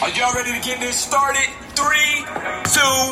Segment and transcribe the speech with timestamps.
[0.00, 1.44] Are y'all ready to get this started?
[1.76, 2.24] Three,
[2.72, 3.04] two,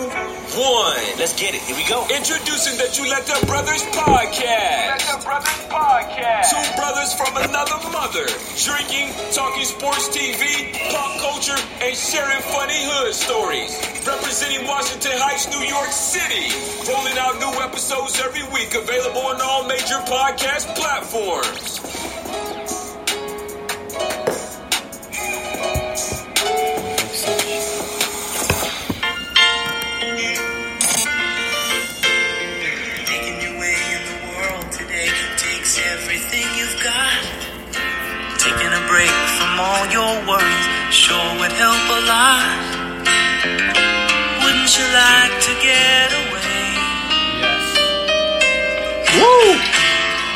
[0.57, 1.05] one.
[1.21, 1.61] Let's get it.
[1.69, 2.01] Here we go.
[2.09, 5.05] Introducing the Chuleta Brothers podcast.
[5.05, 6.49] Let Brothers podcast.
[6.49, 8.25] Two brothers from another mother.
[8.57, 13.77] Drinking, talking sports TV, pop culture, and sharing funny hood stories.
[14.09, 16.49] Representing Washington Heights, New York City.
[16.89, 18.73] Rolling out new episodes every week.
[18.73, 21.85] Available on all major podcast platforms.
[41.09, 42.53] Sure would help a lot.
[44.45, 46.69] Wouldn't you like to get away?
[47.41, 47.65] Yes.
[49.17, 49.57] Woo!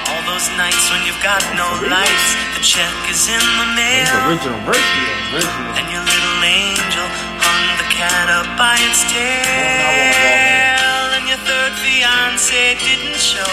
[0.09, 4.17] All those nights when you've got no lights, the check is in the mail.
[4.33, 5.05] Original version.
[5.37, 5.77] Original.
[5.77, 7.07] And your little angel
[7.45, 11.05] hung the cat up by its tail.
[11.21, 13.53] And your third fiance didn't show.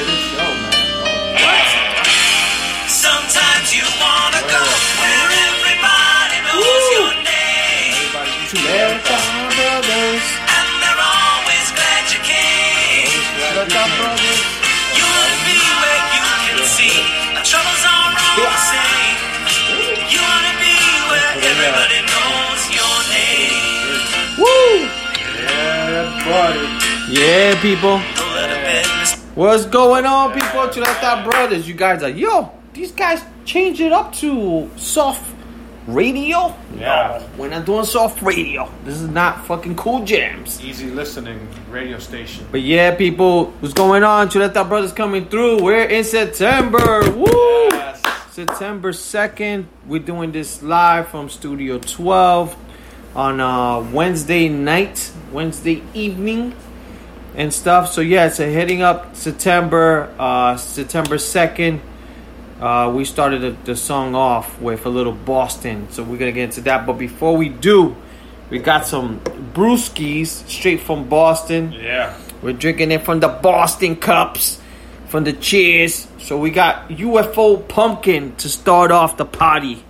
[0.00, 0.80] Didn't show, man.
[1.44, 1.84] Oh.
[2.88, 4.64] Sometimes you wanna go
[4.96, 5.23] where everybody
[26.26, 27.06] Yeah.
[27.08, 27.96] Yeah, people.
[27.96, 30.68] A little bit mis- What's going on, people?
[30.68, 31.68] Chuleta Brothers.
[31.68, 35.22] You guys are, yo, these guys change it up to soft
[35.86, 36.54] radio?
[36.76, 37.18] Yeah.
[37.20, 38.70] No, we're not doing soft radio.
[38.84, 40.64] This is not fucking cool jams.
[40.64, 42.46] Easy listening radio station.
[42.50, 44.28] But yeah, people, what's going on?
[44.30, 45.62] Chuleta Brothers coming through.
[45.62, 47.02] We're in September.
[47.10, 47.26] Woo!
[47.70, 48.02] Yes.
[48.30, 49.66] September 2nd.
[49.86, 52.56] We're doing this live from Studio 12
[53.14, 56.54] on uh, Wednesday night, Wednesday evening,
[57.34, 57.92] and stuff.
[57.92, 61.80] So, yeah, it's a heading up September, uh, September 2nd.
[62.60, 65.88] Uh, we started the, the song off with a little Boston.
[65.90, 66.86] So, we're going to get into that.
[66.86, 67.96] But before we do,
[68.50, 71.72] we got some brewskis straight from Boston.
[71.72, 72.16] Yeah.
[72.42, 74.60] We're drinking it from the Boston cups,
[75.08, 76.06] from the cheers.
[76.18, 79.82] So we got UFO pumpkin to start off the party.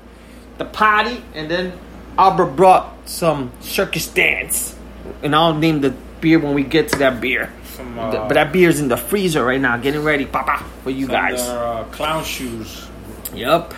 [0.58, 1.72] The party, and then
[2.16, 4.76] Albert brought some circus dance.
[5.22, 7.52] And I'll name the beer when we get to that beer.
[7.76, 11.06] The- uh, but that beer's in the freezer right now, getting ready, papa, for you
[11.08, 11.40] guys.
[11.42, 12.86] uh, clown shoes.
[13.34, 13.74] Yep.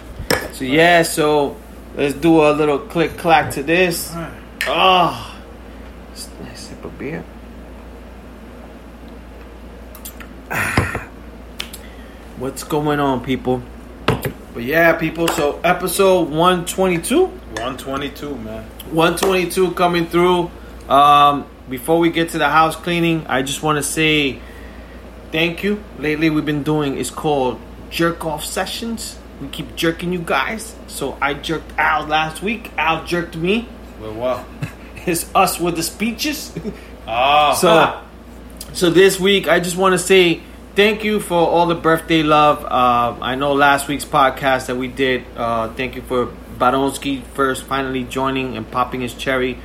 [0.52, 1.56] So yeah, so
[1.96, 4.12] let's do a little click clack to this.
[4.66, 5.36] Oh,
[6.42, 7.24] nice sip of beer.
[12.38, 13.62] What's going on, people?
[14.06, 15.28] But yeah, people.
[15.28, 17.26] So episode one twenty two.
[17.56, 18.64] 122, man.
[18.92, 20.50] 122 coming through.
[20.88, 24.38] Um, before we get to the house cleaning, I just want to say
[25.32, 25.82] thank you.
[25.98, 27.60] Lately, we've been doing it's called
[27.90, 29.18] jerk off sessions.
[29.40, 30.74] We keep jerking you guys.
[30.86, 32.70] So I jerked Al last week.
[32.78, 33.68] Al jerked me.
[34.00, 34.44] Well, what?
[35.06, 36.52] It's us with the speeches.
[37.08, 37.54] Ah.
[37.54, 40.40] So, so this week, I just want to say
[40.74, 42.64] thank you for all the birthday love.
[42.64, 45.24] Uh, I know last week's podcast that we did.
[45.36, 49.58] Uh, thank you for Baronsky first finally joining and popping his cherry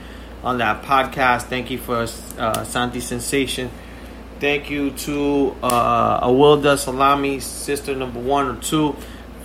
[0.43, 1.43] on that podcast.
[1.43, 2.07] Thank you for
[2.37, 3.69] uh, Santi Sensation.
[4.39, 8.95] Thank you to uh, Awilda Salami, sister number one or two,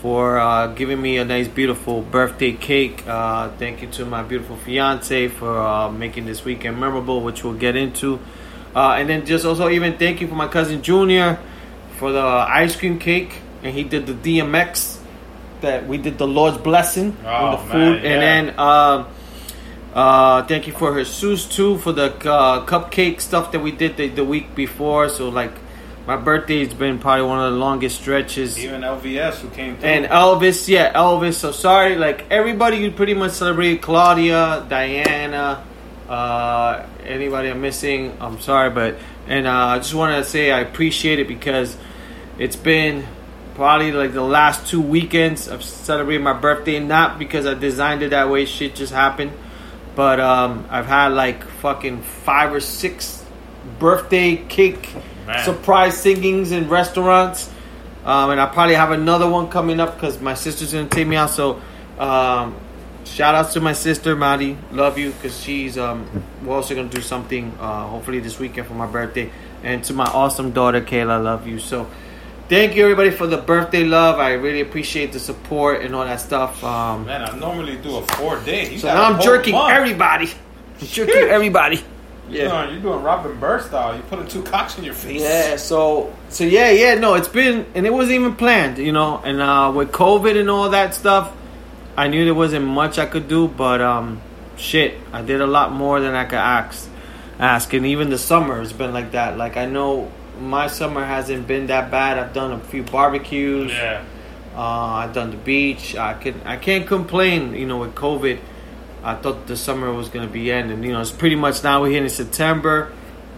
[0.01, 3.07] for uh, giving me a nice, beautiful birthday cake.
[3.07, 7.53] Uh, thank you to my beautiful fiance for uh, making this weekend memorable, which we'll
[7.53, 8.19] get into.
[8.75, 11.39] Uh, and then just also even thank you for my cousin Junior
[11.99, 14.96] for the ice cream cake, and he did the DMX
[15.61, 18.59] that we did the Lord's blessing Oh, on the food, man, and then.
[18.59, 19.07] Um,
[19.97, 24.09] uh, thank you for Jesus too for the uh, cupcake stuff that we did the,
[24.09, 25.09] the week before.
[25.09, 25.53] So like,
[26.07, 28.59] my birthday's been probably one of the longest stretches.
[28.59, 29.89] Even LVS who came through.
[29.89, 31.35] And Elvis, yeah, Elvis.
[31.37, 33.81] So sorry, like everybody you pretty much celebrate.
[33.81, 35.65] Claudia, Diana,
[36.11, 38.97] uh, anybody I'm missing, I'm sorry, but
[39.27, 41.75] and uh, I just want to say I appreciate it because
[42.39, 43.07] it's been
[43.57, 46.79] probably like the last two weekends of celebrating my birthday.
[46.79, 49.33] Not because I designed it that way, shit just happened.
[49.97, 53.25] But um, I've had like fucking five or six
[53.79, 54.95] birthday cake
[55.27, 55.45] Man.
[55.45, 57.51] surprise singings in restaurants.
[58.05, 61.17] Um, and I probably have another one coming up because my sister's gonna take me
[61.17, 61.31] out.
[61.31, 61.61] So,
[61.99, 62.55] um,
[63.05, 66.07] shout outs to my sister Maddie, love you because she's um,
[66.45, 69.33] we're also gonna do something uh, hopefully this weekend for my birthday.
[69.65, 71.59] And to my awesome daughter Kayla, love you.
[71.59, 71.89] So,
[72.49, 74.19] thank you everybody for the birthday love.
[74.19, 76.63] I really appreciate the support and all that stuff.
[76.63, 78.73] Um, Man, I normally do a four day.
[78.73, 79.73] You so now I'm jerking month.
[79.75, 80.27] everybody.
[80.81, 81.83] I'm jerking everybody.
[82.29, 83.95] You're doing, you're doing Robin Byrd style.
[83.97, 85.23] You putting two cocks in your face.
[85.23, 89.19] Yeah, so so yeah, yeah, no, it's been and it wasn't even planned, you know.
[89.25, 91.33] And uh with COVID and all that stuff,
[91.97, 94.21] I knew there wasn't much I could do, but um
[94.57, 96.89] shit, I did a lot more than I could ask
[97.39, 99.37] ask and even the summer has been like that.
[99.39, 100.11] Like I know
[100.41, 102.19] my summer hasn't been that bad.
[102.19, 103.73] I've done a few barbecues.
[103.73, 104.05] Yeah.
[104.55, 105.97] Uh, I've done the beach.
[105.97, 107.55] I can I can't complain.
[107.55, 108.39] You know, with COVID,
[109.05, 110.83] I thought the summer was gonna be ending.
[110.83, 112.93] You know, it's pretty much now we're here in September.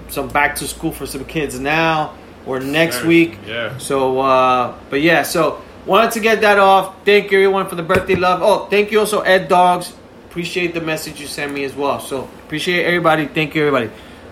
[0.08, 2.14] Some back to school for some kids now
[2.46, 3.38] or next week.
[3.46, 3.76] yeah.
[3.78, 7.04] So, uh, but yeah, so wanted to get that off.
[7.04, 8.40] Thank you everyone for the birthday love.
[8.42, 9.92] Oh, thank you also Ed Dogs.
[10.30, 12.00] Appreciate the message you sent me as well.
[12.00, 13.26] So appreciate everybody.
[13.26, 13.90] Thank you everybody.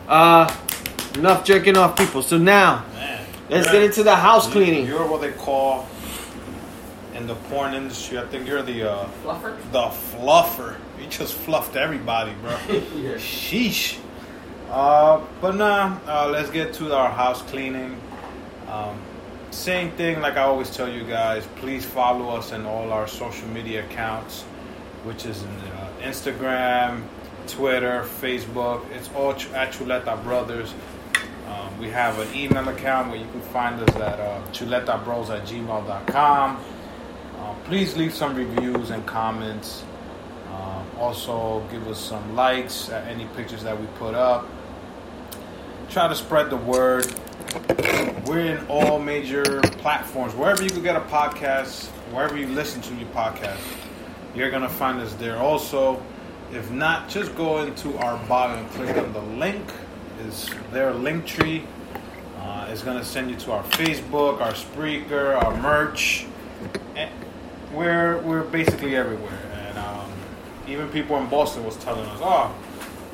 [0.08, 0.46] Uh,
[1.18, 2.22] enough jerking off people.
[2.22, 3.24] So now Man.
[3.50, 4.86] let's You're- get into the house cleaning.
[4.86, 5.86] You're what they call
[7.14, 8.18] in the porn industry.
[8.18, 9.56] I think you're the uh, Fluffer.
[9.72, 10.76] the fluffer.
[11.00, 12.50] You just fluffed everybody, bro.
[13.18, 13.98] Sheesh.
[14.70, 17.98] Uh, but nah, uh, let's get to our house cleaning.
[18.68, 18.98] Um,
[19.52, 23.46] same thing, like I always tell you guys, please follow us in all our social
[23.48, 24.42] media accounts,
[25.04, 27.02] which is in, uh, Instagram,
[27.46, 28.84] Twitter, Facebook.
[28.90, 30.74] It's all ch- at Chuleta Brothers.
[31.46, 35.46] Um, we have an email account where you can find us at uh, chuletabros at
[35.46, 36.64] gmail.com.
[37.38, 39.84] Uh, please leave some reviews and comments.
[40.52, 44.46] Um, also, give us some likes at any pictures that we put up.
[45.90, 47.06] Try to spread the word.
[48.26, 50.34] We're in all major platforms.
[50.34, 53.60] Wherever you can get a podcast, wherever you listen to your podcast,
[54.34, 55.38] you're going to find us there.
[55.38, 56.02] Also,
[56.52, 59.64] if not, just go into our bio and click on the link.
[60.20, 61.64] Is their link tree?
[62.38, 66.24] Uh, going to send you to our Facebook, our Spreaker, our merch.
[66.94, 67.10] And
[67.74, 70.10] we're we're basically everywhere, and um,
[70.68, 72.54] even people in Boston was telling us, "Oh,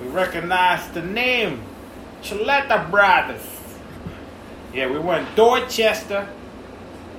[0.01, 1.63] we recognize the name,
[2.23, 3.43] Chuleta Brothers."
[4.75, 6.29] Yeah, we went Dorchester.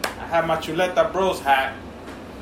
[0.05, 1.75] I had my Chuleta Bros hat.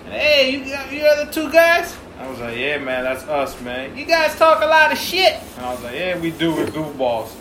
[0.05, 1.95] And, hey, you got you are the two guys?
[2.21, 3.97] I was like, yeah, man, that's us, man.
[3.97, 5.33] You guys talk a lot of shit.
[5.57, 6.53] And I was like, yeah, we do.
[6.55, 7.31] We're goofballs.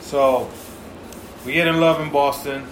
[0.00, 0.50] So
[1.46, 2.66] we get in love in Boston.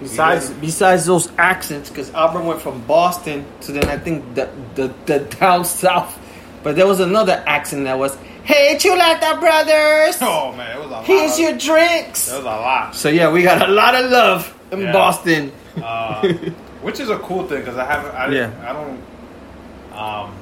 [0.00, 4.92] Besides, besides those accents, because Albert went from Boston to then I think the, the
[5.06, 6.18] the down south,
[6.64, 10.90] but there was another accent that was, "Hey, Chuleta brothers, Oh man, it was a
[10.90, 11.04] lot.
[11.04, 12.96] here's your drinks." It was a lot.
[12.96, 14.92] So yeah, we got a lot of love in Yeah.
[14.92, 15.52] Boston.
[15.76, 16.26] uh,
[16.82, 18.50] which is a cool thing because I haven't, I, Yeah.
[18.68, 20.34] I don't, um,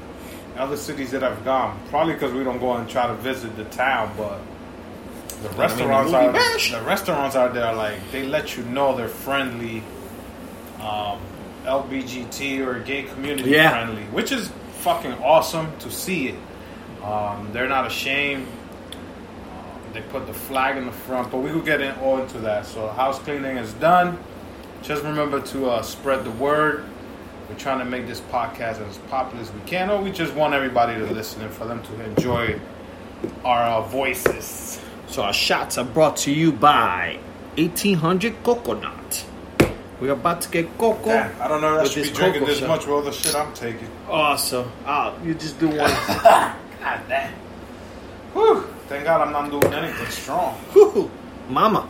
[0.60, 3.64] other cities that I've gone, probably because we don't go and try to visit the
[3.66, 4.38] town, but
[5.42, 6.70] the restaurants movie are, bash.
[6.72, 9.82] the restaurants out there, like, they let you know they're friendly,
[10.80, 11.18] um,
[11.64, 13.70] LBGT or gay community Yeah.
[13.70, 16.34] friendly, which is fucking awesome to see it.
[17.04, 18.46] Um, they're not ashamed.
[19.52, 22.38] Um, they put the flag in the front, but we will get in all into
[22.40, 22.66] that.
[22.66, 24.18] So house cleaning is done.
[24.82, 26.84] Just remember to uh, spread the word.
[27.50, 30.54] We're trying to make this podcast as popular as we can, or we just want
[30.54, 32.60] everybody to listen and for them to enjoy
[33.44, 34.80] our uh, voices.
[35.08, 37.18] So our shots are brought to you by
[37.56, 39.26] 1800 Coconut.
[40.00, 41.06] We're about to get cocoa.
[41.06, 42.68] Damn, I don't know if I should be drinking this shot.
[42.68, 43.88] much with all the shit I'm taking.
[44.08, 44.70] Awesome.
[44.86, 45.76] Ah, you just do one.
[45.78, 46.56] God
[47.08, 47.32] damn.
[48.32, 48.62] Whew.
[48.86, 50.54] Thank God I'm not doing anything strong.
[50.72, 51.10] Whew,
[51.48, 51.88] Mama.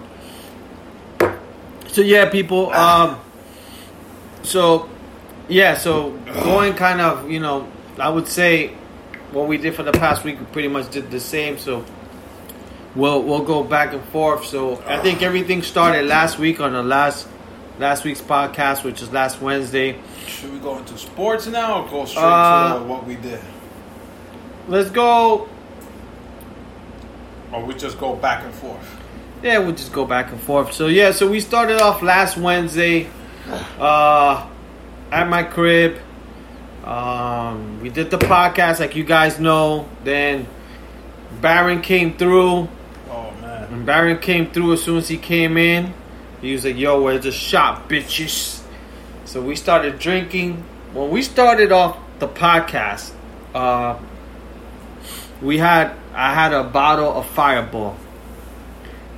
[1.87, 2.73] So yeah, people.
[2.73, 3.21] Um.
[4.43, 4.89] So,
[5.51, 5.77] yeah.
[5.77, 6.11] So
[6.45, 8.69] going kind of, you know, I would say
[9.33, 11.59] what we did for the past week, we pretty much did the same.
[11.59, 11.85] So
[12.95, 14.45] we'll we'll go back and forth.
[14.47, 17.29] So I think everything started last week on the last
[17.79, 19.99] last week's podcast, which is last Wednesday.
[20.27, 23.41] Should we go into sports now or go straight Uh, to what we did?
[24.69, 25.49] Let's go.
[27.53, 28.97] Or we just go back and forth?
[29.43, 30.73] Yeah, we'll just go back and forth.
[30.73, 33.09] So yeah, so we started off last Wednesday,
[33.81, 34.47] uh,
[35.11, 35.99] at my crib.
[36.85, 39.89] Um, we did the podcast, like you guys know.
[40.05, 40.47] Then
[41.41, 42.69] Baron came through,
[43.11, 43.65] Oh, man.
[43.71, 45.93] and Baron came through as soon as he came in.
[46.41, 48.63] He was like, "Yo, where's the shop, bitches?"
[49.27, 50.65] So we started drinking.
[50.95, 53.13] When we started off the podcast,
[53.55, 53.97] uh,
[55.43, 57.97] we had I had a bottle of Fireball.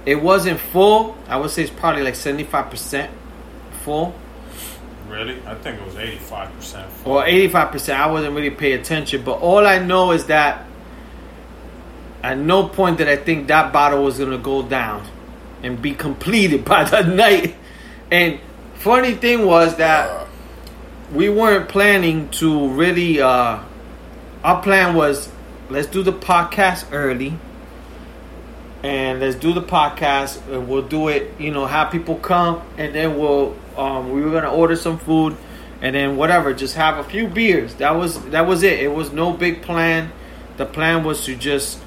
[0.04, 1.16] It wasn't full.
[1.28, 3.10] I would say it's probably like seventy five percent
[3.84, 4.14] full,
[5.12, 5.38] Really?
[5.46, 7.12] I think it was 85% full.
[7.12, 8.00] or eighty five percent.
[8.00, 10.64] I wasn't really paying attention, but all I know is that
[12.22, 15.06] at no point did I think that bottle was gonna go down
[15.62, 17.54] and be completed by the night.
[18.10, 18.40] And
[18.74, 20.26] funny thing was that
[21.12, 23.20] we weren't planning to really.
[23.20, 23.60] Uh,
[24.42, 25.28] our plan was
[25.68, 27.34] let's do the podcast early,
[28.82, 30.40] and let's do the podcast.
[30.50, 31.38] And we'll do it.
[31.38, 33.56] You know, have people come, and then we'll.
[33.76, 35.36] Um, we were gonna order some food,
[35.80, 37.74] and then whatever, just have a few beers.
[37.76, 38.80] That was that was it.
[38.80, 40.12] It was no big plan.
[40.56, 41.78] The plan was to just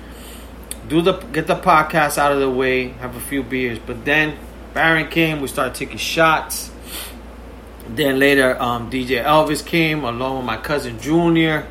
[0.87, 3.79] do the get the podcast out of the way, have a few beers.
[3.79, 4.37] But then
[4.73, 6.71] Baron came, we started taking shots.
[7.87, 11.67] Then later, um, DJ Elvis came along with my cousin Junior.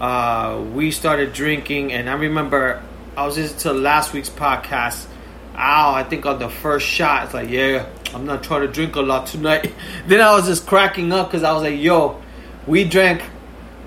[0.00, 2.82] Uh, we started drinking, and I remember
[3.16, 5.06] I was listening to last week's podcast.
[5.54, 8.96] Ow, I think on the first shot, it's like, yeah, I'm not trying to drink
[8.96, 9.72] a lot tonight.
[10.06, 12.20] then I was just cracking up because I was like, yo,
[12.66, 13.22] we drank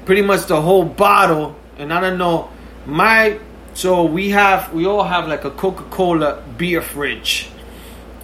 [0.05, 2.49] pretty much the whole bottle, and I don't know,
[2.85, 3.39] my
[3.73, 7.49] so we have we all have like a Coca Cola beer fridge,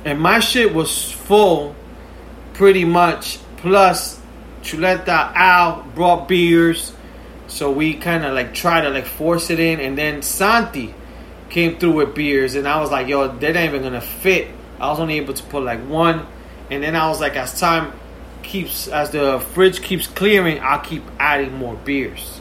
[0.06, 1.76] and my shit was full,
[2.54, 3.40] pretty much.
[3.58, 4.20] Plus,
[4.64, 6.94] Chuleta Al brought beers,
[7.48, 10.96] so we kind of like try to like force it in, and then Santi
[11.52, 14.48] came through with beers, and I was like, yo, they're not even gonna fit.
[14.80, 16.26] I was only able to put like one,
[16.72, 17.94] and then I was like, as time
[18.42, 22.40] keeps, as the fridge keeps clearing, I'll keep adding more beers.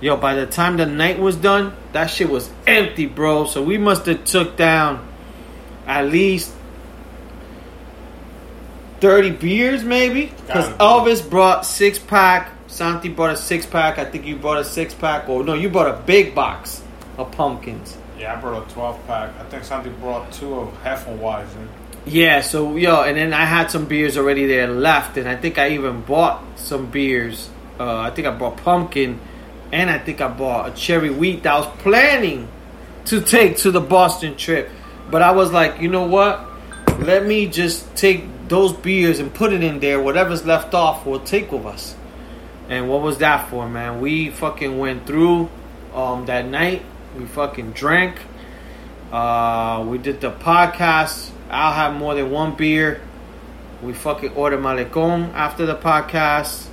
[0.00, 3.44] Yo, by the time the night was done, that shit was empty, bro.
[3.44, 5.06] So we must have took down
[5.86, 6.54] at least
[9.00, 10.32] 30 beers, maybe.
[10.46, 12.50] Because Elvis brought six pack.
[12.66, 13.98] Santi brought a six pack.
[13.98, 15.28] I think you brought a six pack.
[15.28, 16.82] Or no, you brought a big box
[17.18, 17.98] of pumpkins.
[18.20, 19.40] Yeah, I brought a 12 pack.
[19.40, 21.68] I think somebody brought two of Hefeweizen.
[22.04, 25.56] Yeah, so yo, and then I had some beers already there left, and I think
[25.58, 27.48] I even bought some beers.
[27.78, 29.18] Uh, I think I bought pumpkin,
[29.72, 32.46] and I think I bought a cherry wheat that I was planning
[33.06, 34.68] to take to the Boston trip.
[35.10, 36.44] But I was like, you know what?
[36.98, 39.98] Let me just take those beers and put it in there.
[39.98, 41.96] Whatever's left off, we'll take with us.
[42.68, 44.02] And what was that for, man?
[44.02, 45.48] We fucking went through
[45.94, 46.82] um, that night.
[47.18, 48.16] We fucking drank.
[49.12, 51.30] Uh, we did the podcast.
[51.50, 53.00] I'll have more than one beer.
[53.82, 56.66] We fucking ordered malecon after the podcast.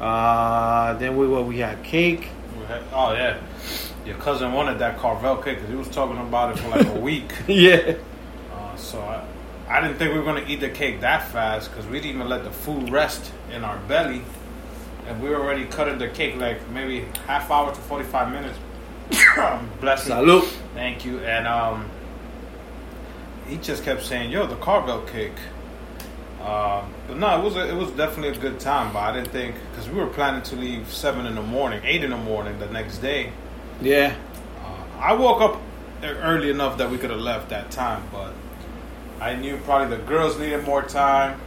[0.00, 2.28] Uh, then we what we had cake.
[2.58, 3.38] We had- Oh, yeah.
[4.04, 7.00] Your cousin wanted that Carvel cake because he was talking about it for like a
[7.00, 7.32] week.
[7.48, 7.94] Yeah.
[8.54, 9.24] Uh, so I,
[9.68, 12.16] I didn't think we were going to eat the cake that fast because we didn't
[12.16, 14.22] even let the food rest in our belly.
[15.08, 18.58] And we were already cutting the cake like maybe half hour to 45 minutes.
[19.80, 20.14] Bless you.
[20.14, 20.44] Salute.
[20.74, 21.18] Thank you.
[21.20, 21.88] And um,
[23.46, 25.38] he just kept saying, "Yo, the Carvel cake."
[26.40, 28.92] Uh, but no, it was a, it was definitely a good time.
[28.92, 32.04] But I didn't think because we were planning to leave seven in the morning, eight
[32.04, 33.32] in the morning the next day.
[33.80, 34.14] Yeah.
[34.60, 35.60] Uh, I woke up
[36.02, 38.32] early enough that we could have left that time, but
[39.20, 41.40] I knew probably the girls needed more time,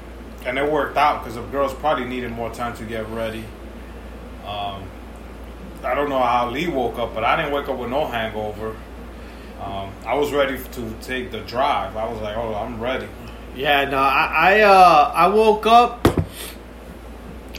[0.46, 3.44] and it worked out because the girls probably needed more time to get ready.
[4.46, 4.84] Um,
[5.84, 8.76] I don't know how Lee woke up, but I didn't wake up with no hangover.
[9.62, 11.96] Um, I was ready to take the drive.
[11.98, 13.08] I was like, "Oh, I'm ready."
[13.56, 16.08] Yeah, no, I, I uh I woke up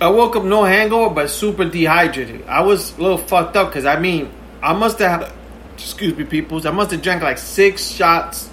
[0.01, 2.47] I woke up no hangover but super dehydrated.
[2.47, 4.31] I was a little fucked up because I mean
[4.63, 5.33] I must have
[5.75, 8.49] excuse me peoples, I must have drank like six shots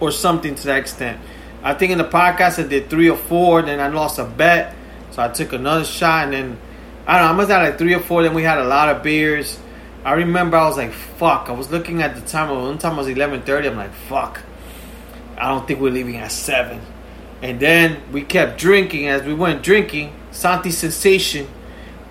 [0.00, 1.20] or something to that extent.
[1.62, 4.74] I think in the podcast I did three or four, then I lost a bet.
[5.12, 6.58] So I took another shot and then
[7.06, 8.88] I don't know, I must have like three or four, then we had a lot
[8.88, 9.58] of beers.
[10.04, 11.48] I remember I was like, fuck.
[11.48, 14.40] I was looking at the time, one time it was eleven thirty, I'm like, fuck.
[15.36, 16.80] I don't think we're leaving at seven.
[17.40, 19.08] And then we kept drinking.
[19.08, 21.48] As we went drinking, Santi sensation,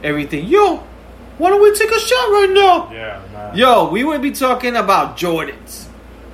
[0.04, 0.46] everything.
[0.48, 0.78] Yo,
[1.38, 2.92] why don't we take a shot right now?
[2.92, 3.56] Yeah, man.
[3.56, 5.88] Yo, we would be talking about Jordans.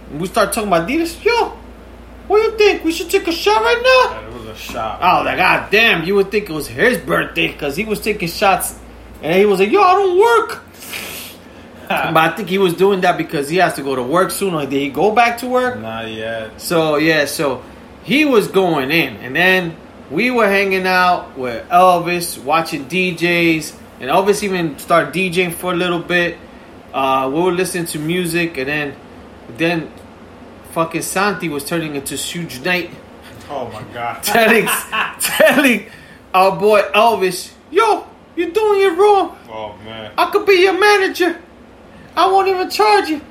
[0.09, 1.23] And we start talking about Adidas.
[1.23, 1.57] Yo,
[2.27, 2.83] what do you think?
[2.83, 4.19] We should take a shot right now?
[4.19, 4.99] Yeah, it was a shot.
[5.01, 8.27] Oh, like, god damn, you would think it was his birthday because he was taking
[8.27, 8.77] shots
[9.21, 10.63] and he was like, yo, I don't work.
[11.87, 14.53] but I think he was doing that because he has to go to work soon.
[14.53, 15.79] Or did he go back to work?
[15.79, 16.59] Not yet.
[16.59, 17.63] So yeah, so
[18.03, 19.75] he was going in, and then
[20.11, 25.75] we were hanging out with Elvis, watching DJs, and Elvis even started DJing for a
[25.75, 26.37] little bit.
[26.93, 28.95] Uh, we were listening to music, and then
[29.57, 29.91] then
[30.71, 32.91] fucking Santi was turning into Suge Knight,
[33.49, 34.21] Oh my god.
[34.23, 34.65] telling
[35.19, 35.85] telling
[36.33, 38.05] our boy Elvis, "Yo,
[38.35, 39.37] you're doing it wrong.
[39.49, 40.11] oh man.
[40.17, 41.39] I could be your manager.
[42.15, 43.21] I won't even charge you.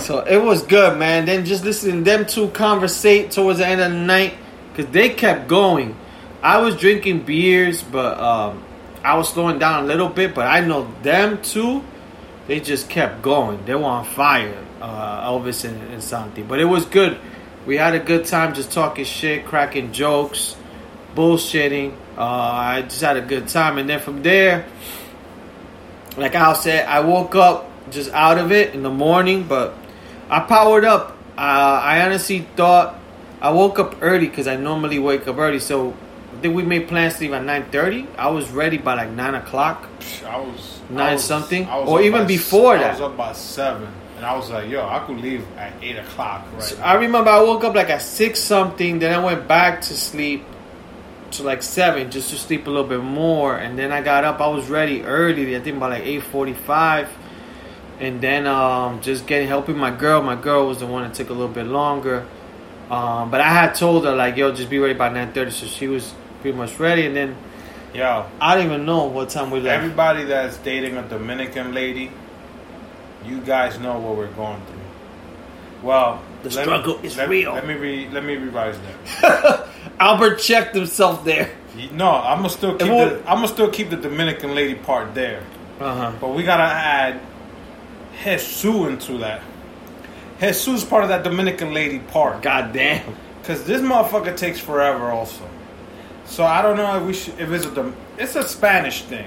[0.00, 1.26] So it was good, man.
[1.26, 4.34] Then just listening to them two conversate towards the end of the night
[4.74, 5.96] because they kept going.
[6.42, 8.64] I was drinking beers, but um,
[9.04, 10.34] I was slowing down a little bit.
[10.34, 11.84] But I know them two,
[12.46, 13.64] they just kept going.
[13.64, 16.42] They were on fire, uh, Elvis and, and Santi.
[16.42, 17.16] But it was good.
[17.66, 20.56] We had a good time just talking shit, cracking jokes.
[21.14, 21.94] bullshitting.
[22.18, 24.66] Uh, I just had a good time, and then from there,
[26.16, 29.74] like Al said, I woke up just out of it in the morning, but
[30.28, 31.16] I powered up.
[31.36, 31.40] Uh,
[31.82, 32.98] I honestly thought
[33.40, 35.58] I woke up early because I normally wake up early.
[35.58, 35.94] So
[36.36, 38.06] I think we made plans to leave at nine thirty.
[38.18, 39.88] I was ready by like nine o'clock.
[40.26, 41.66] I was Nine I was- something?
[41.68, 42.92] I was Or even before I that.
[42.92, 43.88] was up by seven,
[44.22, 46.94] and I was like, "Yo, I could leave at eight o'clock right So now." I
[46.94, 49.00] remember I woke up like at six something.
[49.00, 50.44] Then I went back to sleep
[51.32, 53.56] to like seven just to sleep a little bit more.
[53.56, 54.40] And then I got up.
[54.40, 55.56] I was ready early.
[55.56, 57.08] I think by like eight forty five.
[57.98, 60.22] And then um, just getting helping my girl.
[60.22, 62.24] My girl was the one that took a little bit longer.
[62.90, 65.50] Um, but I had told her like, yo, just be ready by nine thirty.
[65.50, 67.06] So she was pretty much ready.
[67.06, 67.36] And then
[67.94, 69.82] Yo, I don't even know what time we left.
[69.82, 72.10] everybody that's dating a Dominican lady,
[73.26, 74.78] you guys know what we're going through.
[75.82, 77.52] Well, The struggle me, is let, real.
[77.54, 78.76] Let me re, let me revise
[79.20, 79.68] that.
[80.00, 81.50] Albert checked himself there.
[81.92, 85.14] No, I'm gonna still keep won't- the I'm gonna still keep the Dominican lady part
[85.14, 85.42] there.
[85.80, 86.12] Uh huh.
[86.20, 87.20] But we gotta add
[88.22, 89.42] Jesus into that.
[90.38, 92.42] Jesus part of that Dominican lady part.
[92.42, 93.16] God damn.
[93.44, 95.48] Cause this motherfucker takes forever also.
[96.26, 99.26] So I don't know if we should, if it's a it's a Spanish thing.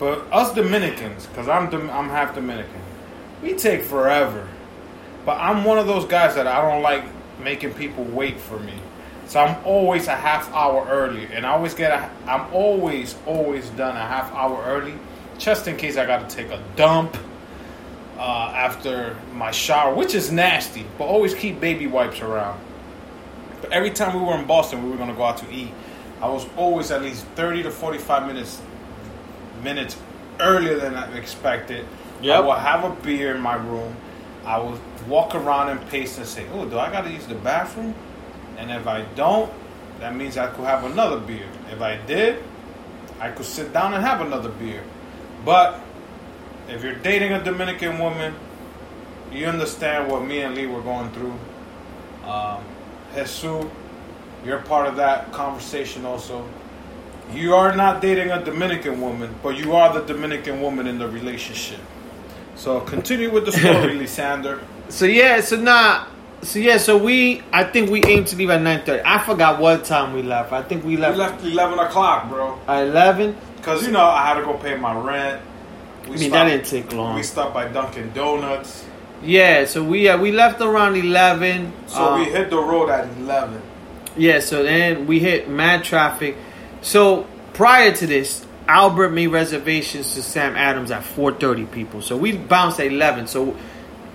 [0.00, 2.80] But us Dominicans, cause I'm I'm half Dominican,
[3.42, 4.48] we take forever.
[5.26, 7.04] But I'm one of those guys that I don't like
[7.38, 8.72] making people wait for me.
[9.26, 13.68] So I'm always a half hour early, and I always get a, I'm always always
[13.70, 14.94] done a half hour early,
[15.38, 17.16] just in case I got to take a dump
[18.16, 20.86] uh, after my shower, which is nasty.
[20.96, 22.58] But always keep baby wipes around.
[23.60, 25.72] But every time we were in Boston, we were gonna go out to eat.
[26.22, 28.62] I was always at least thirty to forty-five minutes
[29.62, 29.96] minutes
[30.38, 31.86] earlier than I expected.
[32.22, 32.36] Yep.
[32.36, 33.96] I will have a beer in my room.
[34.44, 37.34] I will walk around and pace and say, "Oh, do I got to use the
[37.34, 37.94] bathroom?"
[38.58, 39.50] And if I don't,
[40.00, 41.46] that means I could have another beer.
[41.70, 42.42] If I did,
[43.20, 44.82] I could sit down and have another beer.
[45.44, 45.80] But
[46.68, 48.34] if you're dating a Dominican woman,
[49.32, 51.34] you understand what me and Lee were going through.
[52.24, 52.62] Um,
[53.14, 53.66] Jesus,
[54.44, 56.48] you're part of that conversation also.
[57.34, 61.08] You are not dating a Dominican woman, but you are the Dominican woman in the
[61.08, 61.80] relationship.
[62.56, 64.60] So continue with the story, Lysander.
[64.88, 66.06] So yeah, so nah,
[66.42, 69.02] so yeah, so we I think we aim to leave at nine thirty.
[69.04, 70.52] I forgot what time we left.
[70.52, 71.14] I think we left.
[71.16, 72.58] We left, 11 o'clock, bro.
[72.66, 73.36] at eleven.
[73.56, 75.42] Because, you know, I had to go pay my rent.
[76.08, 77.14] We I mean that didn't take long.
[77.14, 78.86] We stopped by Dunkin' Donuts.
[79.22, 81.72] Yeah, so we uh, we left around eleven.
[81.86, 83.60] So Um, we hit the road at 11.
[84.16, 86.36] Yeah, so then we hit mad traffic.
[86.82, 92.02] So prior to this, Albert made reservations to Sam Adams at 4:30 people.
[92.02, 93.26] So we bounced at 11.
[93.26, 93.56] So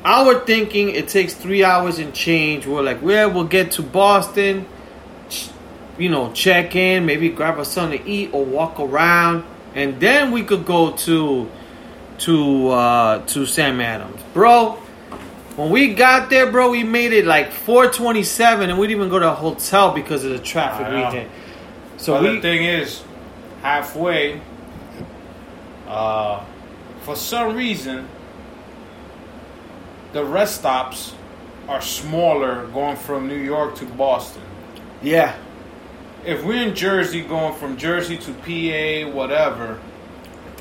[0.06, 2.66] our thinking it takes 3 hours and change.
[2.66, 4.66] We're like, "Well, we'll get to Boston,
[5.98, 9.44] you know, check in, maybe grab us something to eat or walk around,
[9.76, 11.48] and then we could go to
[12.20, 14.78] to uh to Sam Adams." Bro,
[15.58, 19.20] when we got there, bro, we made it like 427 and we didn't even go
[19.20, 21.26] to a hotel because of the traffic we know.
[21.98, 23.04] So but we the thing is,
[23.62, 24.42] halfway,
[25.88, 26.44] uh,
[27.02, 28.08] for some reason,
[30.14, 31.14] the rest stops
[31.68, 34.44] are smaller going from New York to Boston.
[35.02, 35.36] yeah.
[36.24, 39.80] If we're in Jersey going from Jersey to PA, whatever,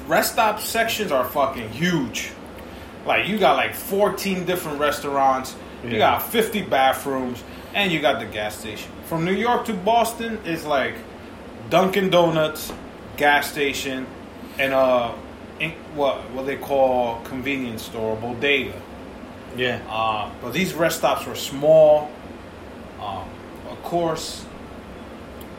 [0.06, 2.32] rest stop sections are fucking huge.
[3.06, 7.42] Like you got like 14 different restaurants, you got 50 bathrooms,
[7.72, 8.90] and you got the gas station.
[9.06, 10.96] From New York to Boston is like
[11.70, 12.72] Dunkin' Donuts,
[13.16, 14.06] gas station,
[14.58, 15.12] and uh,
[15.94, 18.80] what what they call convenience store, bodega.
[19.56, 19.80] Yeah.
[19.88, 22.10] Uh, but these rest stops were small.
[23.00, 23.28] Um,
[23.68, 24.44] of course,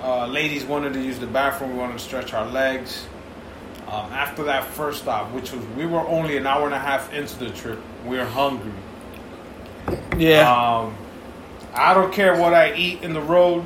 [0.01, 1.73] uh, ladies wanted to use the bathroom.
[1.73, 3.07] We wanted to stretch our legs.
[3.87, 7.13] Um, after that first stop, which was we were only an hour and a half
[7.13, 8.71] into the trip, we were hungry.
[10.17, 10.51] Yeah.
[10.51, 10.95] Um,
[11.73, 13.65] I don't care what I eat in the road,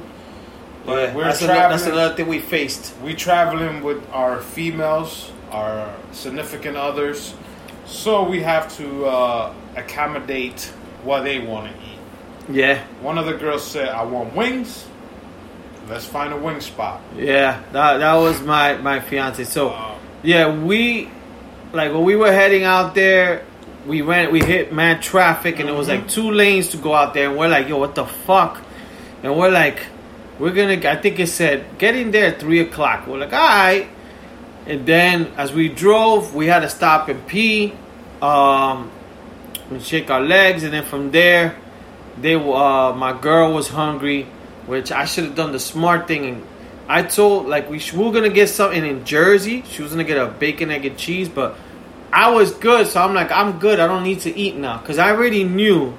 [0.89, 1.99] but we're that's, another, that's traveling.
[1.99, 2.93] another thing we faced.
[3.04, 7.34] we traveling with our females, our significant others,
[7.86, 10.71] so we have to uh, accommodate
[11.04, 11.99] what they want to eat.
[12.52, 12.84] Yeah.
[13.02, 14.86] One of the girls said, "I want wings.
[15.88, 17.62] Let's find a wing spot." Yeah.
[17.71, 19.43] That, that was my, my fiance.
[19.45, 21.10] So, Uh, yeah, we,
[21.73, 23.43] like when we were heading out there,
[23.88, 27.13] we ran, we hit mad traffic and it was like two lanes to go out
[27.13, 27.30] there.
[27.30, 28.62] And we're like, yo, what the fuck?
[29.23, 29.80] And we're like,
[30.39, 33.08] we're gonna, I think it said, get in there at three o'clock.
[33.08, 33.88] We're like, all right.
[34.65, 37.73] And then as we drove, we had to stop and pee,
[38.21, 38.91] um,
[39.69, 40.63] and shake our legs.
[40.63, 41.56] And then from there,
[42.19, 44.23] they, uh, my girl was hungry,
[44.65, 46.47] which I should have done the smart thing and
[46.89, 49.63] I told like we, we were gonna get something in Jersey.
[49.69, 51.56] She was gonna get a bacon, egg, and cheese, but
[52.12, 53.80] I was good, so I'm like, I'm good.
[53.80, 55.95] I don't need to eat now because I already knew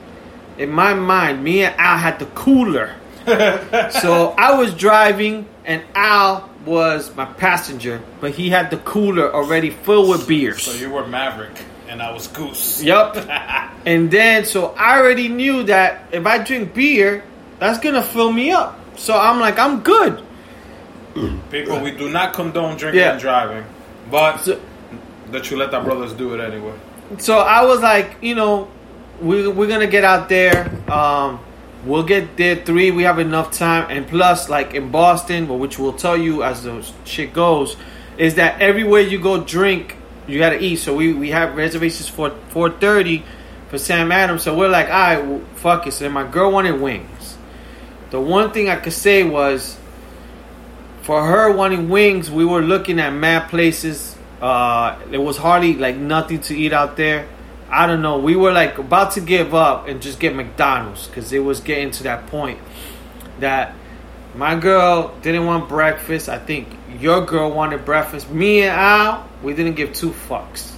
[0.58, 2.96] in my mind, me and Al had the cooler.
[4.00, 9.70] so I was driving, and Al was my passenger, but he had the cooler already
[9.70, 10.62] filled with beers.
[10.62, 11.52] So you were Maverick,
[11.88, 12.82] and I was Goose.
[12.82, 13.16] Yup.
[13.86, 17.24] and then, so I already knew that if I drink beer,
[17.58, 18.78] that's gonna fill me up.
[18.98, 20.22] So I'm like, I'm good.
[21.50, 23.12] People, we do not condone drinking Yeah.
[23.12, 23.64] and driving,
[24.10, 24.60] but So,
[25.30, 26.72] the Chuleta brothers do it anyway.
[27.18, 28.68] so I was like, you know,
[29.20, 30.70] we, we're gonna get out there.
[30.90, 31.40] Um,
[31.84, 32.90] we'll get there three.
[32.90, 36.86] We have enough time, and plus, like in Boston, which we'll tell you as the
[37.04, 37.76] shit goes,
[38.18, 40.76] is that everywhere you go drink, you gotta eat.
[40.76, 43.24] So we we have reservations for four thirty
[43.68, 44.42] for Sam Adams.
[44.42, 45.92] So we're like, all right, well, fuck it.
[45.92, 47.36] So then my girl wanted wings.
[48.10, 49.78] The one thing I could say was,
[51.02, 54.16] for her wanting wings, we were looking at mad places.
[54.40, 57.28] Uh, there was hardly like nothing to eat out there.
[57.70, 58.18] I don't know.
[58.18, 61.90] We were like about to give up and just get McDonald's because it was getting
[61.92, 62.58] to that point
[63.38, 63.74] that
[64.34, 66.28] my girl didn't want breakfast.
[66.28, 68.30] I think your girl wanted breakfast.
[68.30, 70.72] Me and Al, we didn't give two fucks.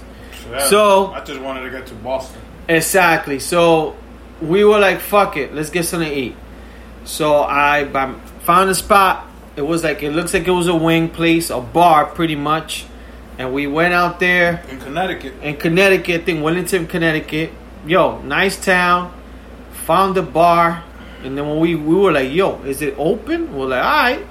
[0.51, 2.41] yeah, So- I just wanted to get to Boston.
[2.69, 3.39] Exactly.
[3.39, 3.95] So
[4.41, 6.35] we were like, "Fuck it, let's get something to eat."
[7.05, 7.85] So I
[8.41, 9.25] found a spot.
[9.55, 12.85] It was like it looks like it was a wing place, a bar, pretty much.
[13.37, 17.51] And we went out there In Connecticut, in Connecticut, I think Willington, Connecticut.
[17.87, 19.11] Yo, nice town.
[19.85, 20.83] Found the bar,
[21.23, 24.25] and then when we we were like, "Yo, is it open?" We're like, "All right,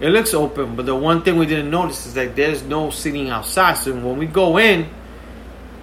[0.00, 3.28] it looks open." But the one thing we didn't notice is that there's no sitting
[3.28, 3.74] outside.
[3.74, 4.86] So when we go in,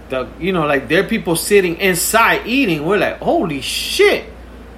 [0.10, 2.86] the you know like there are people sitting inside eating.
[2.86, 4.26] We're like, "Holy shit,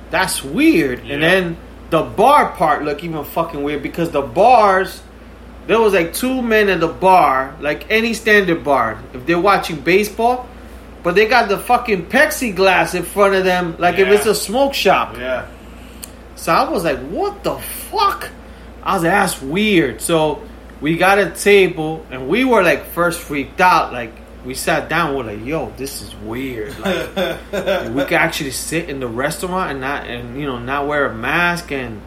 [0.09, 1.13] that's weird." Yeah.
[1.13, 1.57] And then
[1.89, 5.01] the bar part looked even fucking weird because the bars
[5.67, 9.01] there was like two men at the bar, like any standard bar.
[9.13, 10.47] If they're watching baseball,
[11.03, 14.35] but they got the fucking Pepsi glass in front of them, like if it's a
[14.35, 15.17] smoke shop.
[15.17, 15.47] yeah.
[16.35, 18.29] So I was like, what the fuck?
[18.81, 20.01] I was like, that's weird.
[20.01, 20.41] So
[20.81, 23.93] we got a table and we were like first freaked out.
[23.93, 24.11] Like
[24.43, 26.77] we sat down, we're like, yo, this is weird.
[26.79, 27.15] Like
[27.93, 31.13] we could actually sit in the restaurant and not and you know not wear a
[31.15, 32.01] mask and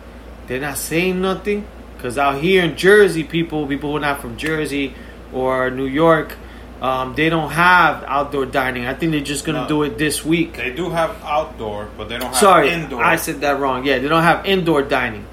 [0.46, 1.66] they're not saying nothing.
[2.06, 4.94] Cause out here in Jersey, people people who are not from Jersey
[5.32, 6.36] or New York,
[6.80, 8.86] um, they don't have outdoor dining.
[8.86, 9.68] I think they're just gonna No.
[9.68, 10.56] do it this week.
[10.56, 13.02] They do have outdoor, but they don't have Sorry, indoor.
[13.04, 13.84] I said that wrong.
[13.84, 15.24] Yeah, they don't have indoor dining.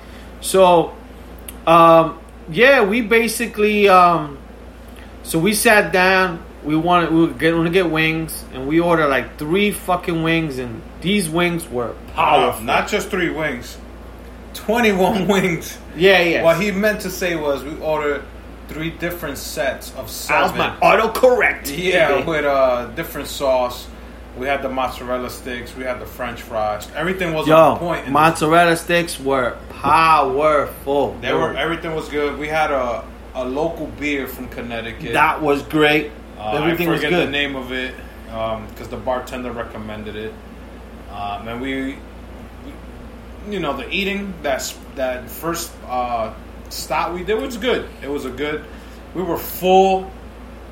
[0.42, 0.94] So,
[1.68, 2.16] um,
[2.50, 4.40] yeah, we basically, um,
[5.22, 6.40] so we sat down.
[6.64, 10.58] We wanted we were going to get wings, and we ordered like three fucking wings,
[10.58, 12.64] and these wings were Uh, powerful.
[12.64, 13.78] not just three wings,
[14.54, 15.78] twenty-one wings.
[15.96, 16.44] yeah, yeah.
[16.44, 18.24] What he meant to say was we ordered
[18.68, 20.58] three different sets of that seven.
[20.58, 21.76] was my autocorrect.
[21.78, 23.88] Yeah, with uh different sauce.
[24.38, 25.76] We had the mozzarella sticks.
[25.76, 26.88] We had the French fries.
[26.96, 28.10] Everything was Yo, on point.
[28.10, 31.16] mozzarella sticks were powerful.
[31.22, 31.56] They were.
[31.56, 32.38] Everything was good.
[32.40, 33.04] We had a
[33.36, 35.14] a local beer from Connecticut.
[35.14, 36.12] that was great.
[36.38, 37.14] Uh, Everything was good.
[37.28, 40.34] the name of it because the bartender recommended it.
[41.12, 41.98] Um, and we,
[43.50, 46.34] you know, the eating that's that first uh,
[46.70, 47.88] stop we did was good.
[48.02, 48.64] It was a good.
[49.14, 50.12] We were full,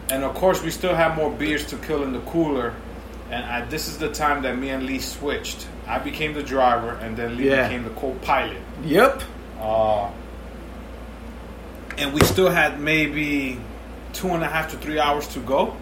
[0.10, 2.74] and of course we still had more beers to kill in the cooler.
[3.30, 5.68] And I, this is the time that me and Lee switched.
[5.88, 7.68] I became the driver, and then Lee Yeah.
[7.68, 8.58] became the co-pilot.
[8.84, 9.22] Yep.
[9.60, 10.10] Uh,
[11.98, 13.60] and we still had maybe
[14.14, 15.76] two and a half to three hours to go,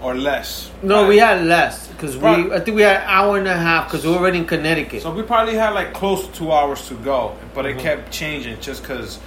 [0.00, 0.70] or less.
[0.82, 2.28] No, Uh, we had less because we.
[2.28, 5.02] I think we had an hour and a half because we were already in Connecticut.
[5.02, 7.78] So we probably had like close to two hours to go, but Mm-hmm.
[7.78, 9.18] it kept changing just because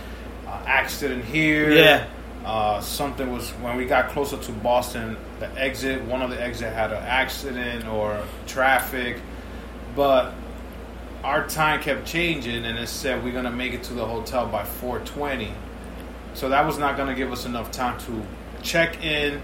[0.47, 1.71] uh, accident here.
[1.71, 2.05] Yeah.
[2.45, 5.15] Uh, something was when we got closer to Boston.
[5.39, 9.17] The exit, one of the exit had an accident or traffic,
[9.95, 10.33] but
[11.23, 14.63] our time kept changing, and it said we're gonna make it to the hotel by
[14.63, 15.51] 4:20.
[16.33, 18.23] So that was not gonna give us enough time to
[18.61, 19.39] check in,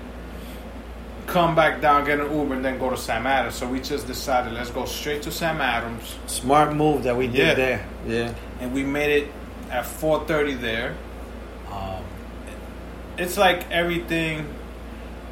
[1.29, 3.55] come back down, get an Uber, and then go to Sam Adams.
[3.55, 7.37] So we just decided let's go straight to Sam Adams, Smart move that we did
[7.37, 7.53] Yeah.
[7.53, 7.85] there.
[8.07, 8.33] Yeah.
[8.61, 9.31] and we made it
[9.71, 10.95] at 4:30 there.
[11.71, 12.03] Um,
[13.17, 14.45] it's like everything.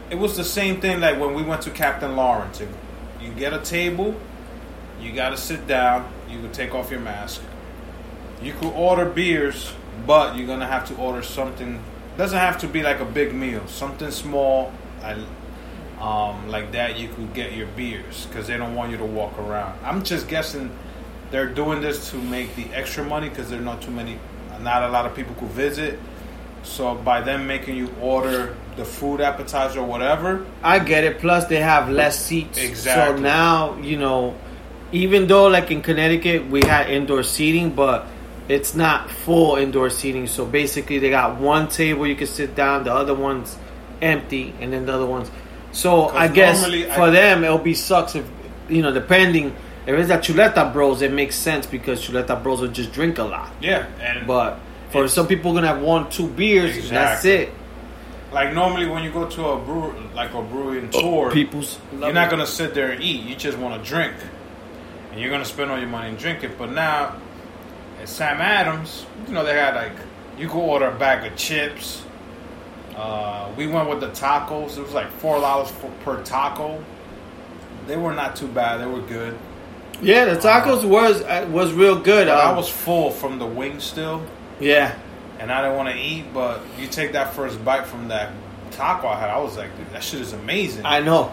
[0.09, 2.61] It was the same thing like when we went to Captain Lawrence.
[3.21, 4.15] You get a table,
[5.01, 6.05] you got to sit down.
[6.29, 7.41] You could take off your mask.
[8.41, 9.73] You could order beers,
[10.05, 11.79] but you're gonna have to order something.
[12.17, 13.61] Doesn't have to be like a big meal.
[13.67, 14.71] Something small,
[15.03, 15.15] I,
[15.99, 16.97] um, like that.
[16.99, 19.79] You could get your beers because they don't want you to walk around.
[19.83, 20.71] I'm just guessing
[21.31, 24.17] they're doing this to make the extra money because there are not too many
[24.61, 25.99] not a lot of people could visit.
[26.63, 31.19] So by them making you order the food appetizer or whatever, I get it.
[31.19, 32.57] Plus, they have less seats.
[32.57, 33.17] Exactly.
[33.17, 34.35] So now, you know,
[34.91, 38.07] even though like in Connecticut we had indoor seating, but
[38.47, 40.27] it's not full indoor seating.
[40.27, 43.57] So basically, they got one table you can sit down, the other one's
[44.01, 45.31] empty, and then the other one's.
[45.71, 48.25] So I guess for I- them it'll be sucks if
[48.69, 49.55] you know depending.
[49.85, 53.23] If it's a Chuleta Bros, it makes sense because Chuleta Bros will just drink a
[53.23, 53.49] lot.
[53.61, 53.85] yeah.
[54.01, 56.75] And But for some people, gonna have one, two beers.
[56.75, 57.53] and That's it.
[58.33, 61.79] like normally when you go to a brewer, like a brewing oh, tour, People's.
[61.97, 63.21] you're not gonna sit there and eat.
[63.23, 64.13] You just want to drink,
[65.11, 66.57] and you're gonna spend all your money and drink it.
[66.57, 67.13] But now
[68.01, 69.93] at Sam Adams, you know they had like
[70.37, 72.03] you could order a bag of chips.
[72.97, 74.77] Uh, we went with the tacos.
[74.77, 75.71] It was like four dollars
[76.03, 76.83] per taco.
[77.85, 78.81] They were not too bad.
[78.81, 79.37] They were good.
[80.01, 82.27] Yeah, the tacos was uh, was real good.
[82.27, 84.23] But I Um, was full from the wings still,
[84.59, 84.95] yeah.
[85.39, 86.25] and I didn't want to eat.
[86.33, 88.31] But you take that first bite from that
[88.71, 90.85] taco I had, I was like, dude, that shit is amazing.
[90.85, 91.31] I know.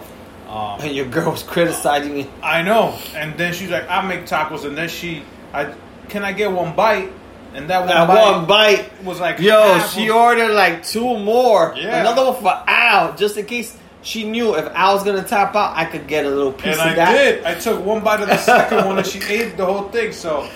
[0.49, 2.31] um, And your girl was criticizing me.
[2.43, 2.97] I know.
[3.15, 5.23] And then she's like, I make tacos, and then she,
[5.53, 5.75] I,
[6.09, 7.11] can I get one bite?
[7.55, 9.05] And that one That bite one bite.
[9.05, 11.73] was like, Yo, she of- ordered like two more.
[11.77, 12.01] Yeah.
[12.01, 15.77] Another one for Al, just in case she knew if Al was gonna tap out,
[15.77, 17.13] I could get a little piece and of I that.
[17.13, 17.45] did.
[17.45, 20.13] I took one bite of the second one, and she ate the whole thing.
[20.13, 20.49] So,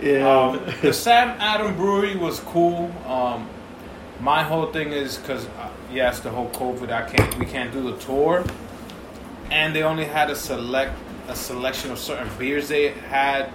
[0.00, 0.28] Yeah.
[0.28, 2.92] um, the Sam Adam Brewery was cool.
[3.08, 3.48] Um,
[4.20, 7.82] my whole thing is because uh, yes, the whole COVID, I can't, we can't do
[7.90, 8.44] the tour,
[9.50, 10.92] and they only had a select
[11.28, 13.48] a selection of certain beers they had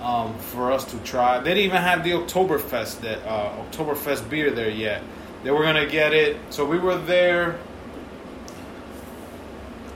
[0.00, 1.38] um, for us to try.
[1.38, 5.02] They didn't even have the Oktoberfest that uh, Oktoberfest beer there yet.
[5.44, 7.58] They were gonna get it, so we were there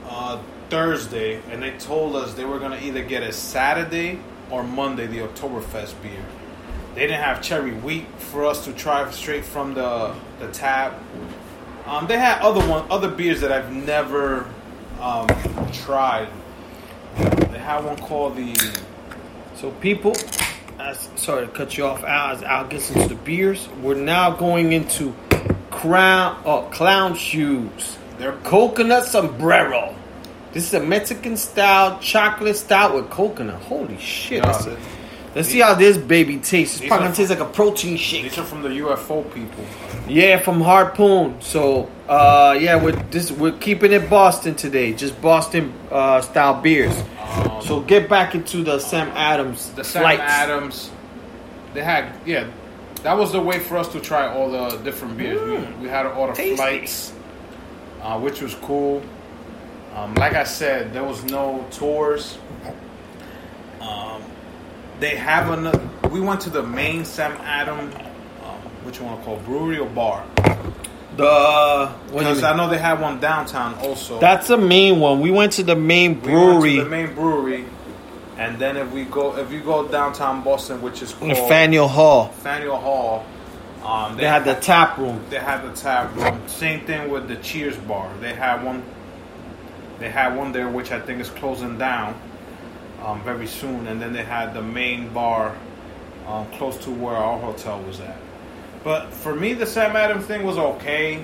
[0.07, 5.07] uh, Thursday, and they told us they were gonna either get it Saturday or Monday
[5.07, 6.25] the Oktoberfest beer.
[6.95, 10.99] They didn't have cherry wheat for us to try straight from the the tap.
[11.85, 14.47] Um, they had other one other beers that I've never
[15.01, 15.27] um,
[15.71, 16.29] tried.
[17.17, 18.53] They had one called the
[19.55, 20.15] So people,
[20.79, 24.31] as, sorry to cut you off, Al, as Al gets into the beers, we're now
[24.31, 25.15] going into
[25.69, 27.97] crown uh, clown shoes.
[28.17, 29.95] they're Coconut sombrero.
[30.53, 33.59] This is a Mexican style chocolate stout with coconut.
[33.63, 34.43] Holy shit.
[34.43, 34.67] Yeah, let's,
[35.35, 36.79] let's see how this baby tastes.
[36.79, 38.23] It's probably gonna taste like a protein shake.
[38.23, 39.65] these are from the UFO people.
[40.07, 41.41] Yeah, from Harpoon.
[41.41, 44.93] So, uh, yeah, we're this we're keeping it Boston today.
[44.93, 46.95] Just Boston uh, style beers.
[47.63, 49.71] So get back into the Sam Adams.
[49.71, 50.21] the Sam flights.
[50.21, 50.91] Adams.
[51.73, 52.49] They had yeah,
[53.03, 55.41] that was the way for us to try all the different beers.
[55.41, 56.55] we, we had to order tasty.
[56.55, 57.13] flights,
[58.01, 59.01] uh, which was cool.
[59.95, 62.37] Um, like I said, there was no tours.
[63.81, 64.21] Um,
[64.99, 65.81] they have another.
[66.09, 69.89] We went to the main Sam Adam, um, which you want to call brewery or
[69.89, 70.25] bar?
[71.17, 72.43] The what do you Because?
[72.43, 74.19] I know they have one downtown also.
[74.19, 75.21] That's the main one.
[75.21, 77.65] We went to the main we brewery to the main brewery,
[78.37, 82.29] and then if we go, if you go downtown Boston, which is called Faneuil Hall.
[82.29, 83.25] Faneuil Hall.
[83.83, 85.21] Um, They had the tap room.
[85.29, 86.41] they had the tap room.
[86.47, 88.09] Same thing with the Cheers bar.
[88.21, 88.81] They had one.
[89.99, 92.19] They had one there, which I think is closing down
[93.03, 95.55] um, very soon, and then they had the main bar
[96.27, 98.17] um, close to where our hotel was at.
[98.83, 101.23] But for me, the Sam Adams thing was okay.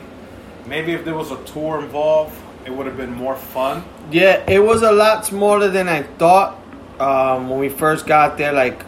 [0.66, 3.84] Maybe if there was a tour involved, it would have been more fun.
[4.12, 6.58] Yeah, it was a lot smaller than I thought.
[7.00, 8.84] Um, when we first got there, like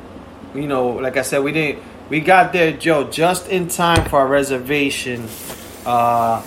[0.54, 1.84] you know, like I said, we didn't.
[2.10, 5.28] We got there, Joe, just in time for our reservation.
[5.86, 6.44] Uh,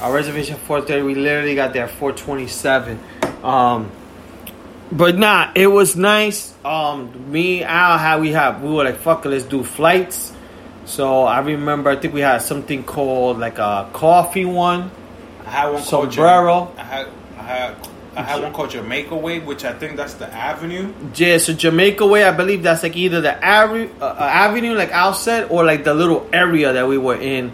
[0.00, 1.02] our reservation four thirty.
[1.02, 2.98] We literally got there four twenty seven.
[3.42, 3.90] Um,
[4.90, 6.52] but nah, it was nice.
[6.64, 10.33] Um, me, Al, how we have we were like, fuck it, let's do flights.
[10.86, 14.90] So I remember, I think we had something called like a coffee one.
[15.46, 16.72] I had one called Sombrero.
[16.76, 17.76] Jam- I had I had
[18.16, 20.92] I had one called Jamaica Way, which I think that's the Avenue.
[21.16, 25.14] Yeah, so Jamaica Way, I believe that's like either the uh, uh, avenue, like Al
[25.14, 27.52] said, or like the little area that we were in.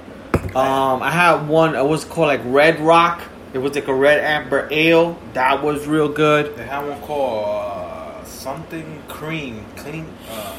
[0.55, 1.75] Um, I had one.
[1.75, 3.23] It was called like Red Rock.
[3.53, 5.19] It was like a red amber ale.
[5.33, 6.57] That was real good.
[6.57, 10.07] They had one called uh, something cream, clean.
[10.31, 10.55] Uh,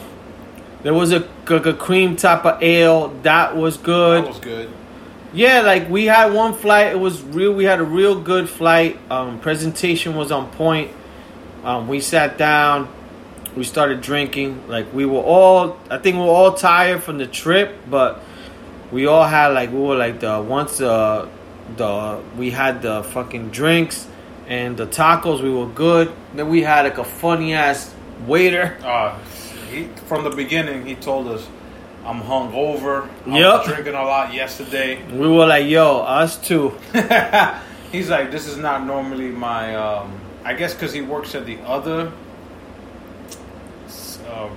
[0.83, 3.09] There was a, a cream type of ale.
[3.23, 4.23] That was good.
[4.23, 4.71] that was good.
[5.33, 6.87] Yeah, like we had one flight.
[6.87, 7.53] It was real.
[7.53, 8.99] We had a real good flight.
[9.09, 10.91] Um, presentation was on point.
[11.63, 12.89] Um, we sat down.
[13.55, 14.67] We started drinking.
[14.67, 15.77] Like we were all.
[15.89, 18.21] I think we were all tired from the trip, but
[18.91, 21.29] we all had like we were like the once uh
[21.77, 24.07] the we had the fucking drinks
[24.47, 25.41] and the tacos.
[25.41, 26.11] We were good.
[26.33, 27.93] Then we had like a funny ass
[28.27, 28.77] waiter.
[28.83, 29.17] Uh,
[29.71, 31.47] he, from the beginning, he told us,
[32.05, 33.07] I'm hungover.
[33.27, 33.59] I Yep.
[33.59, 35.01] was drinking a lot yesterday.
[35.11, 36.69] We were like, yo, us too.
[37.91, 39.75] He's like, this is not normally my.
[39.75, 42.11] Um, I guess because he works at the other
[44.27, 44.49] uh,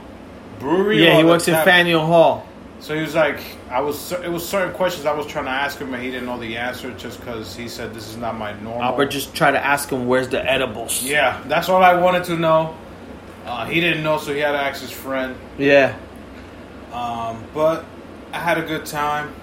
[0.59, 1.03] brewery.
[1.05, 2.47] Yeah, he works in Faneuil Hall.
[2.81, 4.13] So he was like, I was.
[4.13, 6.57] It was certain questions I was trying to ask him, and he didn't know the
[6.57, 8.83] answer just because he said this is not my normal.
[8.83, 11.03] Albert just try to ask him where's the edibles.
[11.03, 12.75] Yeah, that's all I wanted to know.
[13.45, 15.37] Uh, he didn't know, so he had to ask his friend.
[15.59, 15.97] Yeah.
[16.93, 17.85] Um, but
[18.33, 19.35] I had a good time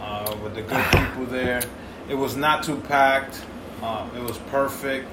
[0.00, 1.62] uh, with the good people there.
[2.08, 3.42] It was not too packed.
[3.82, 5.08] Uh, it was perfect.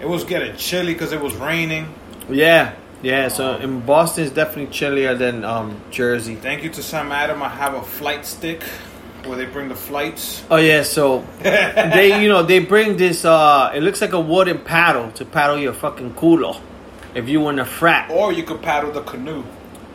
[0.00, 1.92] It was getting chilly because it was raining.
[2.28, 2.74] Yeah.
[3.02, 3.28] Yeah.
[3.28, 6.34] So in Boston, it's definitely chillier than um, Jersey.
[6.36, 7.42] Thank you to Sam Adam.
[7.42, 8.62] I have a flight stick
[9.24, 10.42] where they bring the flights.
[10.50, 10.82] Oh yeah.
[10.82, 13.24] So they, you know, they bring this.
[13.24, 16.60] uh It looks like a wooden paddle to paddle your fucking culo.
[17.14, 18.10] If you want a frat.
[18.10, 19.44] Or you could paddle the canoe.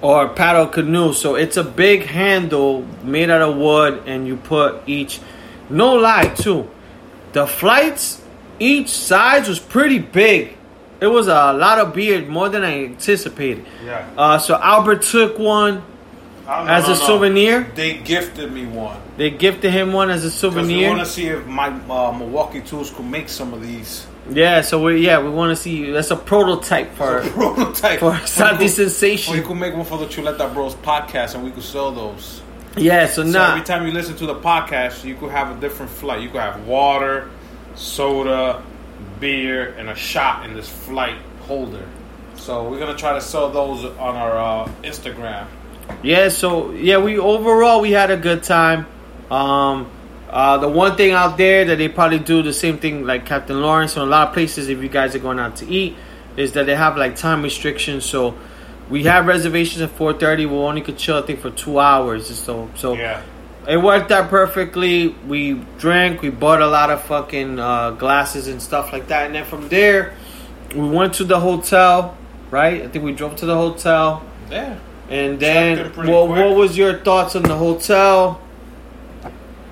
[0.02, 1.12] or paddle canoe.
[1.14, 5.20] So it's a big handle made out of wood, and you put each.
[5.70, 6.70] No lie, too.
[7.34, 8.22] The flights,
[8.60, 10.56] each size was pretty big.
[11.02, 13.66] It was a lot of beer, more than I anticipated.
[13.86, 14.06] Yeah.
[14.18, 15.84] Uh, so Albert took one
[16.50, 17.64] as a souvenir.
[17.76, 19.00] They gifted me one.
[19.18, 20.90] They gifted him one as a we souvenir.
[20.90, 24.08] want to see if my uh, Milwaukee tools could make some of these.
[24.30, 25.92] Yeah, so we yeah we want to see.
[25.92, 28.00] That's a prototype for a prototype.
[28.00, 29.44] for Santi Sensation.
[29.44, 32.42] could make one for the Chuleta Bros podcast and we could sell those.
[32.78, 35.60] Yeah, so So now every time you listen to the podcast, you could have a
[35.60, 36.22] different flight.
[36.22, 37.30] You could have water,
[37.76, 38.62] soda,
[39.20, 41.88] beer, and a shot in this flight holder.
[42.36, 45.48] So we're gonna try to sell those on our uh, Instagram.
[46.04, 48.86] Yeah, so yeah, we overall we had a good time.
[49.30, 49.90] Um,
[50.30, 53.62] uh, the one thing out there that they probably do the same thing like Captain
[53.62, 55.96] Lawrence and a lot of places if you guys are going out to eat
[56.38, 58.06] is that they have like time restrictions.
[58.06, 58.36] So
[58.90, 60.46] we have reservations at four thirty.
[60.46, 62.28] We only could chill I think for two hours.
[62.40, 63.22] So so Yeah.
[63.68, 65.10] it worked out perfectly.
[65.28, 66.22] We drank.
[66.22, 69.26] We bought a lot of fucking uh, glasses and stuff like that.
[69.26, 70.14] And then from there,
[70.76, 72.16] we went to the hotel.
[72.52, 72.82] Right?
[72.84, 74.24] I think we drove to the hotel.
[74.50, 74.78] Yeah.
[75.10, 76.46] And then, pretty what, quick.
[76.46, 78.40] what was your thoughts on the hotel?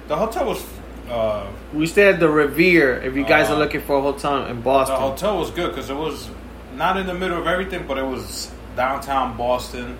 [0.08, 0.66] The hotel was.
[1.10, 3.02] Uh, We stayed at the Revere.
[3.02, 5.70] If you guys Uh, are looking for a hotel in Boston, the hotel was good
[5.70, 6.30] because it was
[6.76, 9.98] not in the middle of everything, but it was downtown Boston.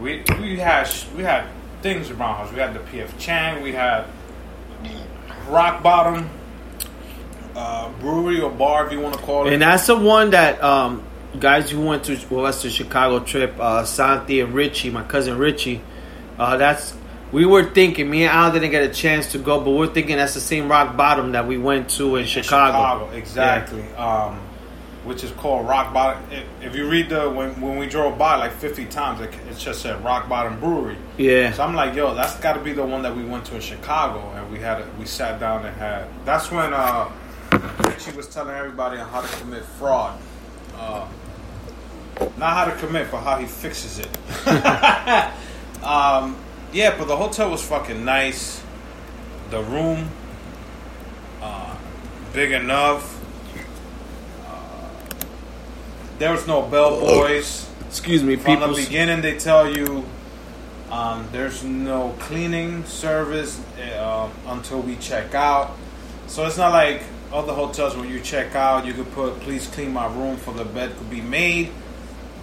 [0.00, 1.44] We we had we had
[1.82, 2.52] things around us.
[2.52, 3.62] We had the PF Chang.
[3.62, 4.04] We had
[5.48, 6.28] Rock Bottom
[7.56, 9.52] uh, Brewery or bar, if you want to call it.
[9.52, 11.02] and that's the one that um,
[11.38, 15.38] guys who went to with us to Chicago trip, uh, Santi and Richie, my cousin
[15.38, 15.80] Richie.
[16.38, 16.94] Uh, that's
[17.32, 18.08] we were thinking.
[18.08, 20.68] Me and Al didn't get a chance to go, but we're thinking that's the same
[20.70, 23.10] Rock Bottom that we went to in, In Chicago.
[23.12, 23.82] exactly.
[23.94, 24.40] Um,
[25.04, 26.22] which is called Rock Bottom.
[26.62, 29.80] If- you read the when when we drove by like fifty times, it, it just
[29.82, 30.96] said Rock Bottom Brewery.
[31.16, 31.52] Yeah.
[31.52, 33.60] So I'm like, yo, that's got to be the one that we went to in
[33.60, 36.06] Chicago, and we had a, we sat down and had.
[36.24, 37.10] That's when uh,
[37.98, 40.18] she was telling everybody on how to commit fraud.
[40.78, 41.08] Uh,
[42.36, 44.08] not how to commit, but how he fixes it.
[45.82, 46.36] um,
[46.72, 48.62] yeah, but the hotel was fucking nice.
[49.50, 50.08] The room,
[51.40, 51.76] uh,
[52.32, 53.18] big enough.
[54.46, 55.14] Uh,
[56.18, 57.68] there was no bellboys.
[57.86, 60.04] Excuse me, From the beginning, they tell you
[60.90, 65.76] um, there's no cleaning service uh, until we check out.
[66.26, 69.92] So it's not like other hotels when you check out, you could put "Please clean
[69.92, 71.70] my room" for the bed could be made.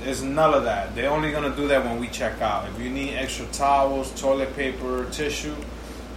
[0.02, 0.94] There's none of that.
[0.94, 2.68] They're only gonna do that when we check out.
[2.70, 5.56] If you need extra towels, toilet paper, tissue,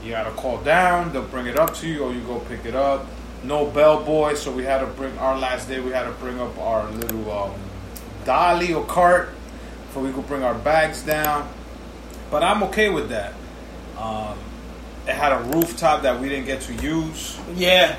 [0.04, 1.12] you gotta call down.
[1.12, 3.06] They'll bring it up to you, or you go pick it up.
[3.44, 5.80] No bellboy, so we had to bring our last day.
[5.80, 7.54] We had to bring up our little um,
[8.24, 9.30] dolly or cart,
[9.94, 11.48] so we could bring our bags down.
[12.30, 13.32] But I'm okay with that.
[13.96, 14.36] Um,
[15.06, 17.96] it had a rooftop that we didn't get to use, yeah.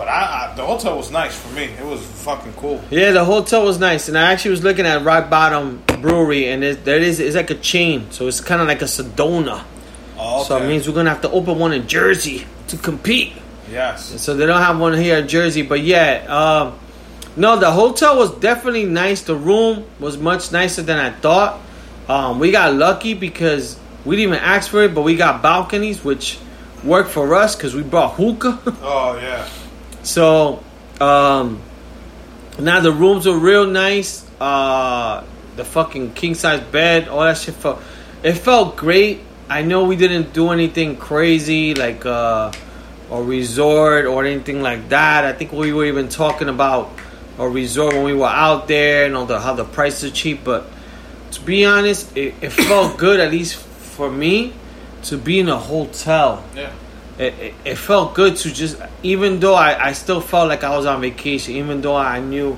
[0.00, 1.64] But I, I the hotel was nice for me.
[1.64, 2.82] It was fucking cool.
[2.90, 6.64] Yeah, the hotel was nice, and I actually was looking at Rock Bottom Brewery, and
[6.64, 9.62] it, there is it's like a chain, so it's kind of like a Sedona.
[10.16, 13.34] Oh, So it means we're gonna have to open one in Jersey to compete.
[13.70, 14.18] yes.
[14.22, 16.78] So they don't have one here in Jersey, but yeah, um,
[17.36, 19.20] no, the hotel was definitely nice.
[19.20, 21.60] The room was much nicer than I thought.
[22.08, 26.02] Um, we got lucky because we didn't even ask for it, but we got balconies,
[26.02, 26.38] which
[26.82, 28.58] worked for us because we brought hookah.
[28.82, 29.46] Oh yeah.
[30.10, 30.60] So,
[31.00, 31.62] um,
[32.58, 34.28] now the rooms were real nice.
[34.40, 35.22] Uh,
[35.54, 37.80] the fucking king size bed, all that shit felt.
[38.24, 39.20] It felt great.
[39.48, 42.50] I know we didn't do anything crazy like uh,
[43.08, 45.24] a resort or anything like that.
[45.24, 46.90] I think we were even talking about
[47.38, 50.42] a resort when we were out there and all the how the prices are cheap,
[50.42, 50.66] but
[51.30, 54.54] to be honest, it, it felt good at least for me
[55.04, 56.42] to be in a hotel.
[56.56, 56.72] Yeah.
[57.20, 60.86] It, it, felt good to just, even though I, I still felt like I was
[60.86, 62.56] on vacation, even though I knew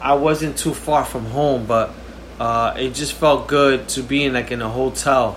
[0.00, 1.92] I wasn't too far from home, but
[2.38, 5.36] uh, it just felt good to be in like in a hotel.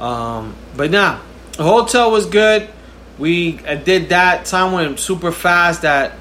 [0.00, 1.20] Um, but nah,
[1.52, 2.68] the hotel was good.
[3.16, 4.46] We uh, did that.
[4.46, 5.82] Time went super fast.
[5.82, 6.14] That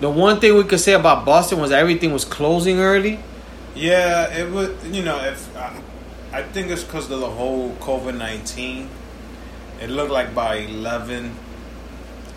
[0.00, 3.20] the one thing we could say about Boston was everything was closing early.
[3.76, 4.70] Yeah, it was.
[4.86, 5.80] You know, if I,
[6.32, 8.88] I think it's because of the whole COVID nineteen.
[9.84, 11.36] It looked like by eleven,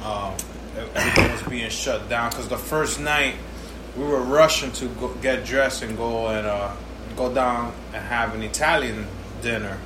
[0.03, 0.33] um,
[0.75, 2.29] everything was being shut down.
[2.29, 3.35] Because the first night,
[3.95, 6.73] we were rushing to go, get dressed and go and uh,
[7.15, 9.07] go down and have an Italian
[9.41, 9.77] dinner.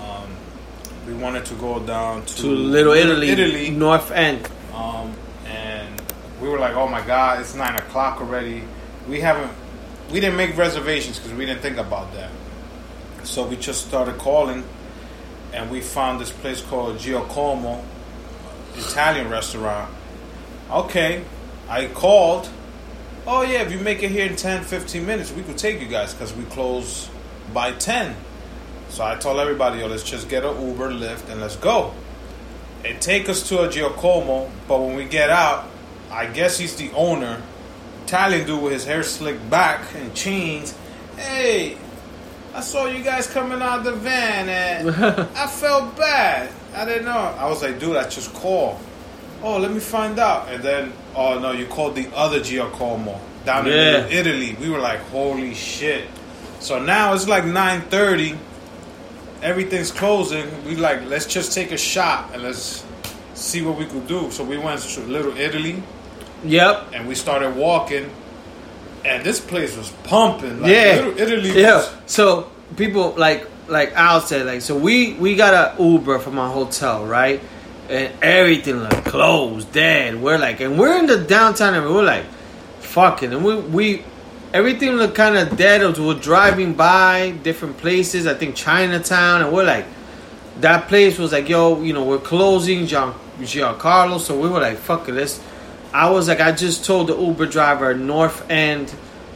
[0.00, 0.28] Um,
[1.06, 4.48] we wanted to go down to, To Little Italy, Italy, North End.
[4.74, 5.14] um,
[5.46, 6.02] and
[6.42, 8.64] we were like, "Oh my God, it's nine o'clock already."
[9.08, 9.52] We haven't,
[10.10, 12.30] we didn't make reservations because we didn't think about that.
[13.22, 14.64] So we just started calling,
[15.54, 17.82] and we found this place called Giacomo,
[18.76, 19.90] Italian restaurant.
[20.70, 21.24] Okay,
[21.68, 22.48] I called.
[23.26, 25.86] Oh yeah, if you make it here in 10, 15 minutes, we could take you
[25.86, 27.08] guys because we close
[27.52, 28.16] by ten.
[28.88, 31.94] So I told everybody, yo, let's just get an Uber, Lyft, and let's go.
[32.84, 35.68] It take us to a Giacomo, but when we get out,
[36.10, 37.42] I guess he's the owner.
[38.04, 40.76] Italian dude with his hair slicked back and chains.
[41.16, 41.78] Hey,
[42.54, 44.90] I saw you guys coming out of the van and
[45.36, 46.50] I felt bad.
[46.74, 47.10] I didn't know.
[47.12, 48.78] I was like, dude, I just called.
[49.42, 50.48] Oh, let me find out.
[50.48, 54.06] And then, oh no, you called the other Giacomo down Yeah.
[54.06, 54.56] in Italy.
[54.60, 56.08] We were like, holy shit.
[56.60, 58.38] So now it's like 9.30.
[59.42, 60.46] Everything's closing.
[60.64, 62.84] We like, let's just take a shot and let's
[63.34, 64.30] see what we could do.
[64.30, 65.82] So we went to Little Italy
[66.44, 66.92] Yep.
[66.94, 68.10] and we started walking.
[69.04, 70.60] And this place was pumping.
[70.60, 71.06] Like, yeah.
[71.16, 71.86] Italy Yeah.
[72.06, 76.50] So people like like Al said like so we we got a Uber from our
[76.50, 77.40] hotel right,
[77.88, 80.20] and everything like closed dead.
[80.20, 82.24] We're like and we're in the downtown and we're like,
[82.80, 84.04] fucking and we we.
[84.54, 85.82] Everything looked kind of dead.
[85.82, 88.24] as We're driving by different places.
[88.28, 89.84] I think Chinatown, and we're like,
[90.60, 94.20] that place was like, yo, you know, we're closing Gian Giancarlo.
[94.20, 95.40] So we were like, fuck it, let's.
[95.94, 98.92] I was like, I just told the Uber driver North End,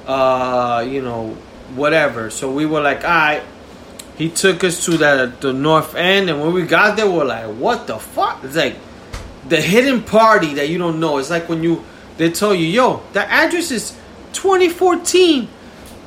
[0.07, 1.37] uh, you know,
[1.75, 2.31] whatever.
[2.31, 3.43] So we were like, all right.
[4.17, 7.47] He took us to the the North End, and when we got there, we're like,
[7.55, 8.43] what the fuck?
[8.43, 8.75] It's like
[9.49, 11.19] the hidden party that you don't know.
[11.19, 11.85] It's like when you
[12.17, 13.97] they tell you, yo, the address is
[14.33, 15.49] 2014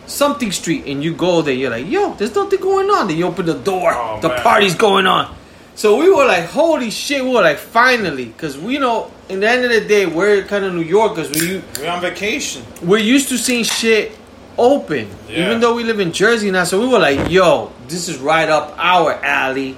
[0.08, 3.08] something street, and you go there, you're like, yo, there's nothing going on.
[3.08, 4.41] Then you open the door, Oh, the man.
[4.41, 5.34] party's going on.
[5.76, 9.50] So we were like, holy shit, we were like, finally, because we know, in the
[9.50, 11.30] end of the day, we're kind of New Yorkers.
[11.32, 12.64] We we're on vacation.
[12.84, 14.18] we're used to seeing shit
[14.58, 15.46] open, Yeah.
[15.46, 16.66] even though we live in Jersey now.
[16.66, 19.78] So we were like, yo, this is right up our alley,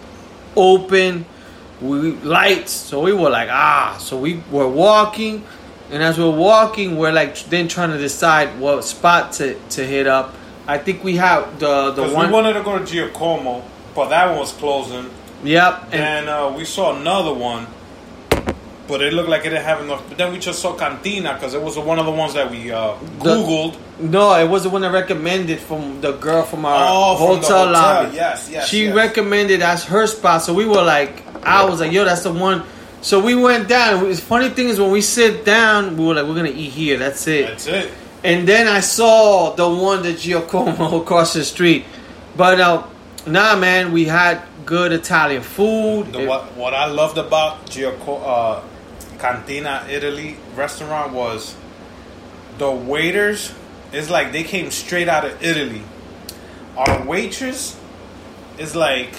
[0.56, 1.26] open,
[1.82, 2.72] we lights.
[2.72, 3.98] So we were like, ah.
[4.00, 5.44] So we were walking,
[5.92, 10.08] and as we're walking, we're like then trying to decide what spot to to hit
[10.08, 10.34] up.
[10.68, 12.28] I think we have the the one.
[12.28, 13.64] we wanted to go to Giacomo,
[13.96, 15.10] but that one was closing.
[15.44, 17.68] yep, and And uh, we saw another one,
[18.88, 20.04] but it looked like it didn't have enough.
[20.10, 22.72] But then we just saw Cantina because it was one of the ones that we
[22.72, 23.78] uh, The- Googled.
[24.00, 27.48] no, it was the one that recommended from the girl from our Oh, from the
[27.48, 27.72] hotel, hotel.
[28.04, 28.16] lobby.
[28.16, 28.96] Yes, yes, She yes.
[28.96, 32.64] recommended as her spot, so we were like, I was like, yo, that's the one.
[33.02, 34.08] So we went down.
[34.08, 36.98] The funny thing is, when we sit down, we were like, we're gonna eat here.
[36.98, 37.48] That's it.
[37.48, 37.92] That's it.
[38.24, 41.84] And then I saw the one that Giacomo across the street.
[42.38, 42.84] But uh,
[43.28, 46.14] nah, man, we had good Italian food.
[46.14, 48.64] The, what what I loved about Giacomo, uh,
[49.24, 51.56] Cantina Italy restaurant was
[52.58, 53.54] the waiters.
[53.94, 55.82] It's like they came straight out of Italy.
[56.76, 57.80] Our waitress
[58.58, 59.14] is like,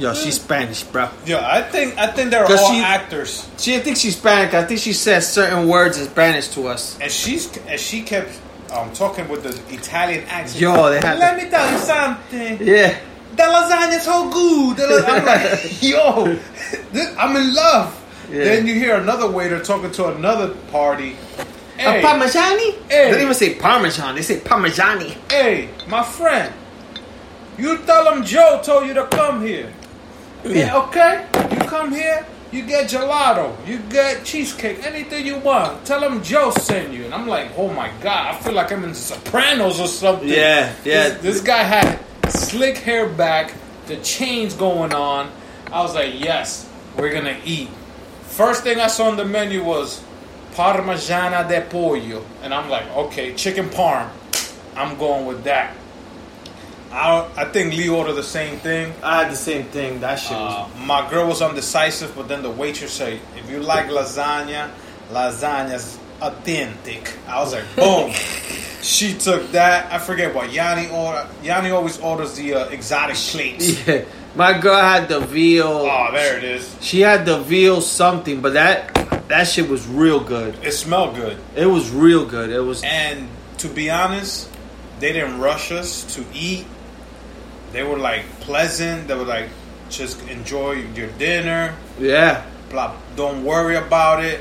[0.00, 1.08] Yo, she's Spanish, bro.
[1.26, 3.48] yeah, I think I think they're all she- actors.
[3.58, 4.52] She, I think she's Spanish.
[4.54, 6.98] I think she says certain words in Spanish to us.
[7.00, 8.30] and she's and she kept
[8.72, 10.60] um, talking with the Italian accent.
[10.60, 12.66] Yo, they had Let me tell you something.
[12.66, 12.98] Yeah.
[13.36, 15.04] The lasagna's so good.
[15.04, 16.34] I'm like, yo,
[16.92, 17.94] this, I'm in love.
[18.30, 18.44] Yeah.
[18.44, 21.16] Then you hear another waiter talking to another party.
[21.78, 22.72] Hey, A Parmigiani?
[22.88, 23.04] Hey.
[23.06, 24.16] They don't even say Parmesan.
[24.16, 25.16] They say Parmigiani.
[25.30, 26.52] hey, my friend,
[27.56, 29.72] you tell them Joe told you to come here.
[30.44, 31.26] Yeah, okay.
[31.50, 35.84] You come here, you get gelato, you get cheesecake, anything you want.
[35.84, 37.04] Tell them Joe sent you.
[37.04, 40.28] And I'm like, oh my god, I feel like I'm in The Sopranos or something.
[40.28, 41.08] Yeah, yeah.
[41.08, 41.98] This, this guy had
[42.30, 43.52] slick hair back,
[43.86, 45.30] the chains going on.
[45.72, 47.68] I was like, yes, we're gonna eat.
[48.38, 50.00] First thing I saw on the menu was
[50.54, 54.08] Parmigiana de pollo, and I'm like, okay, chicken parm.
[54.76, 55.74] I'm going with that.
[56.92, 58.94] I I think Lee ordered the same thing.
[59.02, 59.98] I had the same thing.
[59.98, 60.70] That shit was.
[60.72, 64.70] Uh, my girl was undecisive, but then the waitress said, "If you like lasagna,
[65.10, 68.12] lasagna's authentic." I was like, "Boom."
[68.82, 69.92] she took that.
[69.92, 71.26] I forget what Yanni ordered.
[71.42, 73.84] Yanni always orders the uh, exotic plates.
[73.84, 74.04] Yeah,
[74.38, 75.66] my girl had the veal.
[75.66, 76.76] Oh, there it is.
[76.80, 78.94] She had the veal something, but that
[79.28, 80.54] that shit was real good.
[80.62, 81.38] It smelled good.
[81.56, 82.50] It was real good.
[82.50, 82.82] It was.
[82.84, 83.28] And
[83.58, 84.48] to be honest,
[85.00, 86.66] they didn't rush us to eat.
[87.72, 89.08] They were like pleasant.
[89.08, 89.48] They were like,
[89.90, 91.74] just enjoy your dinner.
[91.98, 92.46] Yeah.
[92.70, 92.94] Blah.
[93.16, 94.40] Don't worry about it.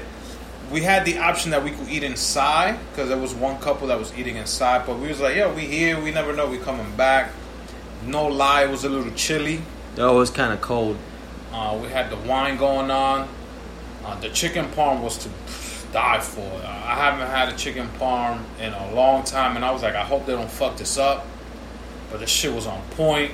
[0.71, 3.97] We had the option that we could eat inside because there was one couple that
[3.97, 4.85] was eating inside.
[4.85, 5.99] But we was like, yeah, we here.
[5.99, 7.31] We never know we coming back.
[8.05, 9.61] No lie, it was a little chilly.
[9.97, 10.95] That was kind of cold.
[11.51, 13.27] Uh, we had the wine going on.
[14.05, 15.29] Uh, the chicken parm was to
[15.91, 16.45] die for.
[16.63, 20.03] I haven't had a chicken parm in a long time, and I was like, I
[20.03, 21.25] hope they don't fuck this up.
[22.11, 23.31] But the shit was on point.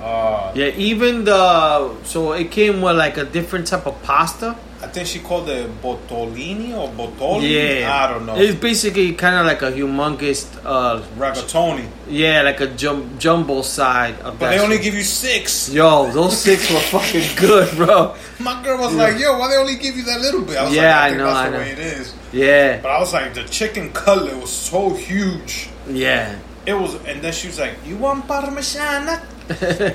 [0.00, 4.56] Uh, Yeah, even the so it came with like a different type of pasta.
[4.84, 7.48] I think she called it botolini or botoli.
[7.80, 8.36] Yeah, I don't know.
[8.36, 11.86] It's basically kind of like a humongous, uh, Ragatoni.
[12.08, 14.84] yeah, like a jum- jumbo side of But they only shit.
[14.84, 15.70] give you six.
[15.70, 18.14] Yo, those six were fucking good, bro.
[18.38, 20.56] My girl was like, yo, why they only give you that little bit?
[20.58, 21.58] I was Yeah, like, I, I know, that's I the know.
[21.64, 22.14] way it is.
[22.32, 25.70] Yeah, But I was like, the chicken cutlet was so huge.
[25.88, 26.36] yeah.
[26.66, 29.20] It was, and then she was like, "You want parmesan?" I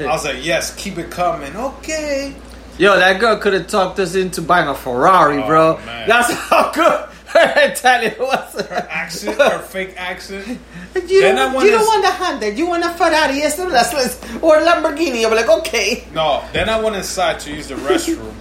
[0.05, 2.35] was like, "Yes, keep it coming." Okay.
[2.79, 5.77] Yo, that girl could have talked us into buying a Ferrari, Oh, bro.
[5.85, 6.07] man.
[6.07, 8.53] That's how good her Italian was.
[8.67, 10.57] Her accent, her fake accent.
[10.95, 13.59] You Then I don't, wanna you don't want a Honda, you want a Ferrari, yes,
[13.59, 15.25] let's, let's, or a Lamborghini.
[15.25, 16.05] I'm like, okay.
[16.13, 18.33] No, then I went inside to use the restroom,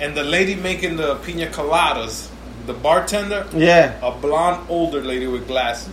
[0.00, 2.28] and the lady making the pina coladas,
[2.66, 3.94] the bartender, Yeah.
[4.02, 5.90] a blonde older lady with glasses.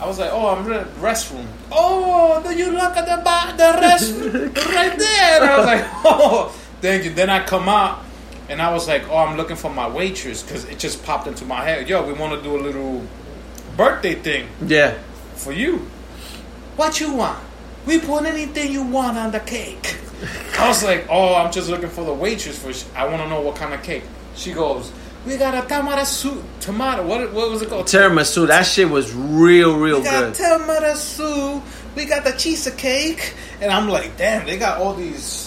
[0.00, 3.52] I was like, "Oh, I'm in the restroom." Oh, do you look at the bar,
[3.56, 5.42] the restroom right there?
[5.42, 6.52] I was like, "Oh,
[6.84, 7.94] thank you." Then I come out,
[8.50, 11.44] and I was like, "Oh, I'm looking for my waitress because it just popped into
[11.44, 11.88] my head.
[11.88, 13.02] Yo, we want to do a little
[13.76, 14.92] birthday thing Yeah.
[15.36, 15.72] for you.
[16.76, 17.38] What you want?
[17.86, 19.96] We put anything you want on the cake."
[20.58, 22.70] I was like, "Oh, I'm just looking for the waitress for.
[22.98, 24.04] I want to know what kind of cake."
[24.36, 24.90] She goes,
[25.26, 27.02] "We got a tomato soup, tomato.
[27.06, 27.86] What what was it called?
[27.86, 30.44] Tiramisu, that shit was real, real We got good.
[30.44, 31.62] tiramisu.
[31.96, 35.43] We got the cheesecake, and I'm like, damn, they got all these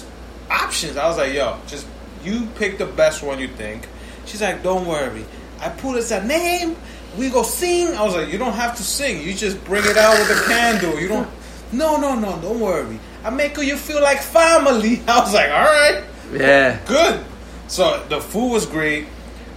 [0.49, 0.97] options.
[0.97, 1.87] I was like, yo, just
[2.23, 3.87] you pick the best one you think.
[4.25, 5.25] She's like, don't worry,
[5.59, 6.75] I put as a name.
[7.17, 7.95] We go sing.
[7.95, 9.23] I was like, you don't have to sing.
[9.23, 10.99] You just bring it out with a candle.
[10.99, 11.29] You don't.
[11.71, 12.39] No, no, no.
[12.41, 12.99] Don't worry.
[13.23, 15.01] I make you feel like family.
[15.07, 16.79] I was like, all right Yeah.
[16.85, 17.25] good.
[17.67, 19.07] So the food was great.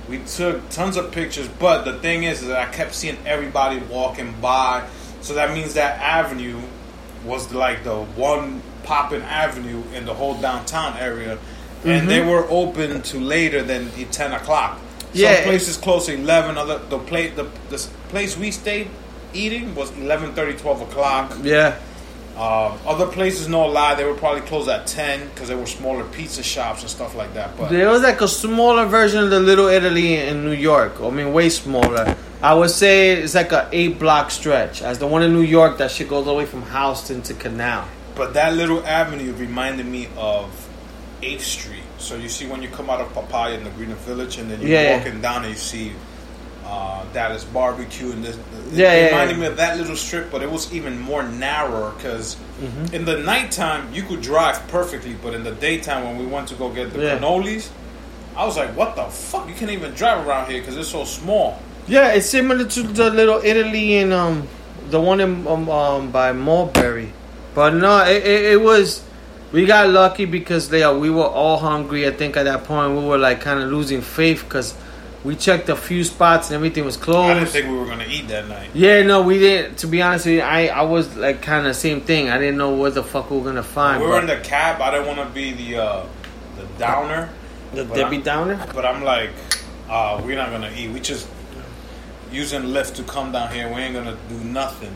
[0.09, 3.79] We took tons of pictures, but the thing is, is that I kept seeing everybody
[3.79, 4.89] walking by.
[5.21, 6.61] So that means that avenue
[7.25, 11.39] was like the one popping avenue in the whole downtown area,
[11.85, 14.79] and they were open to later than ten o'clock.
[15.13, 15.37] Yeah.
[15.37, 16.57] Some places close to eleven.
[16.57, 17.79] Other the place the, the
[18.09, 18.89] place we stayed
[19.33, 21.37] eating was 11, 30, 12 o'clock.
[21.43, 21.79] Yeah.
[22.37, 26.05] Um, other places, no lie, they were probably closed at ten because they were smaller
[26.05, 27.55] pizza shops and stuff like that.
[27.59, 31.01] But There was like a smaller version of the Little Italy in New York.
[31.03, 32.17] I mean, way smaller.
[32.41, 34.81] I would say it's like a eight block stretch.
[34.81, 37.35] As the one in New York, that shit goes all the way from Houston to
[37.35, 37.87] Canal.
[38.21, 40.45] But that little avenue reminded me of
[41.23, 41.83] 8th Street.
[41.97, 44.61] So you see when you come out of Papaya in the Greenwich Village and then
[44.61, 44.97] you're Yeah, yeah.
[44.99, 45.93] walking down and you see
[46.67, 48.37] uh, Dallas Barbecue and this.
[48.37, 48.43] It
[48.75, 49.41] Yeah, yeah, reminded yeah.
[49.41, 52.95] me of that little strip, but it was even more narrower because Mm-hmm.
[52.95, 56.55] in the nighttime you could drive perfectly, but in the daytime when we went to
[56.57, 57.17] go get the Yeah.
[57.19, 57.71] cannolis,
[58.37, 59.49] I was like, what the fuck?
[59.49, 61.59] You can't even drive around here because it's so small.
[61.89, 64.47] Yeah, it's similar to the Little Italy in um
[64.91, 67.09] the one in um, um by Mulberry,
[67.55, 69.05] but no, it, it, it was.
[69.53, 72.07] We got lucky because they are, we were all hungry.
[72.07, 74.77] I think at that point we were like kind of losing faith because
[75.25, 77.31] we checked a few spots and everything was closed.
[77.31, 78.71] I didn't think we were gonna eat that night.
[78.75, 79.79] Yeah, no, we didn't.
[79.79, 82.31] To be honest with you, I, I was like kind of same thing.
[82.31, 84.01] I didn't know what the fuck we were gonna find.
[84.01, 84.81] we were in the cab.
[84.81, 86.07] I didn't want to be the uh,
[86.57, 87.29] the downer.
[87.75, 88.67] the but Debbie I'm- Downer.
[88.73, 89.31] But I'm like,
[89.89, 90.91] uh, we're not gonna eat.
[90.91, 91.27] We just
[92.31, 93.67] using Lyft to come down here.
[93.69, 94.95] We ain't gonna do nothing.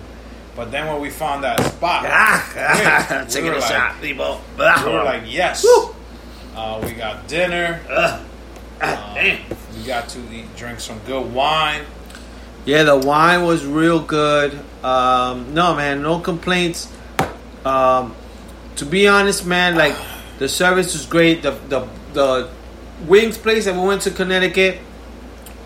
[0.56, 4.40] But then when we found that spot, yeah, we taking were a like, shot, people.
[4.56, 5.66] We were like, yes.
[6.54, 7.80] Uh, we got dinner.
[7.90, 8.24] Uh,
[9.74, 11.82] we got to eat, drink some good wine.
[12.64, 14.58] Yeah, the wine was real good.
[14.84, 16.90] Um, no, man, no complaints.
[17.64, 18.14] Um,
[18.76, 19.96] to be honest, man, like
[20.38, 21.42] the service was great.
[21.42, 22.50] The the the
[23.06, 24.78] wings place that we went to Connecticut,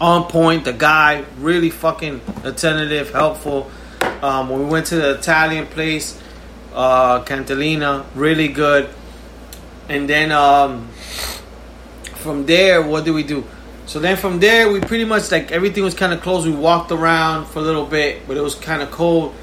[0.00, 0.64] on point.
[0.64, 3.70] The guy really fucking attentive, helpful.
[4.22, 6.20] Um, we went to the Italian place,
[6.74, 8.88] uh, Cantalina, really good.
[9.88, 10.88] And then um,
[12.16, 13.44] from there, what did we do?
[13.86, 16.46] So then from there, we pretty much like everything was kind of closed.
[16.46, 19.34] We walked around for a little bit, but it was kind of cold.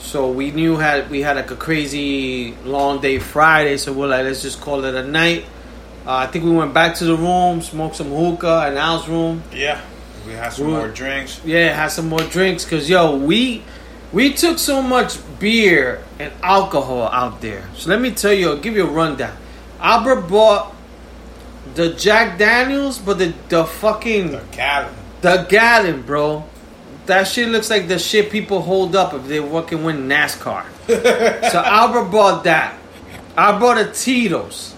[0.00, 3.76] So we knew had we had like a crazy long day Friday.
[3.76, 5.44] So we're like, let's just call it a night.
[6.06, 9.42] Uh, I think we went back to the room, smoked some hookah in Al's room.
[9.52, 9.80] Yeah,
[10.26, 11.40] we had some We- more drinks.
[11.44, 13.62] Yeah, had some more drinks because yo, we
[14.14, 17.68] we took so much beer and alcohol out there.
[17.76, 19.36] So let me tell you, I'll give you a rundown.
[19.80, 20.72] Albert bought
[21.74, 24.94] the Jack Daniels, but the the fucking The gallon.
[25.20, 26.44] the gallon, bro.
[27.06, 30.64] That shit looks like the shit people hold up if they fucking win NASCAR.
[31.52, 32.78] so Albert bought that.
[33.36, 34.74] I bought a Tito's.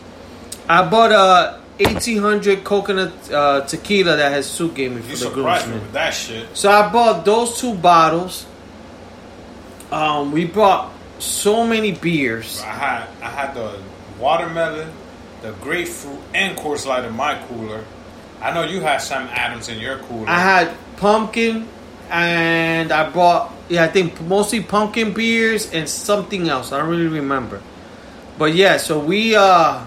[0.69, 5.67] I bought a 1800 coconut uh, tequila that has gave me for You the surprised
[5.67, 5.83] me groomsmen.
[5.83, 6.57] with that shit.
[6.57, 8.47] So I bought those two bottles.
[9.97, 12.61] Um, we bought so many beers.
[12.61, 13.81] I had I had the
[14.21, 14.93] watermelon,
[15.41, 17.83] the grapefruit, and Coors Light in my cooler.
[18.43, 20.29] I know you had some Adams in your cooler.
[20.29, 21.67] I had pumpkin,
[22.11, 26.73] and I bought yeah, I think mostly pumpkin beers and something else.
[26.73, 27.63] I don't really remember.
[28.37, 29.83] But yeah, so we uh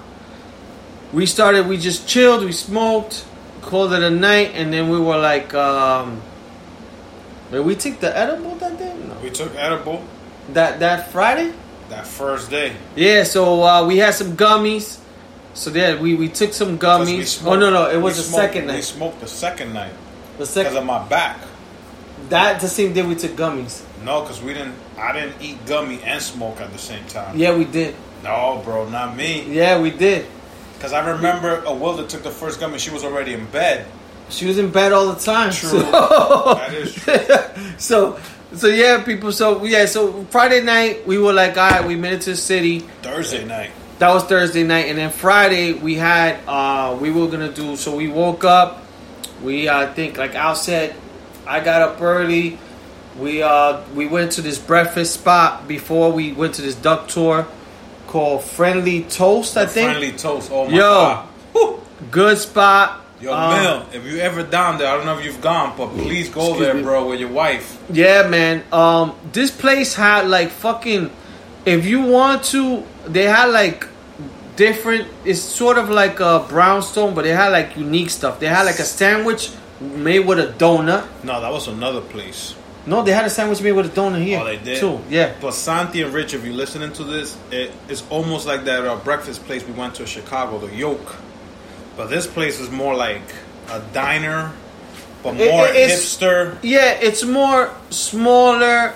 [1.14, 1.68] we started.
[1.68, 2.44] We just chilled.
[2.44, 3.26] We smoked,
[3.62, 6.22] called it a night, and then we were like, um,
[7.52, 8.58] did we take the edible that day?
[8.58, 8.59] No.
[9.30, 10.04] We took edible
[10.54, 11.54] That that Friday.
[11.90, 12.74] that first day.
[12.96, 15.00] Yeah, so uh, we had some gummies.
[15.54, 17.28] So yeah, we, we took some gummies.
[17.28, 18.84] smoked- oh no no, it was the smoked- second We night.
[18.84, 19.94] smoked the second night
[20.38, 21.40] The second because of my back.
[22.30, 23.84] that the same day we took gummies.
[24.04, 24.76] No, because we didn't.
[24.98, 27.38] I didn't eat gummy and smoke at the same time.
[27.38, 27.96] Yeah, we did.
[28.24, 29.44] No, bro, not me.
[29.52, 30.26] Yeah, we did.
[30.78, 32.80] Because I remember a Wilda took the first gummy.
[32.80, 33.86] She was already in bed.
[34.30, 35.52] She was in bed all the time.
[35.52, 35.70] True.
[35.70, 35.82] So,
[36.56, 37.18] That is true.
[37.78, 38.20] so
[38.54, 39.32] so yeah, people.
[39.32, 42.38] So yeah, so Friday night we were like, all right, we made it to the
[42.38, 42.80] city.
[43.02, 43.72] Thursday night.
[44.00, 47.76] That was Thursday night, and then Friday we had uh we were gonna do.
[47.76, 48.84] So we woke up.
[49.44, 50.96] We I think like Al said,
[51.46, 52.58] I got up early.
[53.18, 57.46] We uh we went to this breakfast spot before we went to this duck tour
[58.08, 59.58] called Friendly Toast.
[59.58, 60.50] I think Friendly toast.
[60.52, 60.80] Oh my Yo.
[60.80, 61.30] god.
[62.12, 63.06] Good spot.
[63.22, 65.90] Yo, Um, Mill, if you ever down there, I don't know if you've gone, but
[65.90, 66.84] please go there, me.
[66.84, 67.78] bro, with your wife.
[67.92, 68.64] Yeah, man.
[68.72, 71.12] Um, this place had like fucking.
[71.66, 73.86] If you want to, they had like
[74.56, 75.08] different.
[75.26, 78.40] It's sort of like a brownstone, but they had like unique stuff.
[78.40, 79.52] They had like a sandwich
[79.82, 81.06] made with a donut.
[81.24, 82.56] No, that was another place.
[82.86, 84.40] No, they had a sandwich made with a donut here.
[84.42, 85.00] Oh, they did too.
[85.10, 85.34] Yeah.
[85.42, 88.96] But Santi and Rich, if you're listening to this, it, it's almost like that uh,
[88.96, 91.18] breakfast place we went to in Chicago, the Yolk.
[92.00, 93.22] But this place is more like
[93.70, 94.54] a diner,
[95.22, 96.56] but more it- it's- hipster.
[96.62, 98.94] Yeah, it's more smaller.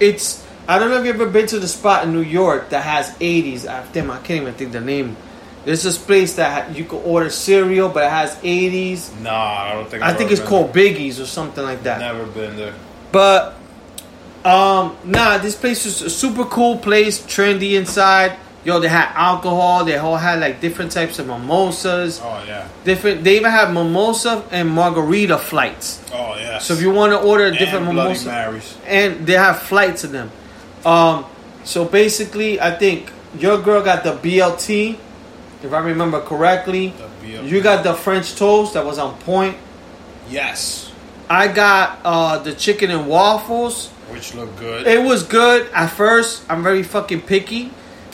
[0.00, 2.82] It's I don't know if you've ever been to the spot in New York that
[2.82, 3.66] has 80s.
[3.66, 5.18] I, damn, I can't even think the name.
[5.66, 9.10] There's this place that ha- you can order cereal, but it has 80s.
[9.20, 10.02] Nah, I don't think.
[10.02, 11.98] I I've think ever it's called Biggie's or something like that.
[12.00, 12.72] Never been there.
[13.12, 13.54] But
[14.46, 18.32] um, nah, this place is a super cool place, trendy inside.
[18.66, 19.84] Yo, they had alcohol.
[19.84, 22.20] They all had like different types of mimosas.
[22.20, 22.66] Oh yeah.
[22.82, 23.22] Different.
[23.22, 26.02] They even have mimosa and margarita flights.
[26.12, 26.58] Oh yeah.
[26.58, 28.76] So if you want to order a and different Bloody mimosa, Marys.
[28.84, 30.32] and they have flights in them.
[30.84, 31.26] Um,
[31.62, 34.98] so basically, I think your girl got the BLT,
[35.62, 36.88] if I remember correctly.
[36.88, 37.48] The BLT.
[37.48, 39.56] You got the French toast that was on point.
[40.28, 40.90] Yes,
[41.30, 43.90] I got uh, the chicken and waffles.
[44.10, 44.88] which looked good.
[44.88, 46.42] It was good at first.
[46.50, 47.70] I'm very fucking picky.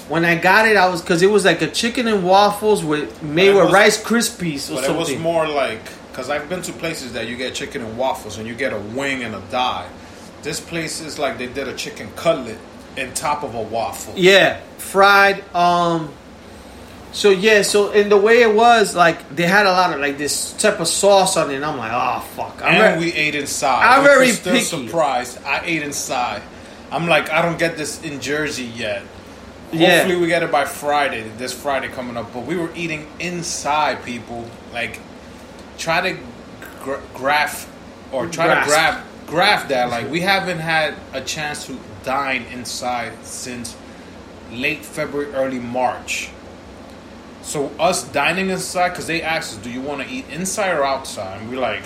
[0.09, 3.23] When I got it, I was because it was like a chicken and waffles with
[3.23, 4.83] made with was- Rice Krispies or something.
[4.83, 5.81] But it was more like
[6.11, 8.79] because I've been to places that you get chicken and waffles and you get a
[8.79, 9.89] wing and a die.
[10.43, 12.59] This place is like they did a chicken cutlet
[12.97, 14.15] in top of a waffle.
[14.17, 15.45] Yeah, fried.
[15.55, 16.13] Um.
[17.13, 20.17] So yeah, so in the way it was, like they had a lot of like
[20.19, 21.57] this type of sauce on it.
[21.57, 22.61] and I'm like, oh fuck.
[22.63, 23.85] I'm and re- we ate inside.
[23.87, 24.65] I'm very still picky.
[24.65, 25.39] surprised.
[25.45, 26.43] I ate inside.
[26.91, 29.03] I'm like, I don't get this in Jersey yet.
[29.73, 29.99] Yeah.
[29.99, 31.23] Hopefully we get it by Friday.
[31.39, 32.33] This Friday coming up.
[32.33, 34.47] But we were eating inside, people.
[34.73, 35.01] Like,
[35.79, 36.19] try to
[36.83, 37.69] gra- graph
[38.13, 38.65] or try Grasp.
[38.65, 39.89] to grab graph that.
[39.91, 43.75] Like, we haven't had a chance to dine inside since
[44.53, 46.29] late February, early March.
[47.43, 50.85] So us dining inside, because they asked us, "Do you want to eat inside or
[50.85, 51.83] outside?" And we're like,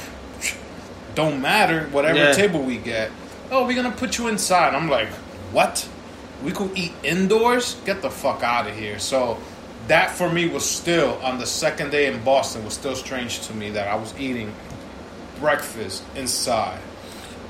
[1.15, 2.33] "Don't matter, whatever Yeah.
[2.33, 3.11] table we get."
[3.51, 4.75] Oh, we're gonna put you inside.
[4.75, 5.09] I'm like,
[5.53, 5.87] "What?
[6.45, 7.77] We could eat indoors?
[7.85, 9.39] Get the fuck out of here!" So
[9.89, 13.55] that for me was still on the second day in Boston was still strange to
[13.55, 14.53] me that I was eating
[15.41, 16.79] breakfast inside.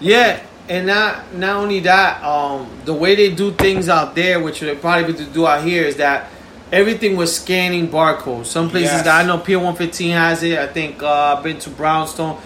[0.00, 4.60] yeah, and not not only that, um, the way they do things out there, which
[4.60, 6.28] they probably to do out here, is that
[6.72, 8.46] everything was scanning barcodes.
[8.46, 9.04] Some places Yes.
[9.04, 10.58] that I know Pier One Fifteen has it.
[10.58, 12.36] I think uh, I've been to Brownstone,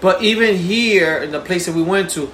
[0.00, 2.30] but even here in the place that we went to,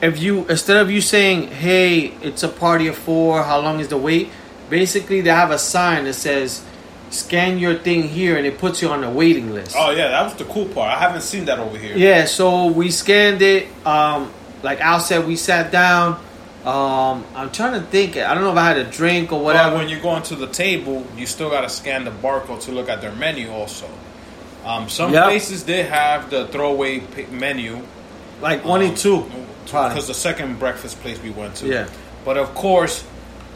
[0.00, 3.88] if you instead of you saying, "Hey, it's a party of four, how long is
[3.88, 4.30] the wait?"
[4.70, 6.62] Basically, they have a sign that says,
[7.10, 9.74] "Scan your thing here," and it puts you on the waiting list.
[9.78, 10.92] Oh yeah, that was the cool part.
[10.94, 11.96] I haven't seen that over here.
[11.96, 13.66] Yeah, so we scanned it.
[13.86, 14.30] Um,
[14.62, 16.20] like Al said, we sat down.
[16.66, 18.16] Um, I'm trying to think.
[18.18, 19.76] I don't know if I had a drink or But whatever.
[19.76, 22.88] when you go into the table, you still got to scan the barcode to look
[22.90, 23.50] at their menu.
[23.50, 23.86] Also,
[24.66, 25.24] um, some Yep.
[25.24, 27.80] places they have the throwaway menu.
[28.40, 29.30] Like one and two.
[29.64, 31.66] Because the second breakfast place we went to.
[31.66, 31.88] Yeah.
[32.24, 33.04] But of course,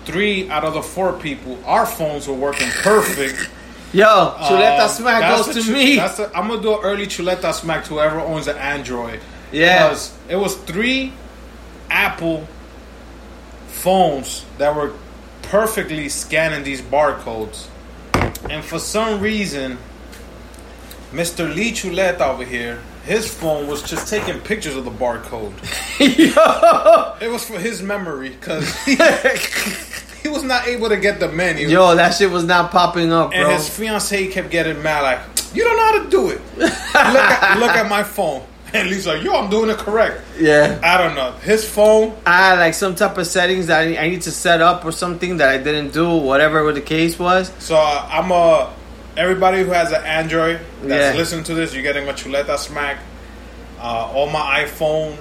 [0.04, 3.48] three out of the four people, our phones were working perfect.
[3.92, 5.96] Yo, Chuleta Um, Smack goes to me.
[5.96, 9.20] That's the, I'm gonna do an early Chuleta Smack to whoever owns an Android.
[9.52, 9.88] Yeah.
[9.88, 11.12] Because it was three
[11.90, 12.48] Apple
[13.68, 14.94] phones that were
[15.42, 17.66] perfectly scanning these barcodes.
[18.48, 19.76] And for some reason,
[21.12, 21.54] Mr.
[21.54, 25.52] Lee Chuleta over here, his phone was just taking pictures of the barcode.
[26.00, 28.96] Yo, It was for his memory because he,
[30.22, 31.68] he was not able to get the menu.
[31.68, 33.54] yo, that shit was not popping up, And bro.
[33.54, 35.20] his fiance kept getting mad, like,
[35.54, 36.40] you don't know how to do it.
[36.56, 38.42] look, at, look at my phone.
[38.74, 40.22] And Lee's like, yo, I'm doing it correct.
[40.38, 41.32] Yeah, I don't know.
[41.42, 44.62] His phone, I had like some type of settings that I I need to set
[44.62, 47.52] up or something that I didn't do, whatever the case was.
[47.58, 48.72] so uh, I'm a.
[49.16, 51.18] Everybody who has an Android that's Yeah.
[51.20, 52.98] listening to this, you're getting a chuleta smack.
[53.80, 55.16] Uh, all my iPhone,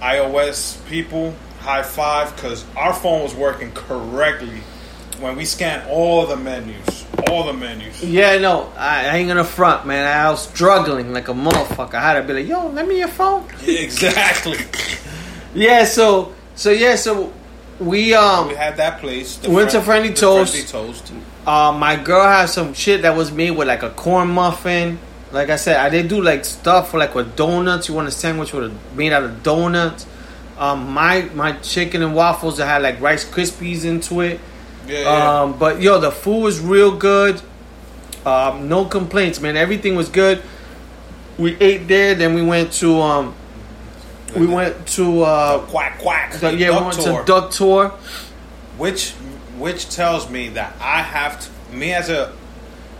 [0.00, 4.60] iOS people, high five, because our phone was working correctly
[5.20, 7.04] when we scanned all the menus.
[7.30, 8.02] All the menus.
[8.04, 10.06] Yeah, no, I, I ain't gonna front, man.
[10.06, 11.94] I was struggling like a motherfucker.
[11.94, 13.44] I had to be like, yo, let me your phone.
[13.66, 14.58] exactly.
[15.56, 17.32] Yeah, so so yeah, so
[17.78, 19.36] we um We had that place.
[19.36, 20.52] the Went to Friendly Toast.
[20.52, 21.12] Friendly Toast.
[21.46, 24.98] Uh my girl has some shit that was made with like a corn muffin.
[25.32, 27.88] Like I said, I did do like stuff for like with donuts.
[27.88, 30.06] You want a sandwich with a, made out of donuts.
[30.58, 34.40] Um, my my chicken and waffles that had like Rice Krispies into it.
[34.86, 35.40] Yeah, yeah.
[35.42, 37.40] Um, but yo, the food was real good.
[38.24, 39.56] Um, no complaints, man.
[39.56, 40.42] Everything was good.
[41.36, 43.34] We ate there, then we went to um,
[44.36, 46.32] we went to uh, quack quack.
[46.32, 47.20] the, yeah, we went tour.
[47.20, 47.88] to Duck Tour.
[48.78, 49.14] which
[49.58, 52.32] which tells me that I have to me as a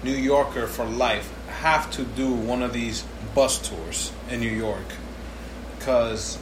[0.03, 4.85] New Yorker for life have to do one of these bus tours in New York.
[5.79, 6.39] Because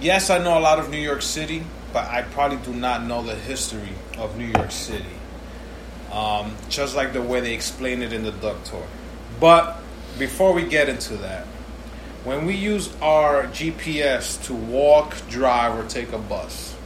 [0.00, 3.22] yes I know a lot of New York City but I probably do not know
[3.22, 5.04] the history of New York City.
[6.10, 8.86] Um, just like the way they explain it in the Duck Tour.
[9.40, 9.78] But
[10.18, 11.46] before we get into that
[12.24, 16.76] when we use our GPS to walk drive or take a bus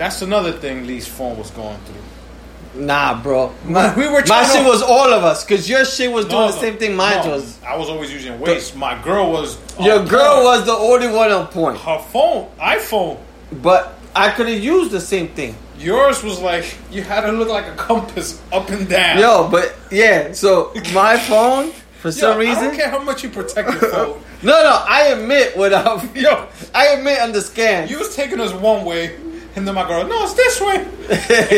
[0.00, 2.82] that's another thing Lee's phone was going through.
[2.86, 3.52] Nah, bro.
[3.66, 6.24] My, We were my trying to- shit was all of us because your shit was
[6.24, 7.58] doing No, the same thing mine no, was.
[7.62, 8.74] I was always using Waze.
[8.76, 9.58] My girl was.
[9.80, 10.44] Your girl point.
[10.44, 13.18] was the only one on point, Her phone, iPhone.
[13.60, 15.54] but I could have used the same thing.
[15.78, 19.18] Yours was like you had to look like a compass up and down.
[19.18, 20.32] Yo, but yeah.
[20.32, 23.90] So my phone, for Yo, some I reason, don't care how much you protect your
[23.94, 24.22] phone.
[24.42, 24.84] no, no.
[24.88, 27.88] I admit what um, Yo, I admit on the scan.
[27.88, 29.16] you was taking us one way,
[29.56, 30.76] and then my girl, no, it's this way.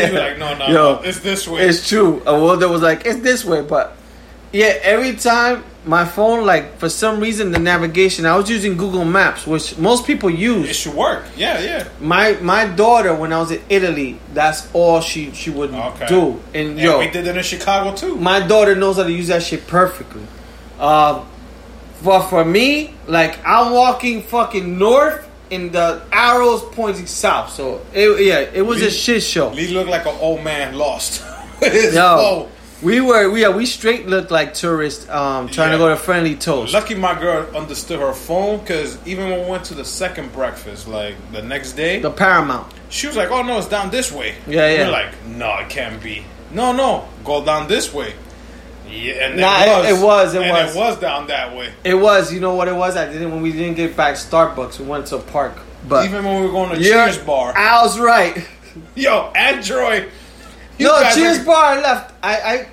[0.02, 1.62] And like, no, no, Yo, no, it's this way.
[1.68, 2.22] It's true.
[2.26, 3.96] A world that was like, it's this way, but
[4.52, 9.04] yeah, every time my phone, like for some reason, the navigation, I was using Google
[9.04, 10.68] Maps, which most people use.
[10.70, 11.24] it should work.
[11.36, 11.88] Yeah, yeah.
[12.00, 16.06] My my daughter, when I was in Italy, that's all she she would Okay.
[16.06, 16.40] do.
[16.54, 18.14] And And yo, we did it in Chicago too.
[18.16, 20.22] my daughter knows how to use that shit perfectly.
[20.78, 21.26] Um,
[22.04, 27.52] but for me, like I'm walking fucking north, and the arrows pointing south.
[27.52, 29.50] So it, yeah, it was a shit show.
[29.50, 31.22] Lee looked like an old man lost
[31.62, 32.48] Yo,
[32.82, 36.34] we were we yeah we straight looked like tourists um trying to go to Friendly
[36.34, 36.72] Toast.
[36.72, 40.88] Lucky my girl understood her phone because even when we went to the second breakfast,
[40.88, 42.72] like the next day, The Paramount.
[42.88, 44.86] she was like, "Oh no, it's down this way." Yeah, yeah.
[44.86, 48.14] We're like, "No, it can't be." No, no, go down this way.
[48.92, 49.86] Yeah, and Nah, it it- was.
[50.00, 50.76] it was, it and was.
[50.76, 51.72] it was down that way.
[51.82, 52.96] It was you know what it was.
[52.96, 54.78] I didn't when we didn't get back Starbucks.
[54.78, 55.54] We went to a park.
[55.88, 58.46] But Even when we were going to Yeah, Cheers bar, I was right.
[58.94, 60.10] yo, Android.
[60.78, 61.64] you no, Cheers are- bar.
[61.64, 62.14] I left.
[62.22, 62.66] I I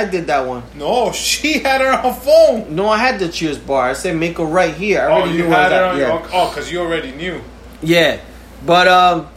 [0.00, 0.64] I did that one.
[0.74, 2.74] No, she had her on phone.
[2.74, 3.90] No, I had the Cheers bar.
[3.90, 5.02] I said make a right here.
[5.02, 5.98] I Oh, already you had I her on at.
[5.98, 6.28] your Yeah.
[6.32, 7.40] oh, because you already knew.
[7.80, 8.18] Yeah,
[8.66, 9.28] but um,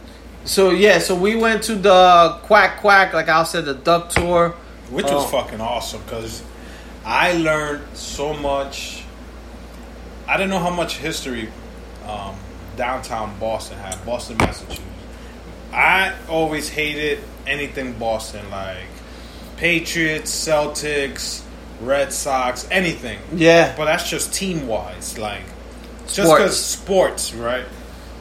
[0.44, 4.54] so yeah, so we went to the quack quack, like I said, the duck tour.
[4.90, 5.16] Which Oh.
[5.16, 6.42] was fucking awesome because
[7.04, 9.02] I learned so much.
[10.26, 11.48] I didn't know how much history
[12.06, 12.34] um,
[12.76, 14.80] downtown Boston had, Boston, Massachusetts.
[15.72, 18.84] I always hated anything Boston, like
[19.56, 21.42] Patriots, Celtics,
[21.80, 23.18] Red Sox, anything.
[23.34, 23.74] Yeah.
[23.76, 25.42] But that's just team wise, like
[26.06, 27.64] just because sports, right?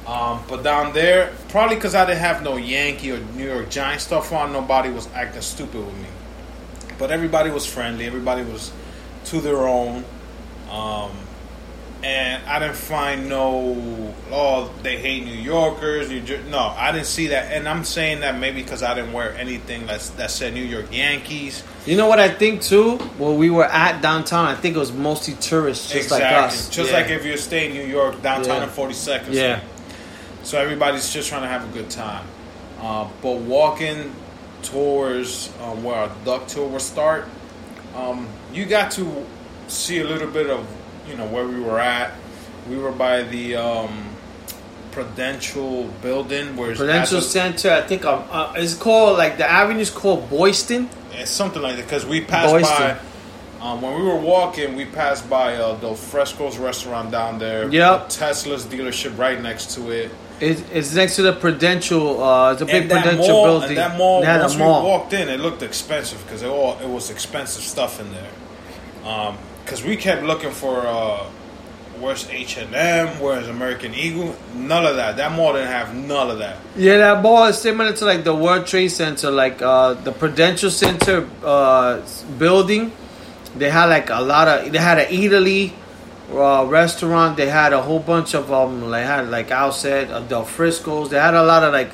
[0.05, 3.99] Um, but down there, probably because I didn't have no Yankee or New York Giant
[4.01, 6.07] stuff on, nobody was acting stupid with me.
[6.97, 8.05] But everybody was friendly.
[8.05, 8.71] Everybody was
[9.25, 10.03] to their own.
[10.71, 11.11] Um,
[12.03, 16.09] and I didn't find no, oh, they hate New Yorkers.
[16.09, 16.43] New Jer-.
[16.43, 17.51] No, I didn't see that.
[17.51, 20.87] And I'm saying that maybe because I didn't wear anything that's, that said New York
[20.91, 21.63] Yankees.
[21.85, 22.97] You know what I think too?
[23.17, 26.69] When we were at downtown, I think it was mostly tourists, just like us.
[26.69, 26.97] Just Yeah.
[26.97, 28.63] like if you stay in New York, downtown Yeah.
[28.65, 29.33] in 42nd.
[29.33, 29.61] Yeah.
[30.43, 32.25] So everybody's just trying to have a good time.
[32.79, 34.13] Uh, but walking
[34.69, 37.25] towards um, where our duck tour will start,
[37.95, 39.25] um, you got to
[39.67, 40.67] see a little bit of
[41.07, 42.13] you know where we were at.
[42.69, 44.15] We were by the um,
[44.91, 50.29] Prudential building, where Prudential Center, I think um, uh, it's called like the avenue's called
[50.29, 50.89] Boylston.
[51.13, 52.97] It's something like that because we passed Boylston.
[52.97, 52.99] by.
[53.59, 57.67] Um, when we were walking, we passed by uh, the Frisco's restaurant down there.
[57.67, 58.09] Yep.
[58.09, 60.11] Tesla's dealership right next to it.
[60.39, 62.23] It, it's next to the Prudential.
[62.23, 63.69] Uh, it's a big that Prudential mall, building.
[63.69, 64.83] And that mall, had once mall.
[64.83, 69.33] we walked in, it looked expensive because it all it was expensive stuff in there.
[69.63, 71.23] Because we kept looking for uh,
[71.99, 75.17] where's H and M, where's American Eagle, none of that.
[75.17, 76.57] That mall didn't have none of that.
[76.75, 80.69] Yeah, that mall is similar to like the World Trade Center, like uh, the Prudential
[80.69, 82.01] Center uh,
[82.37, 82.91] building.
[83.55, 84.71] They had like a lot of.
[84.71, 85.73] They had an Italy
[86.31, 87.37] uh, restaurant.
[87.37, 88.89] They had a whole bunch of um.
[88.91, 91.09] They had like outside uh, Del Frisco's.
[91.09, 91.91] They had a lot of like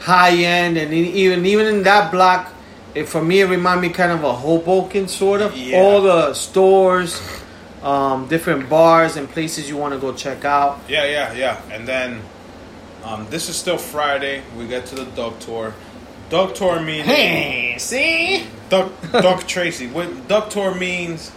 [0.00, 2.52] high end, and even even in that block,
[2.94, 5.56] it, for me it reminded me kind of a Hoboken sort of.
[5.56, 5.78] Yeah.
[5.78, 7.20] All the stores,
[7.82, 10.80] um, different bars and places you want to go check out.
[10.88, 11.60] Yeah, yeah, yeah.
[11.70, 12.22] And then
[13.04, 14.42] um, this is still Friday.
[14.56, 15.74] We get to the dog tour.
[16.30, 18.46] Dog tour means Hey, see.
[18.70, 19.86] Duck, Duck Tracy.
[19.86, 21.30] What Duck Tour means,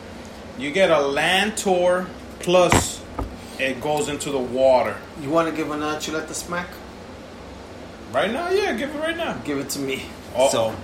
[0.57, 2.07] you get a land tour
[2.47, 3.03] plus
[3.59, 4.95] it goes into the water.
[5.21, 6.69] You want to give another chuleta smack?
[8.13, 9.33] Right now, yeah, give it right now.
[9.43, 10.03] Give it to me.
[10.33, 10.49] Uh-oh.
[10.49, 10.75] So,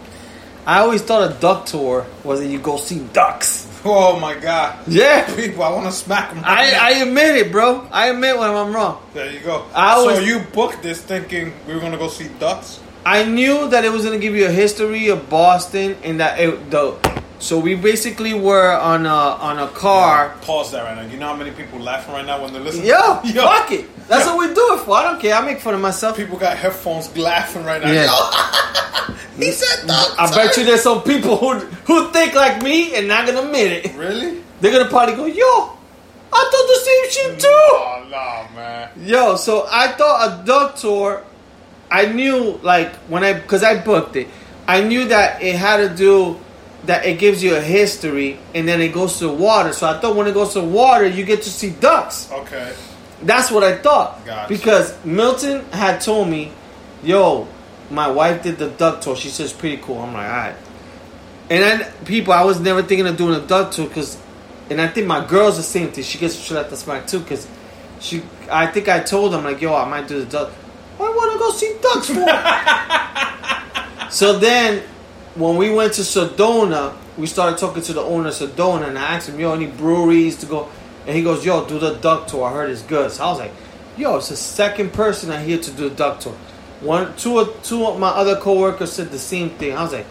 [0.65, 3.69] I always thought a duck tour was that you go see ducks.
[3.85, 4.79] Oh my god.
[4.87, 5.33] Yeah.
[5.37, 6.43] People, I want to smack them.
[6.45, 7.87] I, I admit it, bro.
[7.91, 9.01] I admit when I'm wrong.
[9.13, 9.65] there you go.
[9.73, 12.81] I so you booked this thinking we were going to go see ducks?
[13.05, 16.71] I knew that it was gonna give you a history of Boston and that it,
[16.71, 17.22] the.
[17.43, 20.33] So we basically were on a on a car.
[20.43, 21.11] Pause that right now.
[21.11, 22.87] You know how many people laughing right now when they're listening?
[22.87, 23.41] Yo, Yo.
[23.41, 24.07] fuck it.
[24.07, 24.37] That's Yo.
[24.37, 24.95] what we do it for.
[24.95, 25.35] I don't care.
[25.35, 26.15] I make fun of myself.
[26.15, 27.91] People got headphones laughing right now.
[27.91, 29.19] Yeah.
[29.35, 30.15] He said ducks.
[30.17, 33.85] I bet you there's some people who who think like me and not gonna admit
[33.85, 33.95] it.
[33.95, 34.41] Really?
[34.61, 35.43] They're gonna probably go, yo,
[36.31, 37.47] I thought the same shit too.
[37.49, 38.89] Oh, no, man.
[39.01, 41.25] Yo, so I thought a duck tour.
[41.91, 44.29] I knew like when I because I booked it,
[44.65, 46.39] I knew that it had to do
[46.85, 49.73] that it gives you a history and then it goes to water.
[49.73, 52.31] So I thought when it goes to water, you get to see ducks.
[52.31, 52.73] Okay.
[53.21, 54.25] That's what I thought.
[54.25, 54.53] Gotcha.
[54.53, 56.51] Because Milton had told me,
[57.03, 57.47] yo,
[57.89, 59.15] my wife did the duck tour.
[59.15, 59.99] She says pretty cool.
[59.99, 60.55] I'm like, all right.
[61.49, 64.21] And then people, I was never thinking of doing a duck tour because,
[64.69, 66.03] and I think my girl's the same thing.
[66.03, 67.47] She gets shit at the smack too because
[67.99, 68.23] she.
[68.51, 70.51] I think I told them like, yo, I might do the duck.
[70.99, 72.25] I want to go see ducks for.
[74.11, 74.83] so then,
[75.35, 79.15] when we went to Sedona, we started talking to the owner of Sedona, and I
[79.15, 80.69] asked him, yo, any breweries to go?
[81.05, 82.45] And he goes, yo, do the duck tour.
[82.45, 83.11] I heard it's good.
[83.11, 83.51] So I was like,
[83.97, 86.33] yo, it's the second person I hear to do the duck tour.
[86.81, 89.75] One, two, of- two of my other coworkers said the same thing.
[89.75, 90.05] I was like,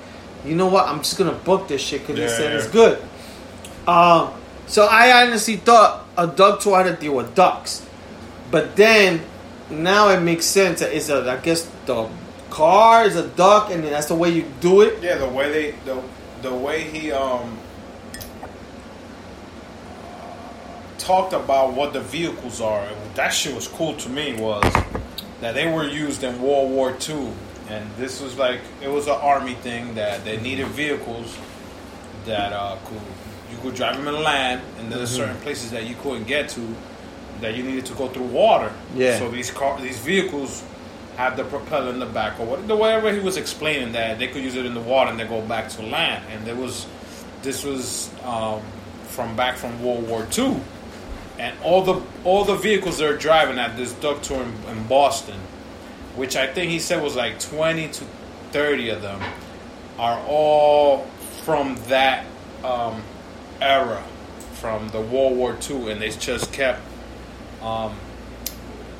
[0.45, 0.87] you know what?
[0.89, 2.59] I'm just gonna book this shit because Yeah, said yeah.
[2.59, 3.01] it's good.
[3.87, 4.33] Um,
[4.67, 7.85] so I honestly thought a duck tour had to deal with ducks,
[8.51, 9.21] but then
[9.71, 10.81] now it makes sense.
[10.81, 12.09] that It's a, I guess the
[12.53, 15.03] car is a duck, and that's the way you do it.
[15.03, 16.03] Yeah, the way they the
[16.43, 17.59] the way he um
[20.99, 22.87] talked about what the vehicles are.
[23.15, 24.35] That shit was cool to me.
[24.35, 24.63] Was
[25.41, 27.33] that they were used in World War II,
[27.71, 31.37] and this was like it was an army thing that they needed vehicles
[32.27, 33.01] that uh, could
[33.51, 36.77] you could drive them in land, and there's certain places that you couldn't get to
[37.41, 38.71] that you needed to go through water.
[38.95, 39.19] Yeah.
[39.19, 40.63] So these car these vehicles
[41.17, 44.55] have the propeller in the back or whatever he was explaining that they could use
[44.55, 46.25] it in the water and then go back to land.
[46.31, 46.87] And there was
[47.43, 48.63] this was um,
[49.05, 50.61] from back from World War II,
[51.39, 55.39] and all the all the vehicles they're driving at this duck tour in, in Boston,
[56.17, 58.05] which I think he said was like twenty to
[58.53, 59.21] thirty of them,
[59.99, 61.07] are all
[61.45, 62.25] from that
[62.65, 63.03] um,
[63.61, 64.03] era,
[64.55, 66.81] from the World War II, and they just kept
[67.61, 67.95] um,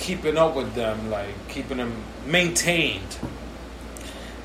[0.03, 1.95] keeping up with them, like keeping them
[2.27, 3.17] maintained.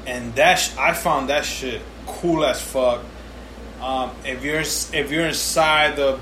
[0.05, 3.03] And that sh- I found that shit cool as fuck.
[3.81, 6.19] Um, if you're if you're inside the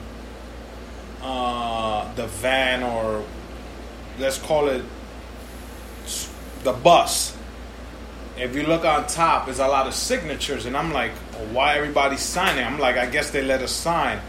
[1.21, 3.23] uh, the van or
[4.17, 4.83] let's call it
[6.63, 7.37] the bus,
[8.37, 11.11] if you look on top, there's a lot of signatures, and I'm like,
[11.51, 12.65] why everybody's signing?
[12.65, 14.19] I'm like, I guess they let us sign.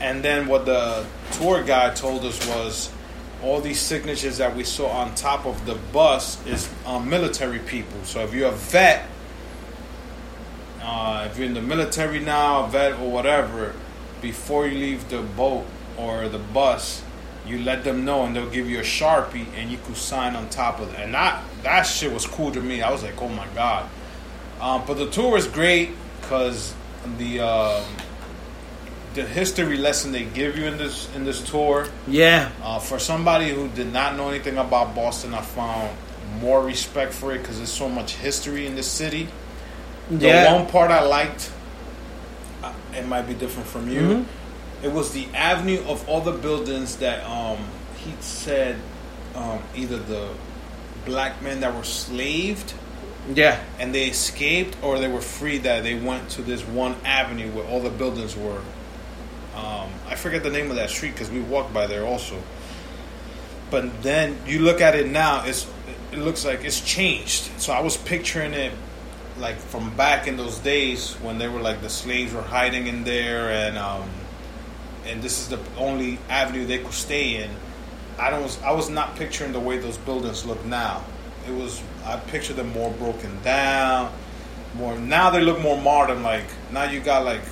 [0.00, 2.93] And then what the tour guide told us was,
[3.44, 8.02] all these signatures that we saw on top of the bus is um, military people.
[8.04, 9.06] So if you're a vet,
[10.80, 13.74] uh, if you're in the military now, a vet or whatever,
[14.22, 15.66] before you leave the boat
[15.98, 17.02] or the bus,
[17.46, 20.48] you let them know and they'll give you a sharpie and you could sign on
[20.48, 21.00] top of it.
[21.00, 22.80] And that that shit was cool to me.
[22.80, 23.88] I was like, oh my god.
[24.58, 25.90] Um, but the tour is great
[26.22, 26.74] because
[27.18, 27.84] the um,
[29.14, 31.86] the history lesson they give you in this in this tour.
[32.08, 32.50] Yeah.
[32.62, 35.90] Uh, for somebody who did not know anything about Boston, I found
[36.40, 39.28] more respect for it because there's so much history in this city.
[40.10, 40.52] The Yeah.
[40.54, 41.50] one part I liked,
[42.62, 44.00] uh, it might be different from you.
[44.00, 44.24] Mhm.
[44.82, 47.58] It was the avenue of all the buildings that um,
[48.04, 48.76] he said
[49.34, 50.28] um, either the
[51.06, 52.72] black men that were slaved
[53.34, 53.56] Yeah.
[53.80, 57.64] and they escaped or they were free that they went to this one avenue where
[57.66, 58.60] all the buildings were.
[59.54, 62.42] Um, I forget the name of that street because we walked by there also.
[63.70, 65.66] But then you look at it now, it's
[66.12, 67.50] it looks like it's changed.
[67.60, 68.72] So I was picturing it
[69.38, 73.04] like from back in those days when they were like the slaves were hiding in
[73.04, 74.08] there and um,
[75.06, 77.50] and this is the only avenue they could stay in.
[78.18, 81.04] I don't I was not picturing the way those buildings look now.
[81.48, 84.12] It was I pictured them more broken down,
[84.76, 86.22] more now they look more modern.
[86.22, 87.42] Like now you got like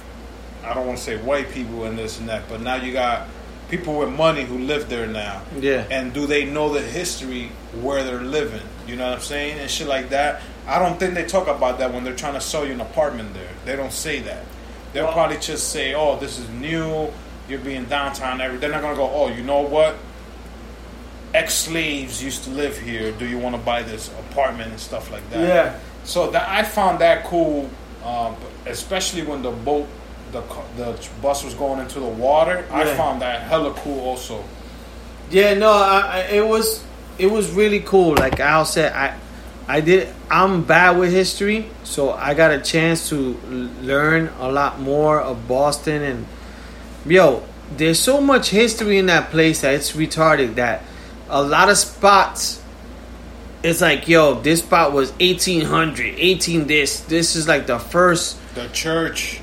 [0.64, 3.26] I don't want to say white people and this and that, but now you got
[3.68, 5.42] people with money who live there now.
[5.58, 5.86] Yeah.
[5.90, 7.50] And do they know the history
[7.80, 8.62] where they're living?
[8.86, 9.58] You know what I'm saying?
[9.58, 10.42] And shit like that.
[10.66, 13.34] I don't think they talk about that when they're trying to sell you an apartment
[13.34, 13.48] there.
[13.64, 14.44] They don't say that.
[14.92, 17.08] They'll Well- probably just say, "Oh, this is new.
[17.48, 19.96] You're being downtown." Every they're not gonna go, "Oh, you know what?
[21.34, 23.10] Ex-slaves used to live here.
[23.12, 25.72] Do you want to buy this apartment and stuff like that?" Yeah.
[26.04, 27.70] So that I found that cool,
[28.04, 28.36] um,
[28.66, 29.86] especially when the boat,
[30.32, 30.40] the
[30.76, 32.66] the bus was going into the water.
[32.70, 34.42] I found that hella cool also.
[35.30, 36.84] Yeah, no, I, I, it was
[37.18, 38.14] it was really cool.
[38.14, 39.18] Like Al said, I
[39.68, 40.08] I did.
[40.30, 43.38] I'm bad with history, so I got a chance to
[43.82, 46.02] learn a lot more of Boston.
[46.02, 46.26] And
[47.06, 47.44] yo,
[47.76, 50.56] there's so much history in that place that it's retarded.
[50.56, 50.82] That
[51.28, 52.60] a lot of spots.
[53.62, 57.00] It's like, yo, this spot was 1800, 18 this.
[57.02, 59.40] This is like the first The church,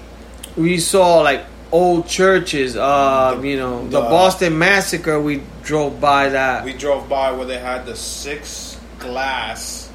[0.59, 2.75] we saw like old churches.
[2.75, 5.19] Uh, The- you know, the, the- Boston Massacre.
[5.19, 6.65] We drove by that.
[6.65, 9.89] we drove by where they had the six glass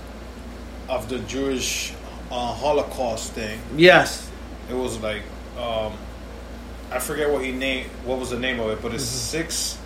[0.89, 1.93] of the Jewish
[2.31, 3.59] uh, Holocaust thing.
[3.77, 4.31] yes,
[4.71, 5.23] It was like,
[5.59, 5.93] um,
[6.91, 7.91] I forget what he named.
[8.05, 8.81] What was the name of it?
[8.83, 9.39] But it's Mm-hmm.
[9.45, 9.79] six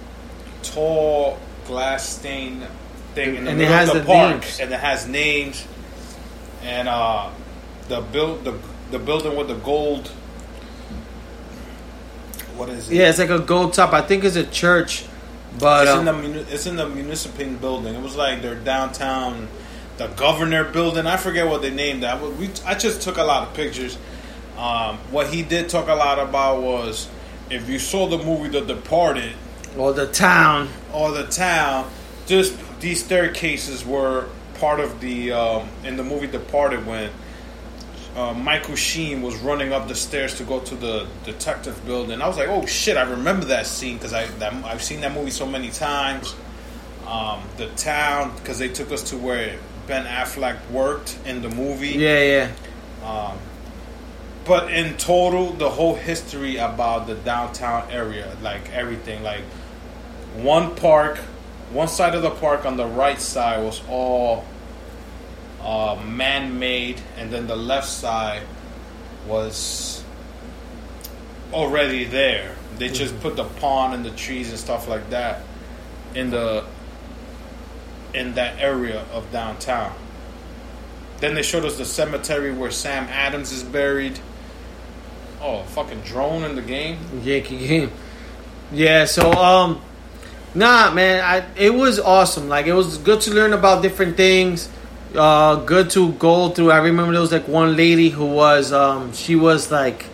[0.62, 2.66] tall glass stained
[3.14, 4.60] thing in the And it middle has of the, the park, names.
[4.60, 5.66] and it has names.
[6.62, 7.30] And uh,
[7.88, 8.54] the build the
[8.90, 10.10] the building with the gold.
[12.58, 12.94] What is it?
[12.96, 13.92] yeah, it's like a gold top.
[13.92, 15.04] I think it's a church,
[15.58, 17.94] but It's um, in the it's in the municipal building.
[17.94, 19.46] It was like their downtown,
[19.96, 21.06] the governor building.
[21.06, 22.20] I forget what they named that.
[22.20, 23.96] We I just took a lot of pictures.
[24.58, 27.08] Um, what he did talk a lot about was
[27.48, 29.34] if you saw the movie The Departed
[29.76, 30.68] or the town.
[30.92, 31.88] or The Town,
[32.26, 34.26] just these staircases were
[34.58, 37.10] part of the um, in the movie Departed when.
[38.18, 42.20] Uh, Michael Sheen was running up the stairs to go to the detective building.
[42.20, 45.12] I was like, "Oh shit!" I remember that scene because I that, I've seen that
[45.14, 46.34] movie so many times.
[47.06, 49.56] Um, the town because they took us to where
[49.86, 51.90] Ben Affleck worked in the movie.
[51.90, 52.50] Yeah, yeah,
[53.04, 53.38] Um,
[54.44, 59.44] but in total, the whole history about the downtown area, like everything, like
[60.34, 61.18] one park,
[61.70, 64.44] one side of the park on the right side was all
[65.62, 68.42] uh, man-made, and then the left side
[69.26, 70.04] was
[71.52, 72.54] already there.
[72.78, 75.42] They just put the pond and the trees and stuff like that
[76.14, 76.64] in the
[78.14, 79.92] in that area of downtown.
[81.18, 84.18] Then they showed us the cemetery where Sam Adams is buried.
[85.40, 86.98] Oh, fucking drone in the game.
[87.22, 87.92] Yankee game.
[88.72, 89.80] Yeah, so um,
[90.54, 92.48] nah, man, I it was awesome.
[92.48, 94.68] Like it was good to learn about different things.
[95.14, 96.70] Uh, good to go through.
[96.70, 100.04] I remember there was like one lady who was um, she was like,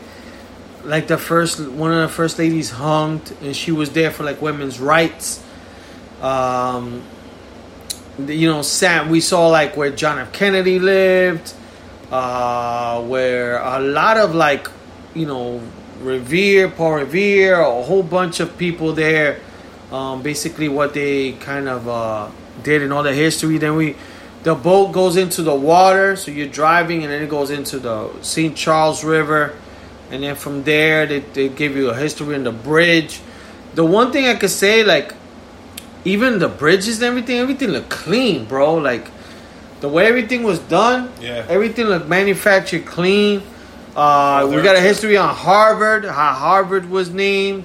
[0.85, 4.41] like the first one of the first ladies hung, and she was there for like
[4.41, 5.43] women's rights.
[6.23, 7.03] Um,
[8.19, 9.11] you know, Sam.
[9.11, 10.33] We saw like where John F.
[10.33, 11.53] Kennedy lived,
[12.13, 14.69] uh, where a lot of like,
[15.13, 15.61] you know,
[16.01, 19.41] Revere, Paul Revere, a whole bunch of people there.
[19.91, 22.31] Um, basically, what they kind of uh,
[22.63, 23.59] did in all the history.
[23.59, 23.97] Then we,
[24.45, 28.11] the boat goes into the water, so you're driving, and then it goes into the
[28.23, 28.57] St.
[28.57, 29.55] Charles River,
[30.11, 33.21] and then from there they, they give you a history on the bridge.
[33.75, 35.15] The one thing I could say, like,
[36.05, 38.75] even the bridges and everything, everything looked clean, bro.
[38.75, 39.09] Like
[39.81, 41.45] the way everything was done, Yeah.
[41.49, 43.43] everything looked manufactured clean.
[43.97, 47.65] Uh, we got a history on Harvard, how Harvard was named.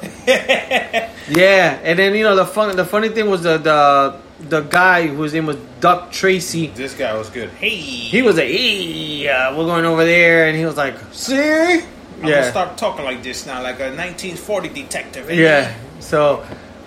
[0.26, 5.06] yeah, and then you know the fun, the funny thing was the the the guy
[5.08, 6.68] whose name was Duck Tracy.
[6.68, 7.50] This guy was good.
[7.50, 11.34] Hey, He was a "Hey, uh, we're going over there," and he was like, "See,
[11.34, 11.82] I'm
[12.22, 15.30] yeah, gonna start talking like this now, like a 1940 detective.
[15.30, 15.72] Yeah.
[16.00, 16.44] So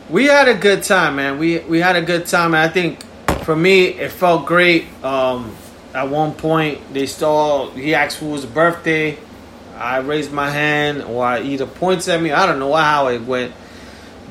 [0.10, 1.38] we had a good time, man.
[1.40, 2.54] We we had a good time.
[2.54, 3.04] And I think
[3.44, 4.86] for me, it felt great.
[5.04, 5.56] Um,
[5.94, 7.70] at one point, they stole.
[7.72, 9.18] He asked who was birthday.
[9.78, 12.32] I raised my hand, or I either points at me.
[12.32, 13.52] I don't know how it went,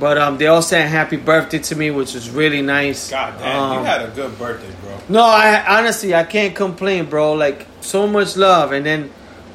[0.01, 3.11] but um, they all sang happy birthday to me, which was really nice.
[3.11, 4.99] God damn, you Um, had a good birthday, bro.
[5.09, 7.35] no, I honestly I can't complain, bro.
[7.35, 9.11] Like so much love, and then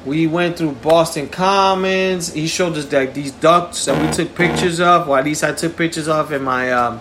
[0.06, 2.32] we went through Boston Commons.
[2.32, 5.52] He showed us like these ducks that we took pictures of, or at least I
[5.52, 7.00] took pictures of in my um,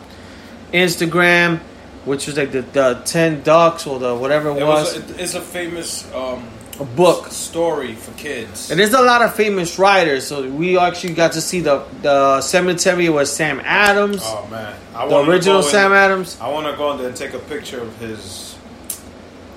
[0.73, 1.59] Instagram,
[2.05, 4.95] which was like the, the ten ducks or the whatever it, It was.
[4.95, 5.11] was.
[5.19, 6.47] It's a famous um,
[6.79, 7.27] a book.
[7.27, 8.69] story for kids.
[8.71, 12.41] And there's a lot of famous writers, so we actually got to see the the
[12.41, 16.91] cemetery was Sam Adams, Oh man, I the original Sam Adams, I want to go
[16.91, 18.55] in there and take a picture of his,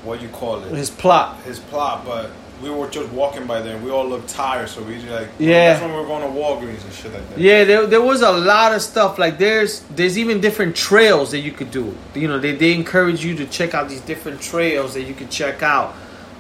[0.05, 1.41] what you call it, his plot.
[1.43, 2.05] his plot.
[2.05, 2.31] But
[2.63, 5.29] we were just walking by there, and we all looked tired, so we just like,
[5.39, 5.71] Yeah.
[5.75, 7.39] That's when we were going to Walgreens and shit like that.
[7.39, 9.19] Yeah, there, there was a lot of stuff.
[9.19, 11.97] Like there's there's even different trails that you could do.
[12.15, 15.31] You know, they, they encourage you to check out these different trails that you could
[15.31, 15.95] check out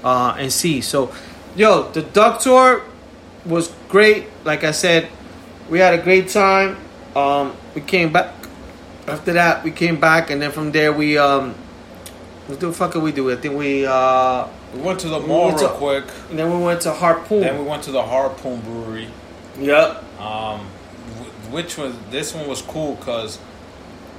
[0.04, 0.80] uh, and see.
[0.80, 1.12] So,
[1.56, 2.82] yo, the duck tour
[3.46, 4.26] was great.
[4.44, 5.08] Like I said,
[5.70, 6.76] we had a great time.
[7.16, 8.34] Um, we came back.
[9.06, 11.54] After that, we came back, and then from there we um,
[12.46, 13.30] what the fuck did we do?
[13.32, 16.04] I think we uh, We went to the We mall went real to- quick.
[16.30, 17.40] and then we went to Harpoon.
[17.40, 19.08] Then we went to the Harpoon Brewery.
[19.58, 20.04] yep.
[20.20, 20.60] Um,
[21.50, 23.38] which was this one was cool because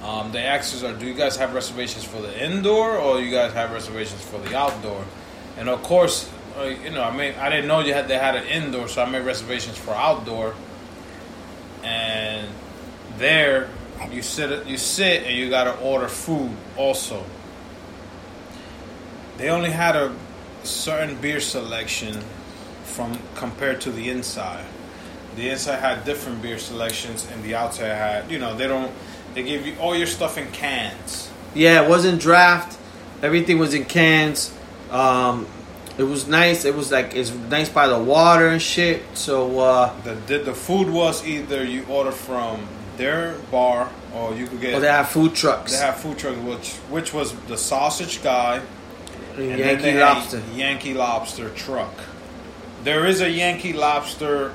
[0.03, 0.93] um, the axes are.
[0.93, 4.57] Do you guys have reservations for the indoor or you guys have reservations for the
[4.57, 5.05] outdoor?
[5.60, 8.36] And of course, uh, you know, I mean, I didn't know you had they had
[8.36, 10.55] an indoor, so I made reservations for outdoor.
[11.84, 12.47] And
[13.18, 13.70] there,
[14.10, 17.24] you sit you sit and you gotta order food also.
[19.38, 20.16] They only had a
[20.64, 22.22] certain beer selection
[22.84, 24.66] from compared to the inside.
[25.36, 28.91] The inside had different beer selections, and the outside had, you know, they don't.
[29.34, 31.30] They give you all your stuff in cans.
[31.53, 32.78] Yeah, it wasn't draft.
[33.22, 34.53] Everything was in cans.
[34.91, 35.47] Um,
[35.97, 36.65] it was nice.
[36.65, 39.01] It was like it's nice by the water and shit.
[39.13, 42.67] So uh, The, the the food was either you order from
[42.97, 44.75] their bar or you could get.
[44.75, 45.71] oh, they have food trucks.
[45.71, 48.61] they have food trucks, which which was the sausage guy
[49.37, 50.41] and Yankee lobster.
[50.53, 51.93] Yankee Lobster truck.
[52.83, 54.53] There is a Yankee Lobster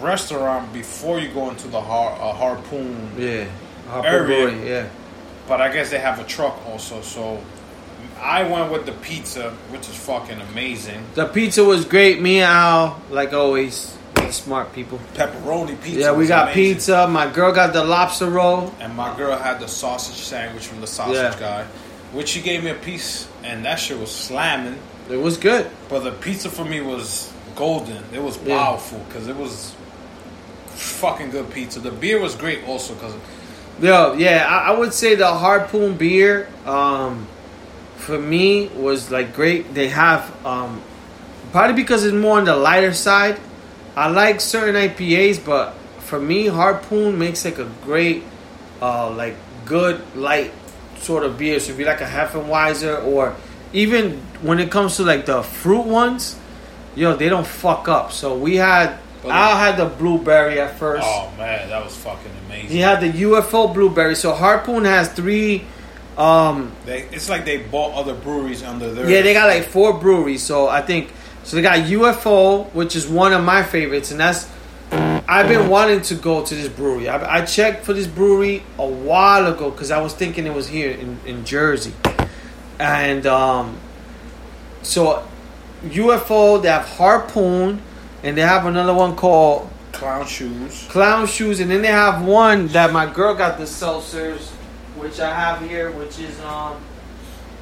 [0.00, 3.46] restaurant before you go into the har- uh, harpoon Yeah,
[3.88, 4.26] Harper Area.
[4.26, 4.88] Brewery, Yeah,
[5.48, 7.00] But I guess they have a truck also.
[7.02, 7.40] So
[8.20, 11.02] I went with the pizza, which is fucking amazing.
[11.14, 12.20] the pizza was great.
[12.20, 14.98] Me and Al, like always, we smart people.
[15.14, 16.00] Pepperoni pizza.
[16.00, 16.74] yeah, we got amazing.
[16.74, 17.08] pizza.
[17.08, 18.74] My girl got the lobster roll.
[18.80, 21.38] And my girl had the sausage sandwich from the sausage Yeah.
[21.38, 21.64] guy,
[22.12, 24.78] which she gave me a piece, and that shit was slamming.
[25.10, 25.70] It was good.
[25.88, 28.02] But the pizza for me was golden.
[28.12, 29.74] It was powerful because it was
[30.70, 31.80] fucking good pizza.
[31.80, 33.14] The beer was great also because
[33.80, 37.26] Yo, yeah, I, I would say the Harpoon beer, um,
[38.06, 39.74] for me was like great.
[39.74, 40.80] They have um,
[41.50, 43.40] probably because it's more on the lighter side.
[43.96, 48.22] I like certain IPAs, but for me, Harpoon makes like a great,
[48.80, 49.34] uh, like
[49.64, 50.52] good light
[50.98, 51.58] sort of beer.
[51.58, 53.34] So if you like a Hefeweizen or
[53.72, 56.38] even when it comes to like the fruit ones,
[56.94, 58.12] yo, they don't fuck up.
[58.12, 61.02] So we had, But- Al had the blueberry at first.
[61.04, 62.68] oh man, that was fucking amazing.
[62.70, 64.14] He had the UFO blueberry.
[64.14, 65.64] So Harpoon has three.
[66.16, 69.08] Um, They, it's like they bought other breweries under their.
[69.08, 70.42] yeah, they got like four breweries.
[70.42, 71.10] So I think
[71.44, 71.56] so.
[71.56, 74.48] They got UFO, which is one of my favorites, and that's.
[75.28, 77.08] I've been wanting to go to this brewery.
[77.08, 80.68] I, I checked for this brewery a while ago because I was thinking it was
[80.68, 81.92] here in, in Jersey,
[82.78, 83.76] and um,
[84.82, 85.26] so
[85.84, 87.82] UFO they have Harpoon,
[88.22, 90.86] and they have another one called clown shoes.
[90.88, 94.50] clown shoes, and then they have one that my girl got the seltzers,
[95.06, 96.76] which I have here, which is um,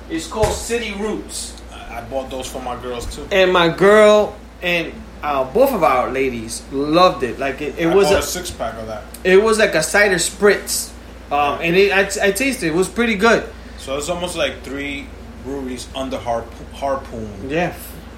[0.09, 3.27] it's called City Roots, I I bought those for my girls too.
[3.31, 4.93] and my girl and
[5.23, 7.39] uh, both of our ladies loved it.
[7.39, 9.05] Like it, it I was a, a six pack of that.
[9.25, 10.91] it was like a cider spritz,
[11.31, 12.69] um, and it, I, I tasted it.
[12.69, 13.45] it was pretty good.
[13.79, 15.07] So it's almost like three
[15.45, 17.51] breweries under Harp- Harpoon.
[17.51, 17.75] Yeah,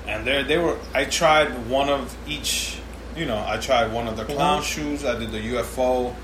[0.06, 0.78] And they they were.
[0.94, 2.78] I tried one of each.
[3.16, 4.64] You know, I tried one of the clown Mhm.
[4.64, 5.04] shoes.
[5.04, 6.14] I did the UFO.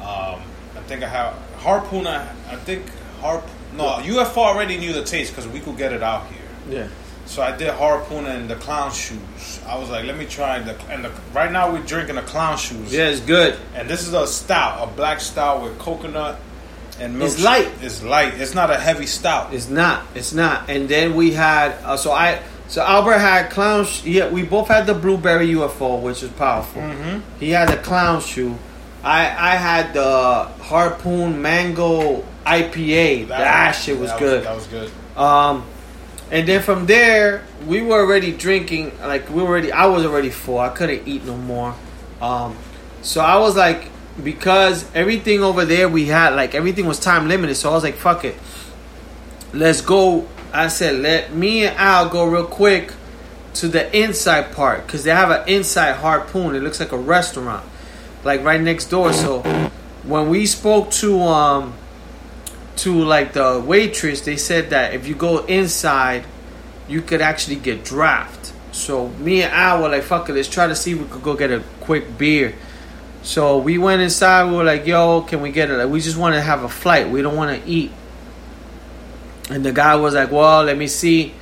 [0.00, 0.40] Um,
[0.76, 2.06] I think I have Harpoon.
[2.06, 2.82] I, I think
[3.20, 3.44] Harp.
[3.76, 6.78] No, UFO already knew the taste because we could get it out here.
[6.80, 6.88] yeah.
[7.26, 9.60] So I did Harpoon and the clown shoes.
[9.64, 12.58] I was like, let me try the and the, right now we're drinking the clown
[12.58, 12.92] shoes.
[12.92, 13.56] Yeah, it's good.
[13.76, 16.40] And this is a stout, a black stout with coconut
[16.98, 17.30] and milk.
[17.30, 17.68] It's light.
[17.82, 18.34] It's light.
[18.40, 19.54] It's not a heavy stout.
[19.54, 20.04] It's not.
[20.16, 20.68] It's not.
[20.68, 23.84] And then we had uh, so I so Albert had clown.
[23.84, 26.82] Sh- yeah, we both had the blueberry UFO, which is powerful.
[26.82, 27.22] Mhm.
[27.38, 28.56] He had the clown shoe.
[29.02, 33.28] I I had the harpoon mango IPA.
[33.28, 34.44] That, shit was good.
[34.44, 34.90] that was good.
[35.16, 35.64] Um,
[36.30, 38.92] and then from there, we were already drinking.
[39.00, 40.58] Like we were already, I was already full.
[40.58, 41.74] I couldn't eat no more.
[42.20, 42.56] Um,
[43.02, 43.90] so I was like,
[44.22, 47.54] because everything over there we had, like everything was time limited.
[47.56, 48.36] So I was like, fuck it,
[49.52, 50.28] let's go.
[50.52, 52.92] I said, let me and Al go real quick
[53.54, 56.54] to the inside part because they have an inside harpoon.
[56.54, 57.64] It looks like a restaurant,
[58.24, 59.12] like right next door.
[59.12, 59.42] So
[60.04, 61.74] when we spoke to um
[62.76, 66.24] to like the waitress, they said that if you go inside,
[66.88, 68.52] you could actually get draft.
[68.72, 71.22] So me and Al were like, fuck it, let's try to see if we could
[71.22, 72.54] go get a quick beer.
[73.22, 74.50] So we went inside.
[74.50, 75.74] We were like, yo, can we get it?
[75.74, 77.10] Like, we just want to have a flight.
[77.10, 77.92] We don't want to eat.
[79.50, 81.34] And the guy was like, well, let me see.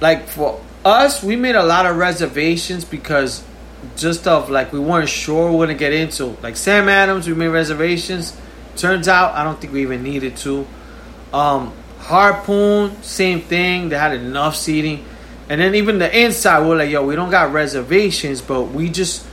[0.00, 3.44] Like for us, we made a lot of reservations because
[3.96, 6.36] just of like we weren't sure we are gonna get into.
[6.42, 8.36] Like Sam Adams, we made reservations.
[8.76, 10.66] Turns out I don't think we even needed to.
[11.32, 13.88] Um, Harpoon, same thing.
[13.88, 15.04] They had enough seating,
[15.48, 18.88] and then even the inside, we we're like, yo, we don't got reservations, but we
[18.88, 19.24] just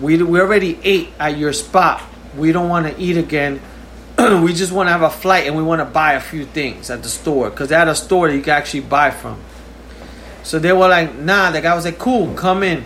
[0.00, 2.02] we we already ate at your spot.
[2.36, 3.60] We don't want to eat again.
[4.18, 6.90] we just want to have a flight, and we want to buy a few things
[6.90, 9.40] at the store because they had a store that you can actually buy from.
[10.42, 11.50] So they were like, nah.
[11.50, 12.84] The guy was like, cool, come in.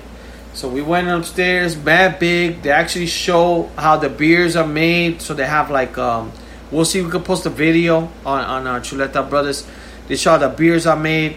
[0.55, 2.62] So we went upstairs, bad big.
[2.62, 5.20] They actually show how the beers are made.
[5.20, 6.32] So they have like, um,
[6.70, 7.01] we'll see.
[7.01, 9.66] if We can post a video on on our Chuleta Brothers.
[10.06, 11.36] They show how the beers are made.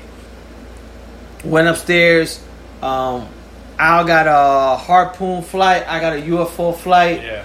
[1.44, 2.44] Went upstairs.
[2.82, 3.28] Um,
[3.80, 5.88] Al got a harpoon flight.
[5.88, 7.22] I got a UFO flight.
[7.24, 7.44] Yeah.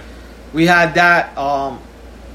[0.53, 1.35] We had that.
[1.37, 1.79] Um,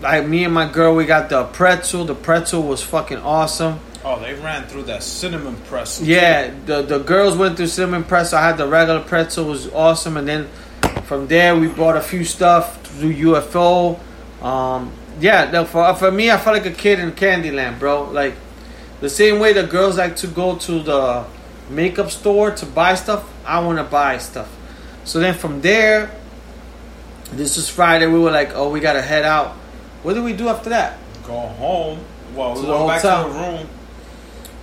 [0.01, 2.05] like me and my girl, we got the pretzel.
[2.05, 3.79] The pretzel was fucking awesome.
[4.05, 6.01] Oh, they ran through that cinnamon press.
[6.01, 8.39] Yeah, the the girls went through cinnamon pretzel.
[8.39, 10.49] I had the regular pretzel, it was awesome, and then
[11.05, 13.99] from there we bought a few stuff through UFO.
[14.43, 18.05] Um, yeah, for for me, I felt like a kid in Candyland, bro.
[18.05, 18.35] Like
[19.01, 21.25] the same way the girls like to go to the
[21.69, 24.49] makeup store to buy stuff, I want to buy stuff.
[25.05, 26.11] So then from there,
[27.33, 28.07] this was Friday.
[28.07, 29.57] We were like, oh, we gotta head out.
[30.03, 30.99] What did we do after that?
[31.27, 31.99] Go home.
[32.35, 33.69] Well, we To went back to the room.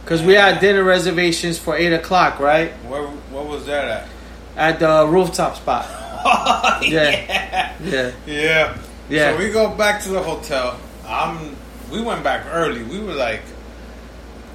[0.06, 2.72] Because we had dinner reservations for eight o'clock, right?
[2.86, 4.08] Where what was that at?
[4.56, 5.88] At the rooftop spot.
[6.84, 7.76] Yeah.
[7.84, 8.12] Yeah.
[8.26, 8.78] Yeah.
[9.10, 9.32] Yeah.
[9.32, 10.80] So we go back to the hotel.
[11.08, 11.56] I'm.
[11.92, 12.84] We went back early.
[12.84, 13.42] We were like,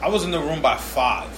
[0.02, 1.28] I was in the room by five.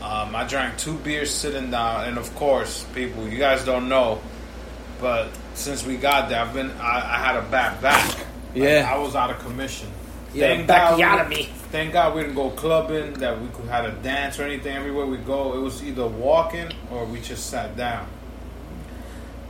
[0.00, 4.20] Um, I drank two beers sitting down, and of course, people, you guys don't know,
[5.00, 6.70] but since we got there, I've been.
[6.80, 8.04] I, I had a bad back.
[8.18, 8.88] Like, Yeah.
[8.92, 9.88] I was out of commission.
[10.34, 11.48] Yeah, Thank back God we- out of me.
[11.70, 13.14] Thank God we didn't go clubbing.
[13.14, 14.76] That we could have a dance or anything.
[14.76, 18.06] Everywhere we go, it was either walking or we just sat down.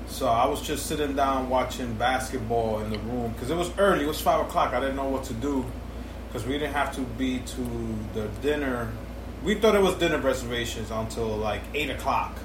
[0.08, 4.04] So I was just sitting down watching basketball in the room because it was early.
[4.04, 4.74] It was five o'clock.
[4.74, 5.64] I didn't know what to do
[6.28, 8.88] because we didn't have to be to the dinner.
[9.42, 12.36] We thought it was dinner reservations until like eight o'clock.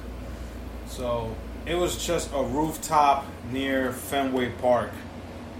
[0.87, 1.35] So
[1.65, 4.91] it was just a rooftop near Fenway Park.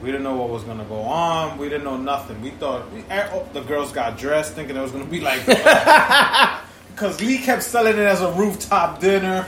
[0.02, 1.58] We didn't know what was gonna go on.
[1.58, 2.42] We didn't know nothing.
[2.42, 5.46] We thought we, eh, oh, the girls got dressed, thinking it was gonna be like
[5.46, 9.48] because Lee kept selling it as a rooftop dinner.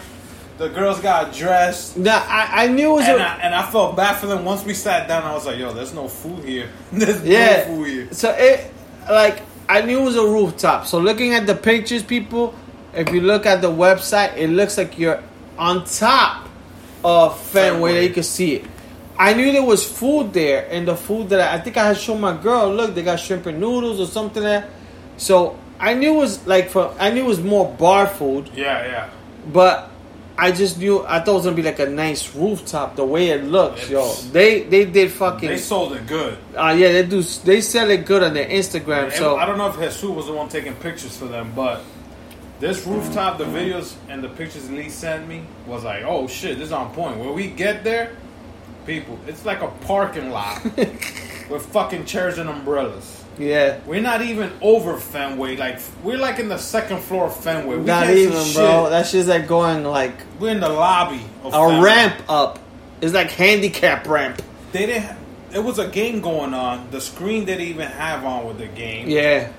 [0.57, 1.97] The girls got dressed.
[1.97, 4.43] Nah, I, I knew it was And a, I, and I felt bad for them.
[4.43, 6.69] Once we sat down, I was like, "Yo, there's no food here.
[6.91, 7.65] There's yeah.
[7.67, 8.73] no food here." So it
[9.09, 10.88] like I knew it was a rooftop.
[10.88, 12.55] So looking at the pictures, people,
[12.93, 15.23] if you look at the website, it looks like you're
[15.57, 16.49] on top
[17.03, 17.91] of Fenway.
[17.91, 18.07] Fenway.
[18.07, 18.65] You can see it.
[19.19, 21.97] I knew there was food there, and the food that I, I think I had
[21.97, 22.73] shown my girl.
[22.73, 24.69] Look, they got shrimp and noodles or something there.
[25.17, 28.49] So I knew it was like for I knew it was more bar food.
[28.55, 29.09] Yeah, yeah.
[29.51, 29.91] But
[30.37, 32.95] I just knew I thought it was gonna be like a nice rooftop.
[32.95, 35.49] The way it looks, yo, they they did fucking.
[35.49, 36.37] They sold it good.
[36.55, 37.21] Uh, yeah, they do.
[37.21, 39.05] They sell it good on their Instagram.
[39.05, 41.81] And So I don't know if Jesus was the one taking pictures for them, but
[42.61, 46.67] this rooftop, the videos and the pictures Lee sent me was like, oh shit, this
[46.67, 47.17] is on point.
[47.17, 48.15] When we get there,
[48.90, 50.64] people, it's like a parking lot
[51.49, 53.24] with fucking chairs and umbrellas.
[53.38, 55.57] yeah, We're not even over Fenway.
[55.57, 57.78] Like we're like in the second floor of Fenway.
[57.78, 58.44] We not even, bro.
[58.44, 58.90] shit.
[58.90, 61.22] That shit's like going like We're in the lobby.
[61.44, 61.82] Of a Fenway.
[61.82, 62.60] ramp up.
[63.02, 64.41] It's like handicap ramp.
[64.72, 65.03] They didn't.
[65.03, 65.16] ha-
[65.53, 66.90] It was a game going on.
[66.91, 69.07] The screen didn't even have on with the game.
[69.07, 69.52] Yeah,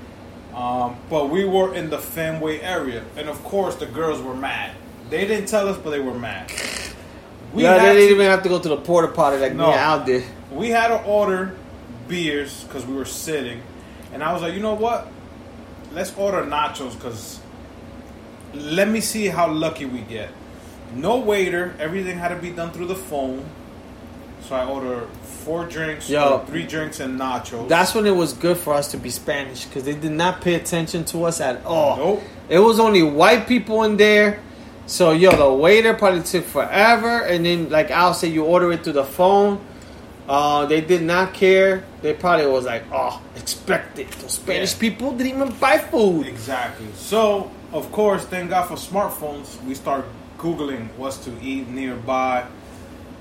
[0.55, 4.73] Um, but we were in the Fenway area, and of course the girls were mad.
[5.09, 6.51] They didn't tell us, but they were mad.
[7.52, 7.78] We yeah.
[7.78, 9.68] They didn't to, even have to go to the porta potty like No.
[9.70, 10.22] me out there.
[10.52, 11.55] we had to order
[12.09, 13.62] beers because we were sitting,
[14.12, 15.09] and I was like, you know what?
[15.93, 17.40] Let's order nachos because
[18.55, 20.31] let me see how lucky we get.
[20.94, 21.74] No waiter.
[21.78, 23.44] Everything had to be done through the phone.
[24.43, 25.06] So I ordered
[25.44, 26.39] four drinks, Yo.
[26.47, 27.68] three drinks, and nachos.
[27.68, 30.55] That's when it was good for us to be Spanish because they did not pay
[30.55, 31.97] attention to us at all.
[31.97, 32.22] Nope.
[32.48, 34.40] It was only white people in there.
[34.86, 38.82] So yo, the waiter probably took forever, and then like I'll say, you order it
[38.85, 39.61] through the phone.
[40.28, 41.82] Uh, they did not care.
[42.02, 44.11] They probably was like, oh, expect it.
[44.12, 44.81] The Spanish Yeah.
[44.81, 46.27] people didn't even buy food.
[46.28, 46.86] Exactly.
[46.94, 49.61] So, of course, thank God for smartphones.
[49.65, 50.05] We start
[50.39, 52.44] googling what's to eat nearby.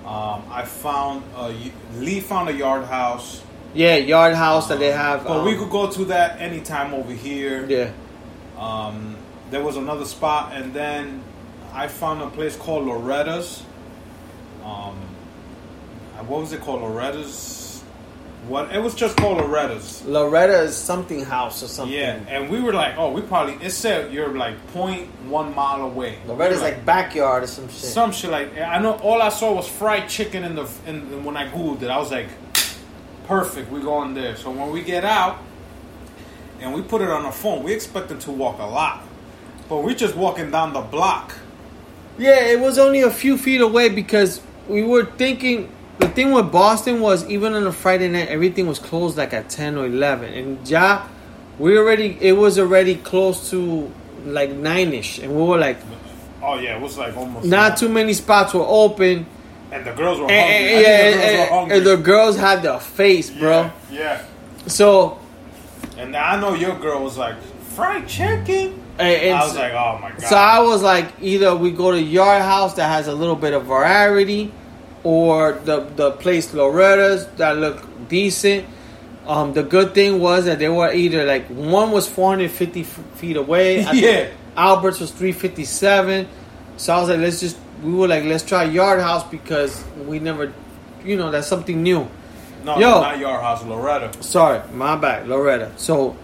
[0.06, 1.52] Um, I found a,
[1.98, 3.41] Lee found a yard house,
[3.73, 5.23] Yeah, yard house that they have.
[5.23, 7.65] but um, we could go to that anytime over here.
[7.68, 7.90] Yeah,
[8.57, 9.15] Um,
[9.49, 11.23] there was another spot, and then
[11.73, 13.63] I found a place called Loretta's.
[14.63, 14.95] Um,
[16.17, 16.81] uh, what was it called?
[16.81, 17.81] Loretta's.
[18.47, 18.73] What?
[18.73, 20.03] It was just called Loretta's.
[20.05, 21.95] Loretta is something house or something.
[21.95, 23.53] Yeah, and we were like, oh, we probably.
[23.65, 26.19] It said you're like point one mile away.
[26.25, 27.89] Loretta's We were like backyard or some shit.
[27.91, 28.57] some shit like.
[28.57, 31.89] I know all I saw was fried chicken in the in when I googled it.
[31.89, 32.27] I was like,
[33.25, 33.71] perfect.
[33.71, 34.35] We going there.
[34.35, 35.39] So when we get out,
[36.59, 39.03] and we put it on the phone, we expected to walk a lot,
[39.67, 41.33] but we're just walking down the block.
[42.19, 45.71] Yeah, it was only a few feet away because we were thinking.
[45.99, 49.49] The thing with Boston was even on a Friday night, everything was closed like at
[49.49, 51.05] ten or eleven, and ja,
[51.57, 53.91] we already it was already close to
[54.25, 55.77] like nine ish, and we were like,
[56.41, 59.25] Oh yeah, it was like almost not too many spots were open,
[59.73, 60.73] And the girls were and, hungry.
[60.75, 63.71] and- yeah, the girls were and- and the girls had the face, bro.
[63.91, 64.21] Yeah, yeah.
[64.67, 65.19] So,
[65.97, 67.35] And I know your girl was like
[67.75, 68.81] fried chicken.
[68.99, 70.21] And, I was like, oh my god.
[70.23, 73.53] So I was like, either we go to Yard House that has a little bit
[73.53, 74.51] of variety,
[75.03, 78.65] or the the place Loretta's that look decent.
[79.27, 83.38] Um, the good thing was that they were either like one was 450 f- feet
[83.38, 83.85] away.
[83.85, 84.27] I Yeah.
[84.57, 86.27] Albert's was 357.
[86.77, 90.19] So I was like, let's just we were like, let's try Yard House because we
[90.19, 90.51] never,
[91.05, 92.07] you know, that's something new.
[92.65, 93.01] no, Yo.
[93.01, 94.21] not your house, Loretta.
[94.21, 95.71] Sorry, my bad, Loretta.
[95.77, 96.17] So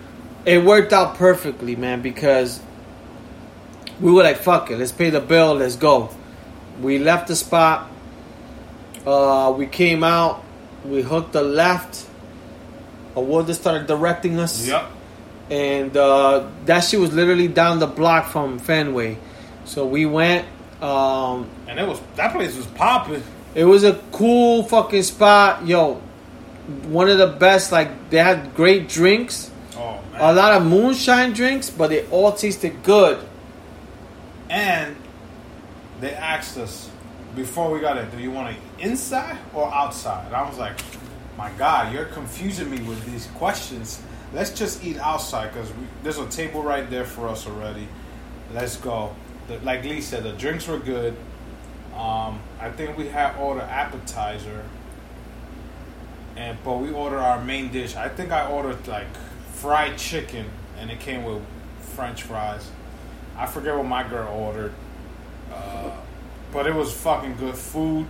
[0.45, 2.59] it worked out perfectly, man, because
[3.99, 6.09] we were like, fuck it, let's pay the bill, let's go.
[6.81, 7.89] We left the spot.
[9.05, 10.43] Uh, we came out.
[10.83, 12.05] We hooked the left.
[13.15, 13.19] a.
[13.19, 14.67] Award started directing us.
[14.67, 14.91] Yep.
[15.49, 19.17] And uh, that shit was literally down the block from Fenway.
[19.63, 20.45] So we went.
[20.81, 23.23] Um, And it was that place was popping.
[23.53, 25.65] it was a cool fucking spot.
[25.65, 26.01] Yo,
[26.87, 27.71] one of the best.
[27.71, 29.49] Like, they had great drinks.
[29.77, 29.99] Oh.
[30.17, 33.25] A lot of moonshine drinks, but they all tasted good.
[34.49, 34.95] And
[35.99, 36.89] they asked us
[37.35, 40.27] before we got in, do you want eat inside or outside?
[40.27, 40.79] And I was like,
[41.37, 44.01] my God, you're confusing me with these questions.
[44.33, 45.71] Let's just eat outside because
[46.03, 47.87] there's a table right there for us already.
[48.53, 49.15] Let's go.
[49.47, 51.15] The, like Lee said, the drinks were good.
[51.93, 54.63] Um, I think we had ordered appetizer,
[56.35, 57.95] and but we ordered our main dish.
[57.95, 59.07] I think I ordered like
[59.65, 60.45] fried chicken,
[60.77, 61.41] and it came with
[61.95, 62.69] French fries.
[63.35, 64.71] I forget what my girl ordered,
[65.51, 65.89] uh,
[66.53, 68.05] but it was fucking good food.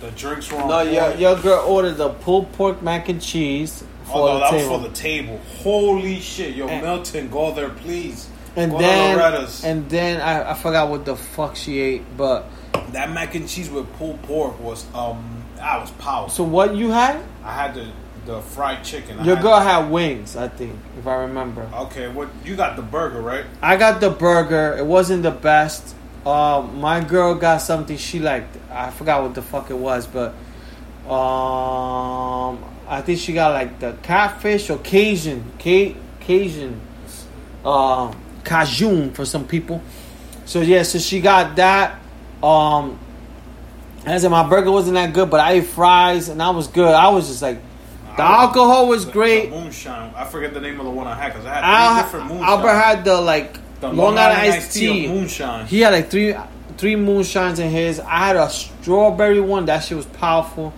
[0.00, 3.84] The drinks were on No, your, your girl ordered the pulled pork mac and cheese
[4.06, 4.72] for Oh, no, the that table.
[4.72, 5.40] was for the table.
[5.62, 8.28] Holy shit, yo, And- Milton, go there, please.
[8.56, 9.64] and go then, Loretta's.
[9.64, 12.46] and then I, I forgot what the fuck she ate, but
[12.90, 16.30] that mac and cheese with pulled pork was um, that was powerful.
[16.30, 17.22] so what you had?
[17.44, 17.86] I had the
[18.26, 19.24] the fried chicken.
[19.24, 21.70] Your girl had wings, I think, if I remember.
[21.72, 23.44] Okay, what you got the burger right?
[23.62, 24.76] I got the burger.
[24.76, 25.94] It wasn't the best.
[26.26, 28.56] Uh, my girl got something she liked.
[28.70, 30.34] I forgot what the fuck it was, but
[31.08, 36.80] um, I think she got like the catfish or Cajun, Ca- Cajun,
[37.64, 38.12] uh,
[38.42, 39.80] Cajun for some people.
[40.46, 42.00] So yeah, so she got that.
[42.42, 42.98] Um,
[44.04, 46.92] I said my burger wasn't that good, but I ate fries and I was good.
[46.92, 47.58] I was just like,
[48.16, 49.50] the alcohol was great.
[49.50, 50.12] Moonshine.
[50.16, 52.26] I forget the name of the one I had because I had Al- three different
[52.28, 52.48] moonshine.
[52.48, 55.06] Albert had the like the Long Island iced tea.
[55.06, 55.66] of moonshine.
[55.66, 56.34] He had like three
[56.78, 58.00] three moonshines in his.
[58.00, 59.66] I had a strawberry one.
[59.66, 60.72] That shit was powerful.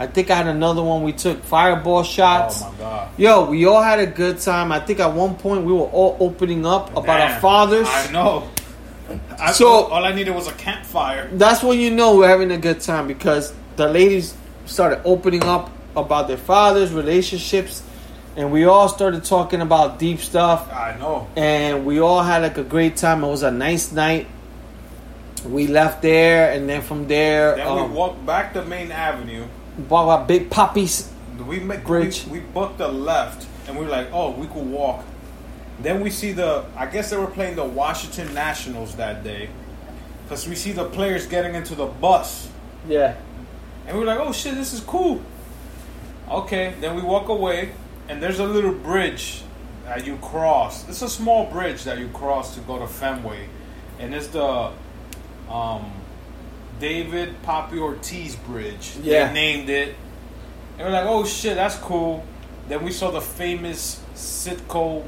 [0.00, 1.02] I think I had another one.
[1.02, 2.62] We took fireball shots.
[2.62, 3.08] Oh my god.
[3.18, 4.70] Yo, we all had a good time.
[4.70, 7.40] I think at one point we were all opening up about our Damn.
[7.40, 7.88] fathers.
[7.90, 8.48] I know.
[9.40, 11.28] I, So- all I needed was a campfire.
[11.32, 14.34] That's when you know we're having a good time because the ladies
[14.66, 17.82] started opening up about their fathers, relationships,
[18.36, 20.70] and we all started talking about deep stuff.
[20.72, 21.26] I know.
[21.36, 23.24] and we all had like a great time.
[23.24, 24.26] It was a nice night.
[25.46, 29.46] We left there, and then from there, Then um, we walked back the main avenue.
[29.88, 31.10] walked by Big Papi's.
[31.46, 32.24] We make Bridge.
[32.26, 35.04] We, we booked the left, and we were like, "Oh, we could walk."
[35.80, 36.64] Then we see the.
[36.76, 39.48] I guess they were playing the Washington Nationals that day,
[40.24, 42.48] because we see the players getting into the bus,
[42.88, 43.14] Yeah,
[43.86, 45.20] and we were like, "Oh shit, this is cool."
[46.30, 47.72] Okay, then we walk away,
[48.08, 49.42] and there's a little bridge
[49.84, 50.88] that you cross.
[50.88, 53.48] It's a small bridge that you cross to go to Fenway,
[53.98, 54.70] and it's the
[55.50, 55.92] um,
[56.78, 58.96] David Papi Ortiz Bridge.
[59.02, 59.28] Yeah.
[59.28, 59.94] they named it.
[60.78, 62.24] And we're like, "Oh shit, that's cool."
[62.68, 65.04] Then we saw the famous Citgo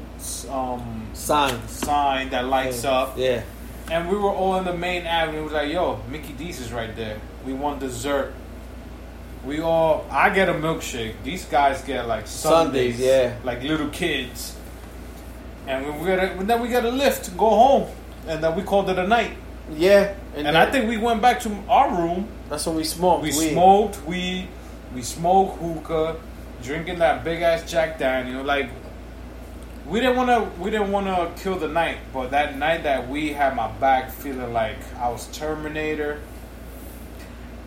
[0.49, 1.67] um, sign.
[1.67, 3.13] sign that lights up.
[3.17, 3.43] Yeah,
[3.91, 5.39] And we were all in the main avenue.
[5.39, 7.21] We was like, yo, Mickey D's is right there.
[7.45, 8.33] We want dessert.
[9.45, 11.15] We all, I get a milkshake.
[11.23, 13.35] These guys get like Sundays, Sundays, yeah.
[13.43, 14.55] like little kids.
[15.67, 17.89] And we get a, then we get a lift to go home,
[18.27, 19.37] and then we called it a night.
[19.71, 22.27] yeah, And, then- I think we went back to our room.
[22.49, 23.23] that's when we smoked.
[23.23, 23.51] We weed.
[23.53, 24.47] smoked weed.
[24.93, 26.17] We smoked hookah,
[26.61, 28.43] drinking that big ass Jack Daniel.
[28.43, 28.69] Like
[29.87, 30.61] we didn't want to.
[30.61, 34.11] We didn't want to kill the night, but that night that we had my back
[34.11, 36.19] feeling like I was Terminator.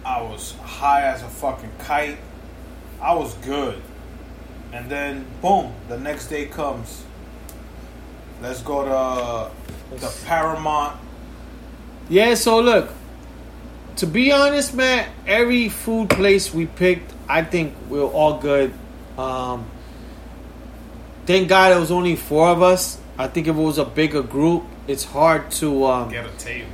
[0.04, 2.18] I was high as a fucking kite.
[3.00, 3.80] I was good.
[4.72, 7.04] And then boom, the next day comes.
[8.42, 11.00] Let's go to the Paramount.
[12.10, 12.90] Yeah, so look,
[13.96, 18.74] to be honest, man, every food place we picked, I think we are all good.
[19.16, 19.64] Um,
[21.24, 23.00] thank God it was only four of us.
[23.16, 26.68] I think if it was a bigger group, it's hard to um, Get a table.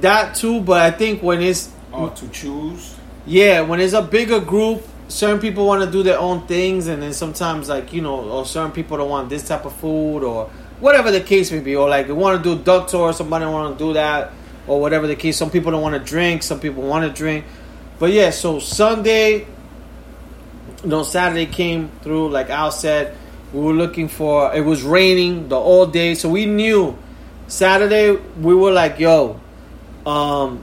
[0.00, 0.60] that too.
[0.60, 2.94] But I think when it's Oh, to choose.
[3.26, 7.02] yeah, when it's a bigger group, certain people want to do their own things, and
[7.02, 10.50] then sometimes like you know, or certain people don't want this type of food or
[10.80, 13.78] whatever the case may be, or like they want to do duck tour, somebody want
[13.78, 14.32] to do that,
[14.66, 15.36] or whatever the case.
[15.36, 17.44] Some people don't want to drink, some people want to drink,
[17.98, 18.30] but yeah.
[18.30, 19.46] So Sunday, you
[20.84, 22.30] no Saturday came through.
[22.30, 23.16] Like Al said,
[23.52, 24.54] we were looking for.
[24.54, 26.96] It was raining the all day, so we knew
[27.48, 29.40] Saturday we were like, yo,
[30.06, 30.62] um,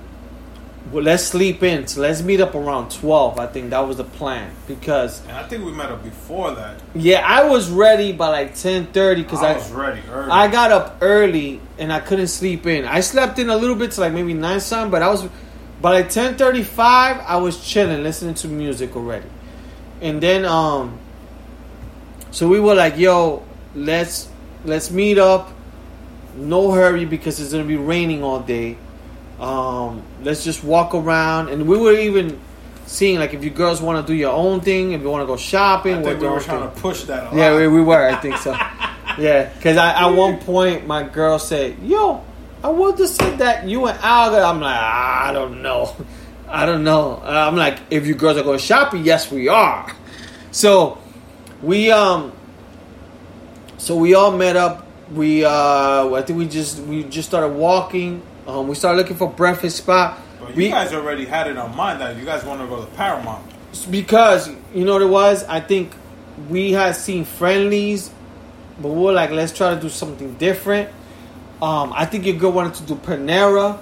[0.92, 1.88] well, let's sleep in.
[1.88, 3.40] So let's meet up around twelve.
[3.40, 6.80] I think that was the plan because And I think we met up before that.
[6.94, 10.32] yeah, I was ready by like ten thirty because I I, was ready early.
[10.32, 12.86] I got up early and I couldn't sleep in.
[12.86, 15.28] I slept in a little bit to like maybe nine something, but I was
[15.82, 17.18] by like ten thirty five.
[17.28, 19.28] I was chilling, listening to music already,
[20.02, 21.00] and then um,
[22.32, 23.44] so we were like, yo,
[23.76, 24.30] let's
[24.66, 25.52] let's meet up.
[26.38, 28.78] No hurry because it's gonna be raining all day.
[29.40, 32.40] Um, let's just walk around, and we were even
[32.86, 35.28] seeing like if you girls want to do your own thing, if you want to
[35.28, 36.76] go shopping, I think we were trying thing.
[36.76, 37.34] to push that.
[37.34, 38.08] Yeah, we, we were.
[38.08, 38.52] I think so.
[39.18, 42.24] yeah, because at one point my girl said, "Yo,
[42.64, 45.94] I would have said that you and Al." got-" I'm like, "Ah, I don't know,
[46.48, 47.22] I don't know.
[47.24, 49.92] I'm like, if you girls are going shopping, yes, we are.
[50.52, 50.98] So
[51.62, 52.32] we um,
[53.78, 54.88] so we all met up.
[55.12, 58.22] We uh, I think we just we just started walking.
[58.48, 60.22] Um, we started looking for breakfast spot.
[60.40, 62.84] But you we, guys already had it on mind that you guys want to go
[62.84, 63.44] to Paramount.
[63.90, 65.44] because you know what it was.
[65.46, 65.94] I think
[66.50, 68.12] we had seen Friendly's,
[68.80, 70.90] but we were like, let's try to do something different.
[71.62, 73.80] Um, I think your girl wanted to do Panera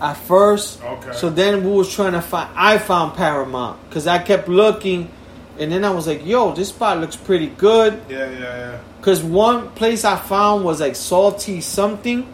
[0.00, 0.82] at first.
[0.82, 1.12] Okay.
[1.12, 2.50] So then we was trying to find.
[2.54, 5.10] I found Paramount because I kept looking,
[5.58, 8.00] and then I was like, yo, this spot looks pretty good.
[8.08, 8.80] Yeah, yeah, yeah.
[8.98, 12.26] Because one place I found was like salty something.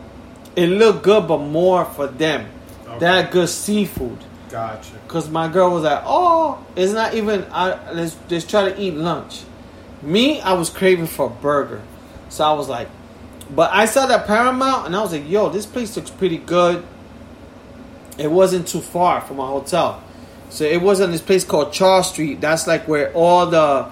[0.57, 2.49] It looked good, but more for them.
[2.87, 2.99] Okay.
[2.99, 4.19] That good seafood.
[4.49, 4.93] Gotcha.
[5.07, 7.45] Cause my girl was like, "Oh, it's not even.
[7.53, 9.43] I, let's let's try to eat lunch."
[10.03, 11.83] Me, I was craving for a burger,
[12.29, 12.89] so I was like,
[13.51, 16.85] but I saw that Paramount, and I was like, "Yo, this place looks pretty good."
[18.19, 20.03] It wasn't too far from my hotel,
[20.49, 22.41] so it was on this place called Charles Street.
[22.41, 23.89] That's like where all the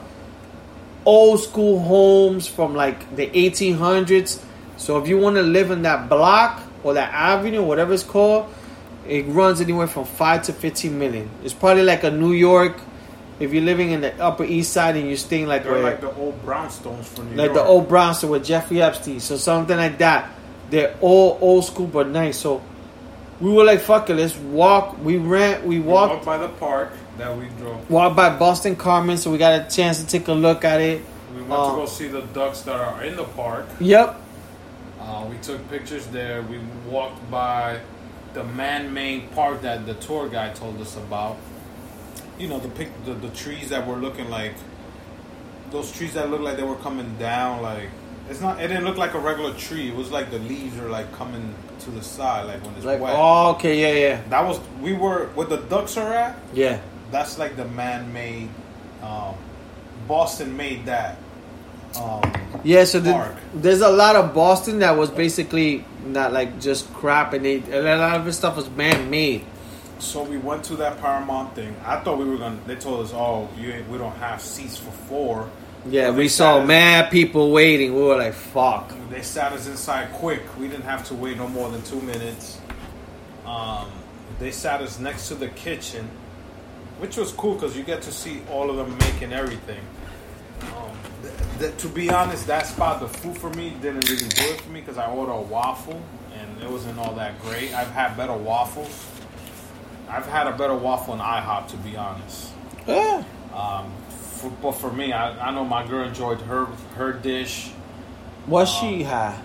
[1.05, 4.43] old school homes from like the 1800s.
[4.85, 8.53] So if you want to live in that block, or that avenue, whatever it's called,
[9.09, 11.31] it runs anywhere from five to fifteen million.
[11.43, 12.77] It's probably like a New York.
[13.41, 16.15] If you're living in the Upper East Side and you're staying like They're like the
[16.15, 17.39] old brownstones for New York.
[17.39, 17.55] like York.
[17.55, 20.31] the old brownstone with Jeffrey Epstein, so something like that.
[20.71, 22.37] They're all old school but nice.
[22.39, 22.61] So
[23.41, 26.49] we were like, "Fuck it, let's walk." We ran, we We walked, walked by the
[26.49, 27.91] park that we drove.
[27.91, 31.01] walked by Boston Common, so we got a chance to take a look at it.
[31.35, 33.67] We went Uh, to go see the ducks that are in the park.
[33.81, 34.21] Yep,
[35.15, 36.43] Uh, we took pictures there.
[36.43, 36.59] We
[36.89, 37.81] walked by
[38.33, 41.37] the man-made park that the tour guide told us about.
[42.37, 44.55] You know the pic, the, the trees that were looking like
[45.71, 47.63] those trees that looked like they were coming down.
[47.63, 47.91] Like
[48.29, 48.61] it's not.
[48.61, 49.89] It didn't look like a regular tree.
[49.89, 53.01] It was like the leaves are like coming to the side, like when it's like
[53.01, 53.15] wet.
[53.17, 56.37] oh, okay, yeah, yeah, That was we were where the ducks are at.
[56.53, 56.81] yeah.
[57.13, 58.49] That's like the man-made.
[59.01, 59.37] Um,
[60.09, 61.19] Boston made that.
[61.97, 62.23] Um,
[62.65, 63.11] Yeah, so the,
[63.55, 67.97] there's a lot of Boston that was basically not like just crap, and they, a
[67.97, 69.45] lot of this stuff was man made.
[69.99, 71.75] So we went to that Paramount thing.
[71.85, 72.59] I thought we were gonna.
[72.67, 75.49] They told us, "Oh, you we don't have seats for four.
[75.87, 77.95] Yeah, we saw us- mad people waiting.
[77.95, 80.43] We were like, "Fuck." They sat us inside quick.
[80.59, 82.59] We didn't have to wait no more than two minutes.
[83.47, 83.87] Um,
[84.41, 86.09] they sat us next to the kitchen,
[86.99, 89.81] which was cool because you get to see all of them making everything.
[91.61, 94.71] Um, to be honest, that spot, the food for me didn't really do it for
[94.71, 96.01] me because I ordered a waffle
[96.35, 97.75] and it wasn't all that great.
[97.75, 99.07] I've had better waffles.
[100.09, 102.53] I've had a better waffle in IHOP, to be honest.
[102.87, 103.25] Yeah.
[103.55, 106.67] Um, for, but for me, I, I know my girl enjoyed her
[106.97, 107.71] her dish.
[108.47, 109.41] What she had?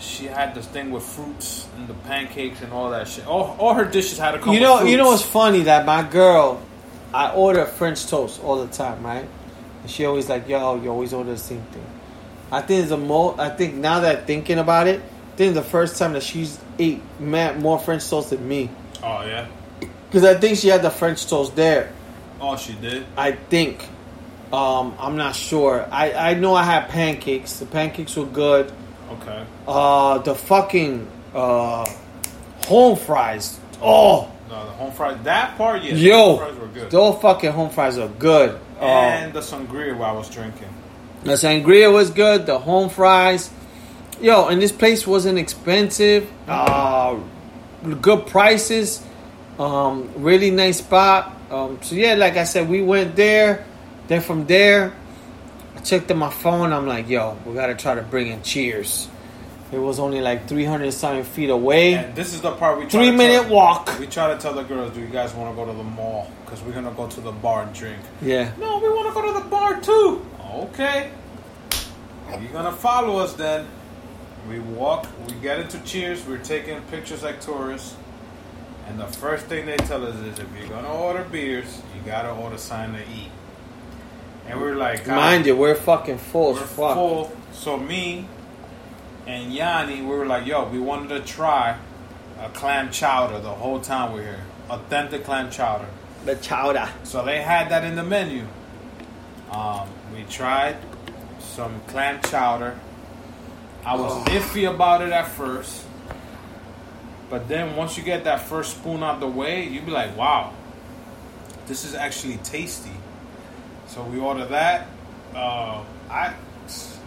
[0.00, 3.26] She had this thing with fruits and the pancakes and all that shit.
[3.26, 4.54] All, all her dishes had a couple.
[4.54, 6.62] You know, you know what's funny that my girl,
[7.12, 9.28] I order French toast all the time, right?
[9.88, 11.84] She always like, "Yo, you always order the same thing."
[12.52, 13.38] I think it's the most.
[13.40, 17.00] I think now that thinking about it, I think the first time that she's ate
[17.20, 18.70] man, more French toast than me,
[19.02, 19.46] Oh yeah.
[19.80, 21.92] because I think she had the French toast there.
[22.40, 23.04] Oh, she did.
[23.16, 23.86] I think.
[24.52, 25.86] Um, I'm not sure.
[25.90, 27.58] I, I know I had pancakes.
[27.58, 28.72] The pancakes were good.
[29.10, 29.44] Okay.
[29.66, 31.84] Uh, the fucking uh,
[32.66, 33.58] home fries.
[33.82, 35.18] Oh, No, the home fries.
[35.24, 35.92] That part, yeah.
[35.92, 36.90] the yo, home fries were good.
[36.90, 38.58] those fucking home fries are good.
[38.80, 40.68] And the sangria while I was drinking.
[41.24, 42.46] the sangria was good.
[42.46, 43.50] The home fries,
[44.20, 46.30] yo, and this place wasn't expensive.
[46.46, 47.18] Uh,
[48.00, 49.04] good prices.
[49.58, 51.36] Um, really nice spot.
[51.50, 53.64] Um, so yeah, like I said, we went there.
[54.06, 54.94] Then from there,
[55.76, 56.72] I checked on my phone.
[56.72, 59.08] I'm like, yo, we gotta try to bring in Cheers.
[59.70, 61.94] It was only like 300 something feet away.
[61.94, 63.98] And this is the part we try Three minute tell, walk.
[63.98, 66.30] We try to tell the girls, "Do you guys want to go to the mall?
[66.44, 68.50] Because we're gonna go to the bar and drink." Yeah.
[68.58, 70.24] No, we want to go to the bar too.
[70.54, 71.10] Okay.
[72.30, 73.66] You're gonna follow us then.
[74.48, 77.94] We walk, we get into Cheers, we're taking pictures like tourists.
[78.88, 82.30] And the first thing they tell us is if you're gonna order beers, you gotta
[82.30, 83.30] order something to eat.
[84.46, 86.94] And we're like, Mind ah, you, we're fucking full we're fuck.
[86.94, 87.32] full.
[87.52, 88.26] So me
[89.28, 91.76] and Yanni, we were like, yo, we wanted to try
[92.40, 94.44] a clam chowder the whole time we're here.
[94.70, 95.86] Authentic clam chowder.
[96.24, 96.88] The chowder.
[97.04, 98.46] So they had that in the menu.
[99.50, 100.76] Um, we tried
[101.40, 102.78] some clam chowder.
[103.84, 104.24] I was Oh.
[104.30, 105.82] iffy about it at first.
[107.28, 110.52] But then once you get that first spoon out the way, you'd be like, wow,
[111.66, 112.90] this is actually tasty.
[113.88, 114.86] So we ordered that.
[115.34, 116.32] Uh, I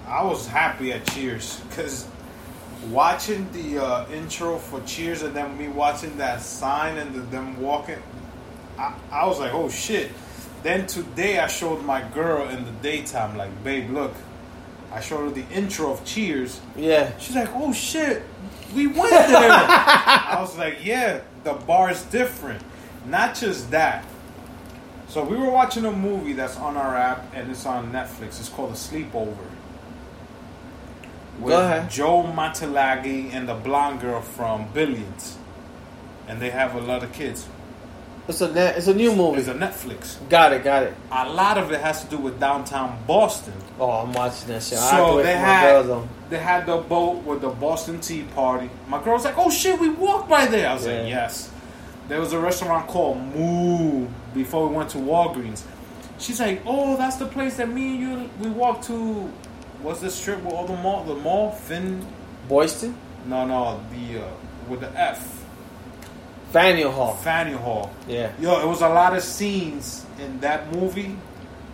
[0.08, 2.08] I was happy at Cheers because
[2.90, 7.62] watching the uh, intro for Cheers and then me watching that sign and the, them
[7.62, 8.02] walking,
[8.78, 10.12] I, I was like, oh shit.
[10.64, 14.14] Then today I showed my girl in the daytime, like, babe, look.
[14.92, 16.60] I showed her the intro of Cheers.
[16.76, 17.18] Yeah.
[17.18, 18.24] She's like, oh shit,
[18.76, 19.50] we went there.
[19.52, 22.62] I was like, yeah, the bar's different.
[23.06, 24.06] Not just that.
[25.08, 28.40] So we were watching a movie that's on our app and it's on Netflix.
[28.40, 29.38] It's called A Sleepover.
[31.40, 31.90] With Go ahead.
[31.90, 35.38] Joe Manganiello and the blonde girl from Billions.
[36.28, 37.48] And they have a lot of kids.
[38.28, 39.40] It's a ne- it's a new movie.
[39.40, 40.18] It's a Netflix.
[40.30, 40.94] got it, got it.
[41.12, 43.54] A lot of it has to do with downtown Boston.
[43.80, 44.78] Oh, I'm watching that shit.
[44.78, 46.10] I have to So they had girls on.
[46.30, 48.70] they had the boat with the Boston Tea Party.
[48.88, 51.00] My girl was like, "Oh shit, we walked by there." I was Yeah.
[51.02, 51.50] like, "Yes."
[52.08, 55.64] There was a restaurant called Moo before we went to Walgreens.
[56.20, 59.30] She's like, "Oh, that's the place that me and you we walked to."
[59.82, 61.04] What's the strip with all the mall?
[61.04, 62.06] The mall, Finn?
[62.48, 62.96] Boylston?
[63.26, 64.30] No, no, the uh,
[64.68, 65.44] with the F,
[66.52, 67.16] Faneuil Hall.
[67.16, 67.94] Faneuil Hall.
[68.08, 68.32] Yeah.
[68.40, 71.16] Yo, it was a lot of scenes in that movie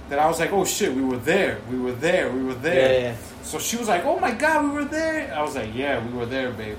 [0.09, 3.01] that I was like, "Oh shit, we were there, we were there, we were there."
[3.01, 3.15] Yeah, yeah.
[3.43, 6.17] So she was like, "Oh my god, we were there." I was like, "Yeah, we
[6.17, 6.77] were there, babe."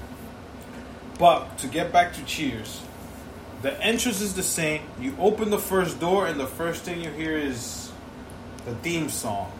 [1.18, 2.82] But to get back to Cheers,
[3.62, 4.82] the entrance is the same.
[5.00, 7.90] You open the first door, and the first thing you hear is
[8.64, 9.50] the theme song.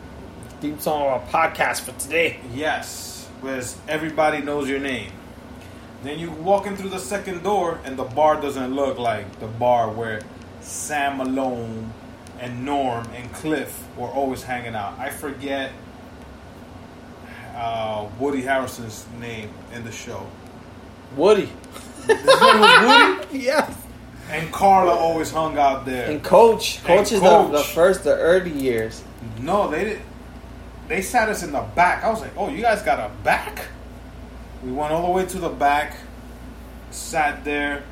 [0.60, 2.40] Theme song of our podcast for today.
[2.52, 5.12] Yes, whereas everybody knows your name.
[6.02, 9.46] Then you walk in through the second door, and the bar doesn't look like the
[9.46, 10.20] bar where
[10.60, 11.92] Sam Malone
[12.40, 14.98] and Norm and Cliff were always hanging out.
[14.98, 15.70] I forget
[17.54, 20.26] uh, Woody Harrelson's name in the show.
[21.16, 21.50] Woody.
[22.08, 23.76] Was Woody, yes.
[24.30, 26.10] and Carla always hung out there.
[26.10, 26.82] And Coach.
[26.82, 27.52] Coach And is Coach.
[27.52, 29.04] The, the first, the early years.
[29.40, 30.02] No, they did.
[30.88, 32.02] They sat us in the back.
[32.02, 33.66] I was like, "Oh, you guys got a back?"
[34.64, 35.96] We went all the way to the back,
[36.90, 37.84] sat there.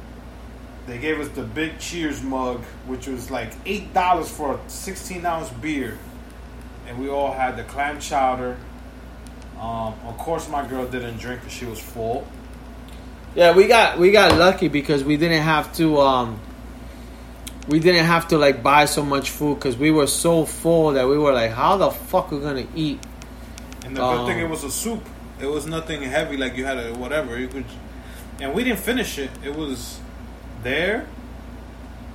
[0.87, 5.27] They gave us the big Cheers mug, which was like eight dollars for a sixteen
[5.27, 5.99] ounce beer,
[6.89, 8.57] and we all had the clam chowder.
[9.61, 12.27] Um, of course, my girl didn't drink because she was full.
[13.35, 16.41] Yeah, we got we got lucky because we didn't have to um
[17.69, 21.09] we didn't have to like buy so much food because we were so full that
[21.09, 23.01] we were like, how the fuck are we gonna eat?
[23.85, 25.03] And the good Um, thing, it was a soup.
[25.41, 27.39] It was nothing heavy like you had a whatever.
[27.39, 27.65] You could,
[28.41, 29.31] and we didn't finish it.
[29.45, 29.99] It was
[30.63, 31.07] there,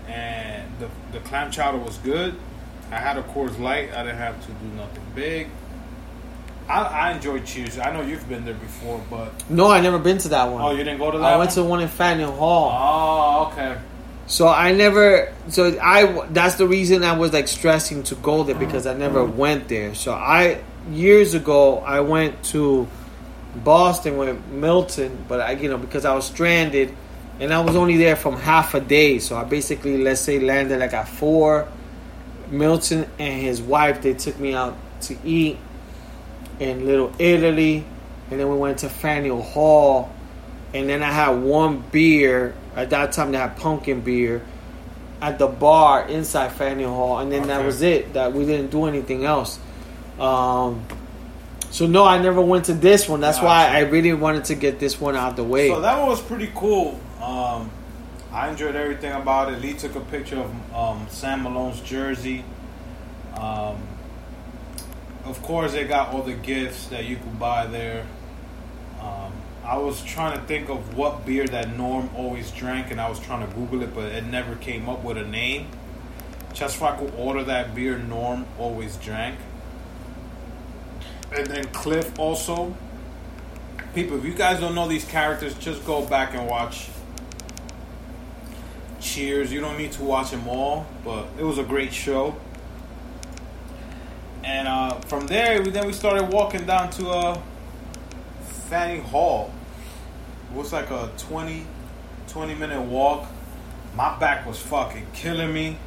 [0.07, 2.36] and the the clam chowder was good.
[2.91, 3.94] I had a Coors Light.
[3.94, 5.48] I didn't have to do nothing big.
[6.68, 7.78] I, I enjoyed Cheers.
[7.80, 10.61] I know you've been there before, but No, I never been to that one.
[10.61, 11.34] oh, you didn't go to that.
[11.34, 11.69] I went to one?
[11.69, 12.72] one in Faneuil Hall.
[12.72, 13.78] Oh, okay.
[14.32, 15.34] So I never.
[15.49, 16.26] So I.
[16.30, 19.94] That's the reason I was like stressing to go there because I never went there.
[19.94, 22.88] So I years ago I went to
[23.58, 26.95] Boston with Milton, but I you know because I was stranded
[27.41, 29.20] and I was only there from half a day.
[29.20, 31.68] So I basically let's say landed like at four.
[32.49, 35.58] Milton and his wife they took me out to eat
[36.62, 37.84] in Little Italy,
[38.30, 40.10] and then we went to Faneuil Hall,
[40.74, 42.56] and then I had one beer.
[42.76, 44.41] At that time, they had pumpkin beer
[45.22, 48.14] at the bar inside Faneuil Hall, and then that was it.
[48.14, 49.60] That we didn't do anything else.
[50.19, 50.85] Um,
[51.69, 53.22] so no, I never went to this one.
[53.22, 55.69] That's why I really wanted to get this one out the way.
[55.69, 56.99] So that one was pretty cool.
[57.22, 57.72] Um,
[58.31, 59.61] I enjoyed everything about it.
[59.61, 62.43] Lee took a picture of um, Sam Malone's jersey.
[63.35, 63.77] Um,
[65.26, 68.06] of course, they got all the gifts that you could buy there.
[68.99, 69.31] Um,
[69.63, 73.19] I was trying to think of what beer that Norm always drank, and I was
[73.19, 75.67] trying to Google it, but it never came up with a name.
[76.59, 79.39] I could order that beer Norm always drank.
[81.35, 82.75] And then Cliff also
[83.93, 86.89] people, if you guys don't know these characters, just go back and watch
[89.01, 89.51] Cheers.
[89.51, 92.35] You don't need to watch them all, but it was a great show.
[94.43, 97.41] And uh, from there, we, then we started walking down to uh,
[98.72, 99.52] Faneuil Hall.
[100.49, 101.65] It was like a 20,
[102.30, 103.27] 20 minute walk.
[103.98, 105.77] My back was fucking killing me,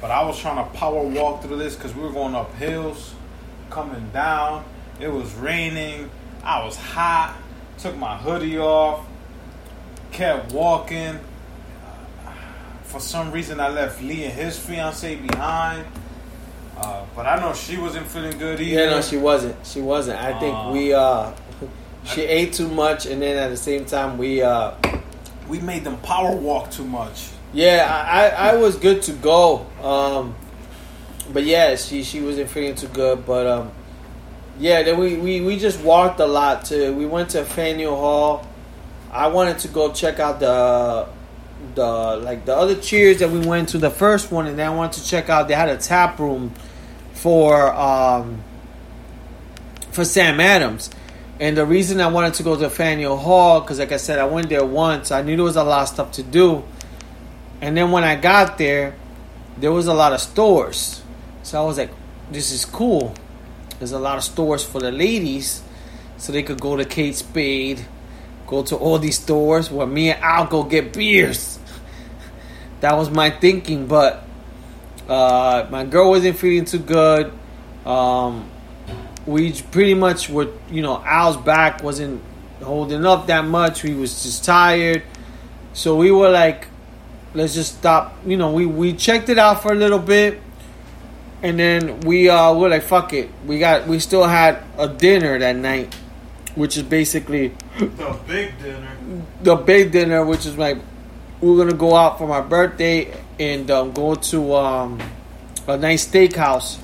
[0.00, 3.14] but I was trying to power walk through this because we were going up hills,
[3.70, 4.64] coming down.
[4.98, 6.10] It was raining.
[6.42, 7.36] I was hot.
[7.78, 9.06] Took my hoodie off.
[10.10, 11.20] Kept walking.
[12.82, 15.86] For some reason, I left Lee and his fiance behind.
[16.76, 18.80] Uh, but I know she wasn't feeling good either.
[18.82, 19.64] yeah, no, she wasn't.
[19.64, 20.18] She wasn't.
[20.18, 21.30] I think Uh, we uh,
[22.06, 24.72] she ate too much, and then at the same time we uh,
[25.48, 27.30] we made them power walk too much.
[27.52, 29.66] Yeah, I, I, I was good to go.
[29.82, 30.34] Um,
[31.32, 33.26] but yeah, she she wasn't feeling too good.
[33.26, 33.70] But um,
[34.58, 36.66] yeah, then we, we, we just walked a lot.
[36.66, 38.46] To we went to Faneuil Hall.
[39.10, 41.08] I wanted to go check out the
[41.74, 44.74] the like the other cheers that we went to the first one, and then I
[44.74, 45.48] wanted to check out.
[45.48, 46.52] They had a tap room
[47.14, 48.42] for um
[49.90, 50.90] for Sam Adams.
[51.38, 54.24] And the reason I wanted to go to Faneuil Hall, because like I said, I
[54.24, 55.10] went there once.
[55.10, 56.64] I knew there was a lot of stuff to do.
[57.60, 58.94] And then when I got there,
[59.58, 61.02] there was a lot of stores.
[61.42, 61.90] So I was like,
[62.30, 63.14] this is cool.
[63.78, 65.62] There's a lot of stores for the ladies.
[66.16, 67.84] So they could go to Kate Spade,
[68.46, 71.58] go to all these stores where me and Al go get beers.
[72.80, 74.24] that was my thinking, but
[75.06, 77.30] uh, my girl wasn't feeling too good.
[77.84, 78.50] Um,
[79.26, 82.22] we pretty much were, you know, Al's back wasn't
[82.62, 83.82] holding up that much.
[83.82, 85.02] He was just tired.
[85.72, 86.68] So we were like,
[87.34, 88.16] let's just stop.
[88.24, 90.40] You know, we, we checked it out for a little bit.
[91.42, 93.28] And then we uh we're like fuck it.
[93.46, 95.94] We got we still had a dinner that night,
[96.54, 98.96] which is basically The big dinner.
[99.42, 100.78] the big dinner, which is like
[101.42, 104.98] we we're gonna go out for my birthday and um, go to um,
[105.68, 106.78] a nice steakhouse,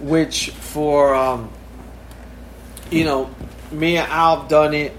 [0.00, 1.48] which for um,
[2.90, 3.30] you know
[3.72, 4.96] me and Al have done it.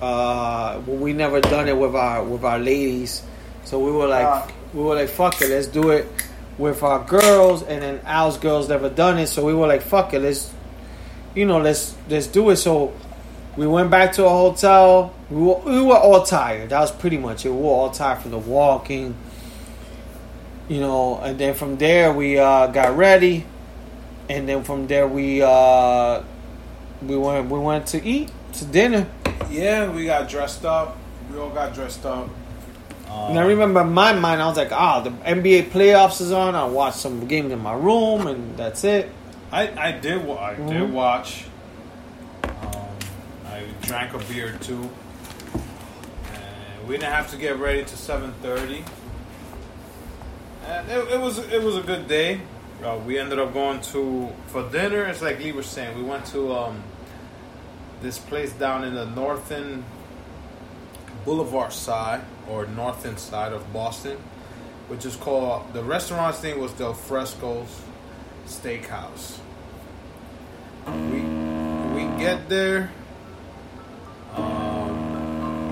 [0.00, 3.22] Uh, we never done it with our with our ladies,
[3.64, 4.48] so we were like, Ah.
[4.72, 6.06] we were like, fuck it, let's do it
[6.56, 7.62] with our girls.
[7.62, 10.52] And then Al's girls never done it, so we were like, fuck it, let's,
[11.34, 12.56] you know, let's let's do it.
[12.56, 12.94] So
[13.56, 15.12] we went back to a hotel.
[15.28, 16.70] We were, we were all tired.
[16.70, 17.50] That was pretty much it.
[17.50, 19.14] We were all tired from the walking,
[20.68, 21.18] you know.
[21.18, 23.44] And then from there we uh, got ready,
[24.30, 26.22] and then from there we uh,
[27.02, 29.06] we went we went to eat to dinner.
[29.50, 30.96] Yeah, we got dressed up.
[31.32, 32.28] We all got dressed up.
[33.08, 36.30] Um, And I remember in my mind, I was like, ah, the NBA playoffs is
[36.32, 36.54] on.
[36.54, 39.10] I watched some games in my room, and that's it.
[39.50, 40.68] I, I did wa- I Mhm.
[40.68, 41.44] did watch.
[42.44, 42.52] Um,
[43.52, 44.88] I drank a beer too.
[45.54, 48.84] And we didn't have to get ready to seven thirty.
[50.68, 52.40] And it, it was it was a good day.
[52.84, 55.04] Uh, we ended up going to for dinner.
[55.06, 55.96] It's like Lee was saying.
[55.98, 56.82] We went to um,
[58.00, 59.84] this place down in the northern
[61.24, 64.16] Boulevard side or northern side of Boston,
[64.88, 67.82] which is called the restaurant's name was Del Frisco's
[68.46, 69.38] Steakhouse.
[70.86, 71.20] We
[71.94, 72.90] we get there.
[74.34, 74.46] Um,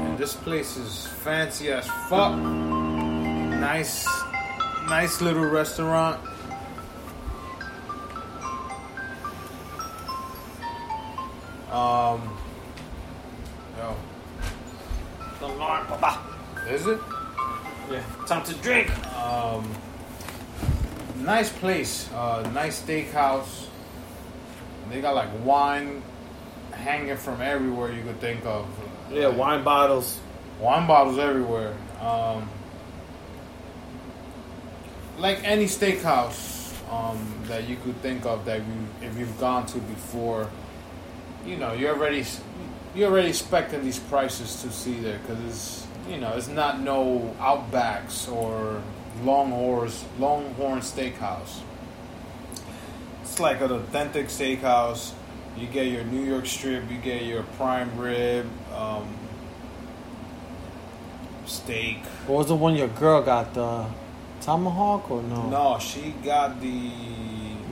[0.07, 2.37] and this place is fancy as fuck.
[2.37, 4.07] Nice,
[4.89, 6.21] nice little restaurant.
[11.79, 12.37] Um,
[13.79, 13.95] yo,
[16.69, 16.99] is it?
[17.89, 18.91] Yeah, time to drink.
[19.17, 19.71] Um,
[21.19, 23.67] nice place, uh, nice steakhouse.
[24.91, 26.03] They got like wine
[26.73, 28.67] hanging from everywhere you could think of.
[29.13, 30.19] Yeah, Like, wine bottles.
[30.59, 31.77] wine bottles everywhere.
[32.01, 32.49] Um,
[35.17, 39.79] like any steakhouse um, that you could think of that you, if you've gone to
[39.79, 40.51] before,
[41.47, 42.25] you know you're already
[42.95, 47.35] you're already expecting these prices to see there because it's you know it's not no
[47.39, 48.83] Outbacks or
[49.23, 51.61] Longhorns Longhorn Steakhouse.
[53.23, 55.13] It's like an authentic steakhouse.
[55.57, 59.09] You get your New York strip, you get your prime rib, um,
[61.47, 61.99] steak.
[62.27, 63.55] What was the one your girl got?
[63.55, 63.87] The
[64.41, 65.49] tomahawk or no?
[65.49, 66.91] No, she got the.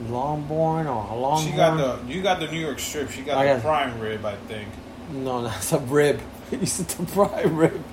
[0.09, 1.45] Longborn or longhorn?
[1.45, 2.11] She got the.
[2.13, 3.09] You got the New York strip.
[3.11, 4.67] She got I the got- prime rib, I think.
[5.11, 6.19] No, that's a rib.
[6.51, 7.83] You said the prime rib.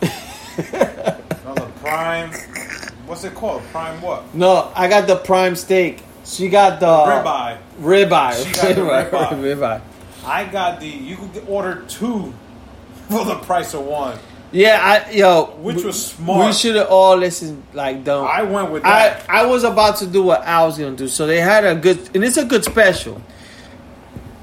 [0.00, 2.30] No, the prime.
[3.06, 3.62] What's it called?
[3.72, 4.34] Prime what?
[4.34, 6.02] No, I got the prime steak.
[6.24, 7.58] She got the Ribeye.
[7.80, 8.44] Ribeye.
[8.46, 9.10] She got the Ribeye.
[9.10, 9.56] ribeye.
[9.56, 9.80] Ribeye.
[10.24, 10.86] I got the.
[10.86, 12.32] You could order two
[13.08, 14.18] for the price of one.
[14.50, 16.46] Yeah, I yo, Which we- was smart.
[16.46, 17.62] We should have all listened.
[17.74, 18.26] Like, don't.
[18.26, 19.24] I went with I that.
[19.28, 21.06] I was about to do what I was gonna do.
[21.08, 23.20] So they had a good, and it's a good special.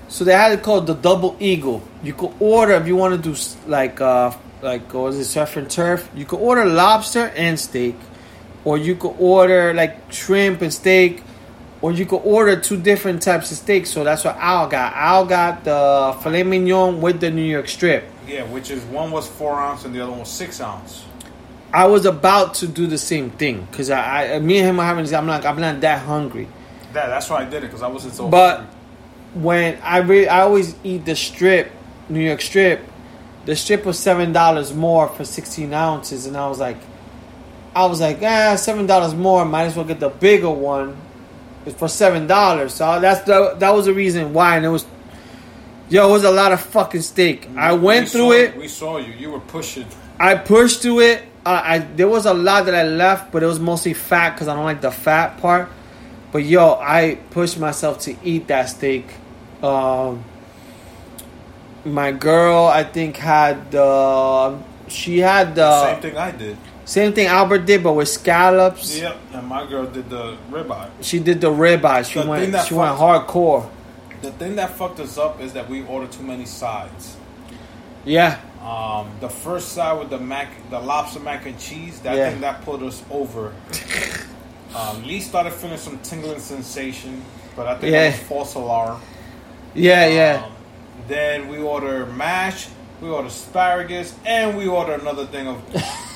[0.07, 1.81] So they had it called the Double Eagle.
[2.03, 3.35] You could order if you want to do
[3.67, 6.07] like uh like what was it surf and turf.
[6.15, 7.95] You could order lobster and steak,
[8.63, 11.23] or you could order like shrimp and steak,
[11.81, 13.87] or you could order two different types of steak.
[13.87, 14.93] So that's what Al got.
[14.93, 18.03] Al got the filet mignon with the New York strip.
[18.27, 21.05] Yeah, which is one was four ounce and the other one was six ounce.
[21.73, 24.85] I was about to do the same thing because I, I, me and him are
[24.85, 25.13] having.
[25.13, 26.47] I'm like, I'm not that hungry.
[26.93, 28.29] That, that's why I did it because I wasn't so.
[28.29, 28.73] But hungry.
[29.41, 31.71] when I re- I always eat the strip,
[32.09, 32.81] New York strip.
[33.45, 36.77] The strip was seven dollars more for sixteen ounces, and I was like,
[37.75, 39.43] I was like, ah, seven dollars more.
[39.45, 40.95] Might as well get the bigger one.
[41.65, 42.73] It's for seven dollars.
[42.73, 44.85] So that's the that was the reason why, and it was,
[45.89, 47.47] yo, it was a lot of fucking steak.
[47.57, 48.57] I went We through saw- it.
[48.57, 49.13] We saw you.
[49.13, 49.85] You were pushing.
[50.19, 51.23] I pushed through it.
[51.45, 54.47] Uh, I there was a lot that I left, but it was mostly fat because
[54.47, 55.69] I don't like the fat part.
[56.31, 59.05] But yo, I pushed myself to eat that steak.
[59.61, 60.23] Um,
[61.85, 64.57] my girl, I think had the
[64.87, 66.57] she had the Same thing I did.
[66.85, 68.99] same thing Albert did, but with scallops.
[68.99, 69.17] Yep.
[69.33, 70.89] And my girl did the ribeye.
[71.01, 72.05] She did the ribeye.
[72.11, 73.69] She The went she went hardcore.
[74.21, 77.15] The thing that fucked us up is that we ordered too many sides.
[78.03, 82.29] Yeah, Um, the first side with the mac, the lobster mac and cheese, that Yeah.
[82.31, 83.53] thing that put us over.
[84.75, 87.23] um, Lee started feeling some tingling sensation,
[87.55, 88.05] but I think Yeah.
[88.05, 89.01] it was false alarm.
[89.75, 90.41] yeah, yeah.
[90.45, 90.51] Um,
[91.07, 92.67] then we order mash,
[93.01, 95.61] we order asparagus, and we order another thing of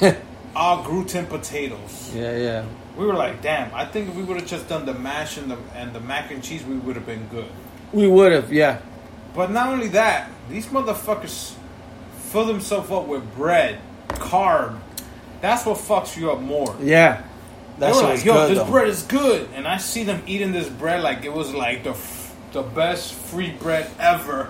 [0.55, 2.11] our gluten potatoes.
[2.15, 2.63] yeah, yeah.
[2.97, 3.73] We were like, damn!
[3.73, 6.31] I think if we would have just done the mash and the and the mac
[6.31, 7.47] and cheese, we would have been good.
[7.93, 8.79] We would have, yeah.
[9.33, 11.53] But not only that, these motherfuckers
[12.31, 13.79] fill themselves up with bread,
[14.09, 14.79] carb.
[15.41, 16.75] That's what fucks you up more.
[16.81, 17.23] Yeah.
[17.77, 18.71] They That were like, yo, good this though.
[18.71, 21.91] bread is good, and I see them eating this bread like it was like the
[21.91, 24.49] f- the best free bread ever.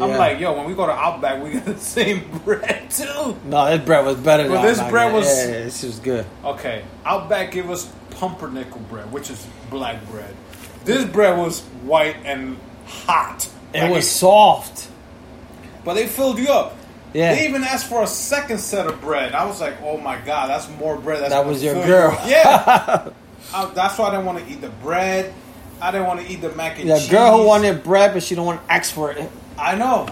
[0.00, 3.36] I'm like, yo, when we go to Outback, we get the same bread too.
[3.46, 6.24] No, this bread was better than this Outback, bread was- Yeah, yeah, this was good.
[6.44, 10.36] Okay, Outback gave us pumpernickel bread, which is black bread.
[10.84, 12.56] This bread was white and
[12.88, 13.48] hot.
[13.74, 14.88] It Like was soft.
[15.84, 16.74] but they filled you up.
[17.14, 17.34] Yeah.
[17.34, 19.32] They even asked for a second set of bread.
[19.34, 21.20] I was like, oh my god, that's more bread.
[21.22, 22.12] That's That was your girl.
[22.24, 22.30] you.
[22.30, 23.08] Yeah.
[23.54, 25.32] I, that's why I didn't want to eat the bread.
[25.80, 27.08] I didn't want to eat the mac and The cheese.
[27.08, 29.30] The girl who wanted bread, but she don't want to ask for it.
[29.58, 30.06] I know.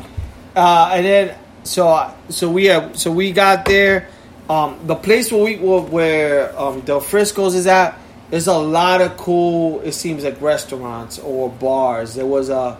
[0.54, 4.08] Uh, and then so so we have so we got there.
[4.48, 7.98] Um, the place where we where, where um, Del Frisco's is at.
[8.30, 9.80] There's a lot of cool.
[9.82, 12.14] It seems like restaurants or bars.
[12.14, 12.76] There was a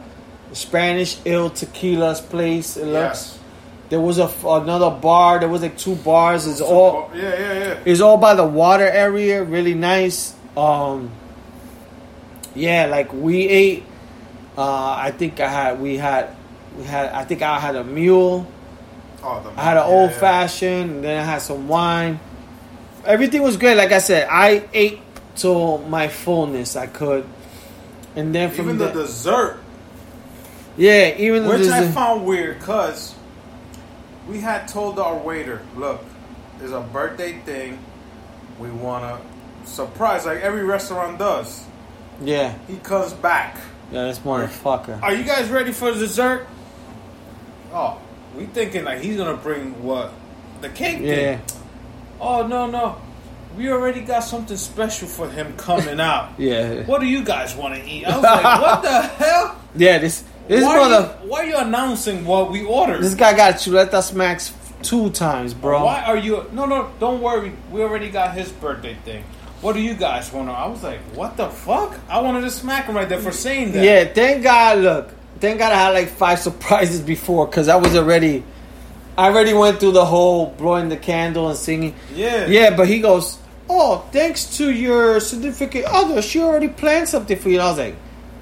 [0.53, 2.77] Spanish Il Tequila's place.
[2.77, 3.33] It looks.
[3.35, 3.39] Yes.
[3.89, 5.39] There was a another bar.
[5.39, 6.47] There was like two bars.
[6.47, 7.79] It's all Yeah, yeah, yeah.
[7.85, 9.45] it's all by the water area.
[9.45, 10.35] Really nice.
[10.57, 11.11] Um,
[12.55, 13.85] yeah, like we ate.
[14.59, 16.35] Uh, I think I had we had
[16.77, 17.13] we had.
[17.13, 18.51] I think I had a mule.
[19.23, 20.19] Oh, the I had an yeah, old yeah.
[20.19, 22.19] fashioned, and then I had some wine.
[23.05, 23.77] Everything was great.
[23.77, 25.01] Like I said, I ate
[25.37, 26.77] to my fullness.
[26.77, 27.25] I could,
[28.17, 29.59] and then from Even the the, dessert,
[30.77, 31.81] yeah, even the dessert.
[31.81, 33.15] which I found weird, cause
[34.29, 36.03] we had told our waiter, "Look,
[36.63, 37.79] it's a birthday thing.
[38.59, 39.19] We wanna
[39.65, 41.65] surprise, like every restaurant does."
[42.23, 43.57] yeah, He comes back.
[43.93, 45.03] yeah, this motherfucker.
[45.03, 46.47] Are you guys ready for dessert?
[47.73, 47.99] Oh,
[48.37, 50.13] we thinking like he's gonna bring what
[50.63, 51.41] the cake Yeah, thing.
[52.21, 52.97] Oh no no,
[53.57, 56.31] we already got something special for him coming out.
[56.39, 58.05] yeah, What do you guys want to eat?
[58.05, 59.61] I was like, what the hell?
[59.77, 59.99] yeah.
[59.99, 60.95] This this why, brother.
[61.19, 63.03] Are you, why are you announcing what we ordered?
[63.03, 64.53] This guy got chuleta smacks
[64.83, 65.85] two times, bro.
[65.85, 66.45] Why are you?
[66.53, 67.53] No, no, don't worry.
[67.73, 69.25] We already got his birthday thing.
[69.63, 70.49] What do you guys want?
[70.49, 71.99] to I was like, what the fuck?
[72.09, 73.83] I wanted to smack him right there for saying that.
[73.83, 74.79] Yeah, thank God.
[74.79, 78.45] Look, thank God I had like five surprises before because I was already,
[79.19, 81.95] I already went through the whole blowing the candle and singing.
[82.15, 82.47] Yeah.
[82.47, 83.39] Yeah, but he goes,
[83.69, 87.79] "Oh, thanks to your significant other, she already planned something for you." And I was
[87.79, 87.97] like,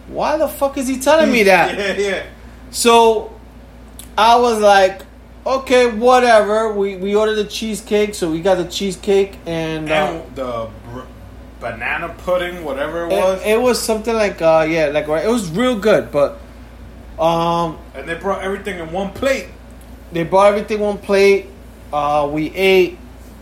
[0.08, 2.22] "Why the fuck is he telling me that?" Yeah, yeah.
[2.70, 3.32] So
[4.18, 5.02] I was like,
[5.46, 9.90] "Okay, whatever." We we ordered the cheesecake, so we got the cheesecake and.
[9.90, 11.00] Uh, the br-
[11.60, 13.40] banana pudding, whatever it was.
[13.42, 16.38] it, it was something like uh yeah like it was real good but
[17.18, 19.48] um and they brought everything in one plate.
[20.12, 21.46] they brought everything on plate
[21.90, 22.98] uh we ate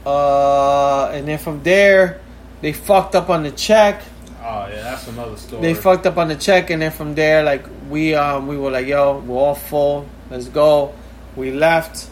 [0.07, 2.21] uh and then from there
[2.61, 4.03] they fucked up on the check.
[4.41, 5.63] Oh yeah, that's another story.
[5.63, 8.71] they fucked up on the check and then from there like we um we were
[8.71, 10.07] like yo we're all full.
[10.31, 10.95] Let's go.
[11.37, 12.09] We left.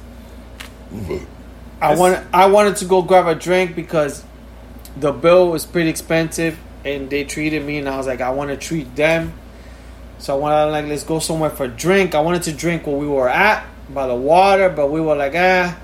[0.93, 4.25] I This- wanted i wanted to go grab a drink because
[4.97, 8.51] the bill was pretty expensive and they treated me and i was like i want
[8.51, 9.33] to treat them.
[10.19, 12.15] So i wanted like let's go somewhere for a drink.
[12.15, 15.33] I wanted to drink where we were at by the water but we were like
[15.37, 15.77] ah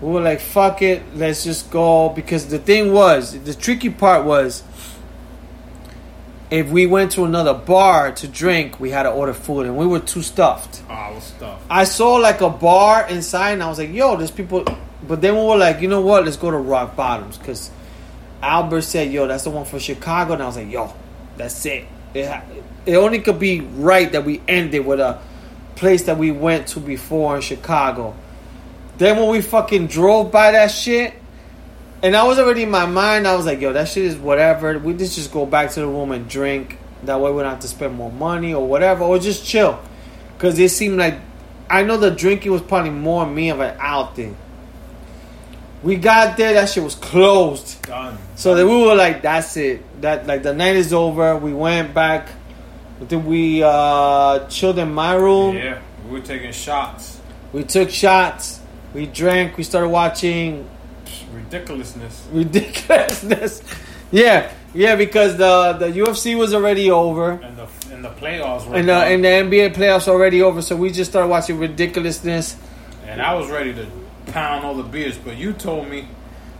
[0.00, 4.24] we were like fuck it let's just go because the thing was the tricky part
[4.24, 4.62] was
[6.50, 9.86] if we went to another bar to drink, we had to order food, and we
[9.86, 10.82] were too stuffed.
[10.88, 11.64] Oh, I was stuffed.
[11.68, 14.64] I saw like a bar inside, and I was like, "Yo, there's people."
[15.06, 16.24] But then we were like, "You know what?
[16.24, 17.70] Let's go to Rock Bottoms," because
[18.42, 20.92] Albert said, "Yo, that's the one for Chicago," and I was like, "Yo,
[21.36, 21.84] that's it."
[22.14, 22.42] It, ha-
[22.86, 25.18] it only could be right that we ended with a
[25.74, 28.14] place that we went to before in Chicago.
[28.98, 31.14] Then when we fucking drove by that shit,
[32.02, 34.78] and I was already in my mind, I was like, yo, that shit is whatever.
[34.78, 36.78] We just just go back to the room and drink.
[37.04, 39.80] That way we don't have to spend more money or whatever, or just chill.
[40.36, 41.16] Because it seemed like,
[41.70, 44.36] I know the drinking was probably more me of an out thing.
[45.82, 47.82] We got there, that shit was closed.
[47.82, 48.18] Done.
[48.34, 50.00] So then we were like, that's it.
[50.00, 51.36] That like the night is over.
[51.36, 52.28] We went back.
[53.00, 55.56] Then we uh, chilled in my room.
[55.56, 57.20] Yeah, we were taking shots.
[57.52, 58.60] We took shots.
[58.94, 59.56] We drank.
[59.56, 60.68] We started watching
[61.32, 62.26] Ridiculousness.
[62.32, 63.62] ridiculousness.
[64.10, 68.76] yeah, yeah, because the the UFC was already over, And the and the playoffs were
[68.76, 70.62] and the and the NBA playoffs already over.
[70.62, 72.56] So we just started watching ridiculousness.
[73.06, 73.86] And I was ready to
[74.32, 76.08] pound all the beers, but you told me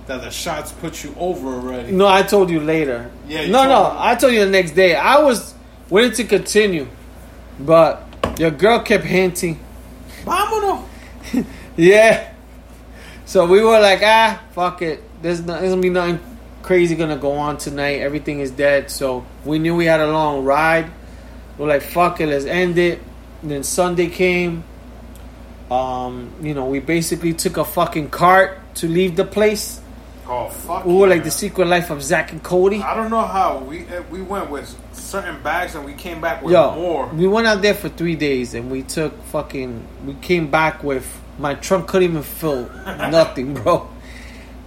[0.06, 1.92] that the shots put you over already.
[1.92, 3.10] No, I told you later.
[3.26, 3.96] Yeah, you no, told no, me.
[4.00, 4.94] I told you the next day.
[4.96, 5.54] I was
[5.90, 6.86] willing to continue,
[7.60, 8.02] but
[8.38, 9.58] your girl kept hinting.
[10.24, 10.84] Vámonos.
[11.78, 12.32] Yeah.
[13.24, 15.02] So we were like, ah, fuck it.
[15.22, 16.18] There's, not, there's gonna be nothing
[16.62, 18.00] crazy gonna go on tonight.
[18.00, 18.90] Everything is dead.
[18.90, 20.90] So we knew we had a long ride.
[21.56, 23.00] We're like, fuck it, let's end it.
[23.42, 24.64] And then Sunday came.
[25.70, 29.80] Um, you know, we basically took a fucking cart to leave the place.
[30.26, 30.84] Oh fuck.
[30.84, 32.82] We were like the secret life of Zack and Cody.
[32.82, 36.42] I don't know how we uh, we went with certain bags, and we came back
[36.42, 37.06] with Yo, more.
[37.08, 39.86] we went out there for three days, and we took fucking.
[40.04, 41.06] We came back with
[41.38, 43.88] my trunk couldn't even fill nothing, bro.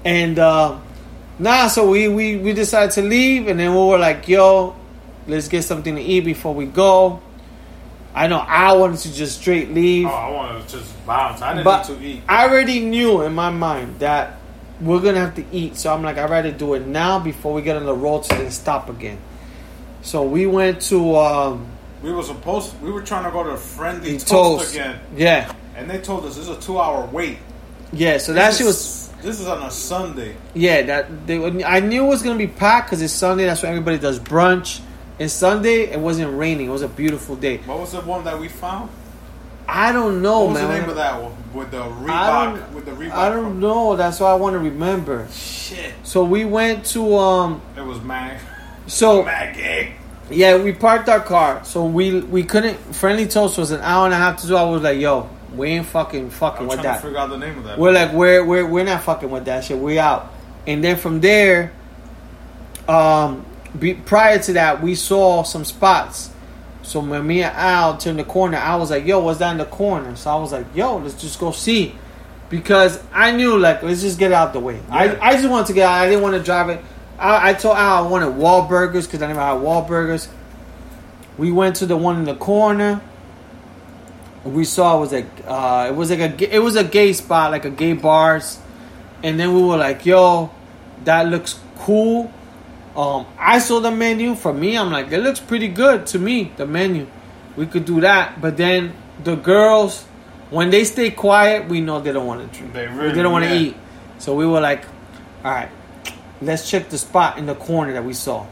[0.03, 0.80] And uh,
[1.39, 4.76] nah, so we, we we decided to leave, and then we were like, "Yo,
[5.27, 7.22] let's get something to eat before we go."
[8.14, 11.41] I know I wanted to just straight leave, Oh, I wanted to just bounce.
[11.41, 12.23] I didn't but need to eat.
[12.27, 14.38] I already knew in my mind that
[14.81, 15.77] we're gonna have to eat.
[15.77, 18.35] So I'm like, I'd rather do it now before we get on the road to
[18.35, 19.18] then stop again.
[20.02, 21.68] So we went to um,
[22.03, 22.80] We were supposed.
[22.81, 24.73] We were trying to go to a Friendly Toast, Toast.
[24.73, 27.38] again, Yeah, and they told us this is a two-hour wait.
[27.93, 28.18] yeah.
[28.18, 30.35] So that shit was This is on a Sunday.
[30.53, 31.64] Yeah, that they.
[31.64, 33.45] I knew it was gonna be packed because it's Sunday.
[33.45, 34.81] That's when everybody does brunch.
[35.19, 35.84] And Sunday.
[35.91, 36.68] It wasn't raining.
[36.68, 37.57] It was a beautiful day.
[37.57, 38.89] What was the one that we found?
[39.68, 40.69] I don't know, what was man.
[40.69, 42.56] the name of that one with the I Reebok?
[42.56, 42.73] don't.
[42.73, 43.11] With the Reebok.
[43.11, 43.95] I don't know.
[43.95, 45.27] That's why I want to remember.
[45.31, 45.93] Shit.
[46.03, 47.61] So we went to um.
[47.77, 48.39] It was Mag.
[48.88, 49.93] So Mag
[50.30, 51.64] yeah, we parked our car.
[51.64, 52.77] So we we couldn't.
[52.95, 54.56] Friendly Toast was an hour and a half to do.
[54.56, 56.97] I was like, yo, we ain't fucking fucking I'm with that.
[56.97, 57.77] to figure out the name of that.
[57.77, 59.77] We're like, we're we're we're not fucking with that shit.
[59.77, 60.31] We out.
[60.65, 61.73] And then from there,
[62.87, 63.45] um,
[63.77, 66.29] be, prior to that, we saw some spots.
[66.83, 69.57] So when me and Al turned the corner, I was like, "Yo, what's that in
[69.57, 71.95] the corner?" So I was like, "Yo, let's just go see,"
[72.49, 74.75] because I knew like let's just get it out the way.
[74.75, 74.95] Yeah.
[74.95, 76.01] I I just wanted to get out.
[76.01, 76.83] I didn't want to drive it.
[77.19, 80.27] I, I told Al I wanted Wahlburgers because I never had Wahlburgers.
[81.37, 83.01] We went to the one in the corner.
[84.43, 87.65] We saw was like uh, it was like a it was a gay spot like
[87.65, 88.59] a gay bars,
[89.23, 90.49] and then we were like, "Yo,
[91.03, 92.31] that looks cool."
[92.95, 94.35] Um, I saw the menu.
[94.35, 96.51] For me, I'm like, it looks pretty good to me.
[96.57, 97.07] The menu,
[97.55, 98.41] we could do that.
[98.41, 98.93] But then
[99.23, 100.03] the girls,
[100.49, 102.73] when they stay quiet, we know they don't want to drink.
[102.73, 103.61] They really- they don't want to yeah.
[103.61, 103.77] eat.
[104.18, 104.84] So we were like,
[105.45, 105.69] all right,
[106.41, 108.45] let's check the spot in the corner that we saw.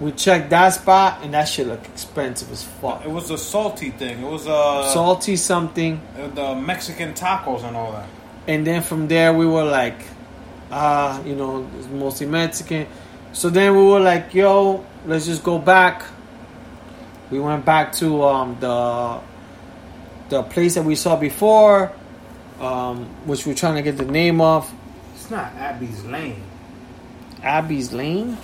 [0.00, 3.04] We checked that spot, and that shit looked expensive as fuck.
[3.04, 4.22] It was a salty thing.
[4.22, 6.00] It was a Salty something.
[6.34, 8.08] the Mexican tacos and all that.
[8.48, 9.94] and then from there we were like
[10.70, 12.86] ah you know it's mostly mexican
[13.32, 16.02] so then we were like yo let's just go back
[17.30, 19.20] we went back to um, the
[20.30, 21.92] the place that we saw before
[22.60, 24.70] um, which we're trying to get the name of
[25.14, 26.42] It's not Abby's Lane.
[27.42, 28.36] abby's lane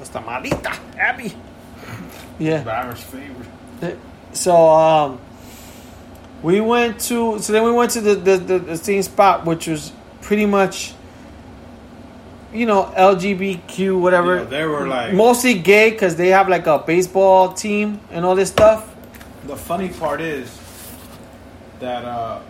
[0.00, 1.34] that's the malita abby.
[2.38, 2.62] Yeah.
[2.64, 3.98] Barry's favorite.
[4.32, 5.20] so um
[6.42, 9.66] we went to so then we went to the the, the, the same spot which
[9.66, 10.94] was pretty much
[12.50, 14.36] you know lgbtq whatever.
[14.38, 18.34] Yeah, they were like- mostly gay because they have like a baseball team and all
[18.34, 18.96] this stuff.
[19.46, 20.58] The funny part is
[21.80, 22.40] that uh,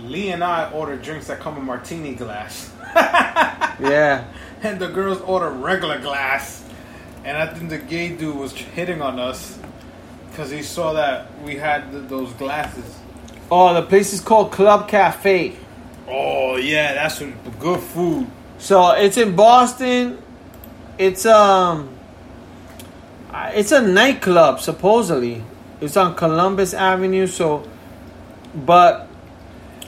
[0.00, 4.24] Lee and I ordered drinks that come in martini glass, yeah
[4.62, 6.62] and the girls ordered regular glass.
[7.24, 9.58] And I think the gay dude was hitting on us
[10.30, 12.84] because he saw that we had th- those glasses.
[13.50, 15.56] oh the place is called club cafe
[16.08, 18.26] Oh yeah, that's some good food.
[18.58, 20.18] so it's in boston
[20.98, 21.88] it's um
[23.54, 25.42] it's a nightclub supposedly
[25.80, 27.62] it's on columbus avenue so
[28.54, 29.05] but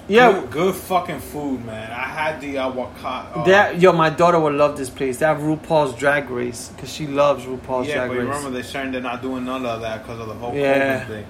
[0.08, 1.90] yeah good, good fucking food, man.
[1.92, 3.44] I had the avocado.
[3.44, 5.18] That yo, my daughter would love this place.
[5.18, 8.92] They have RuPaul's Drag Race because she loves RuPaul's yeah, Drag but remember they saying
[8.92, 11.00] they're not doing none of that because of the whole Yeah.
[11.04, 11.26] COVID thing.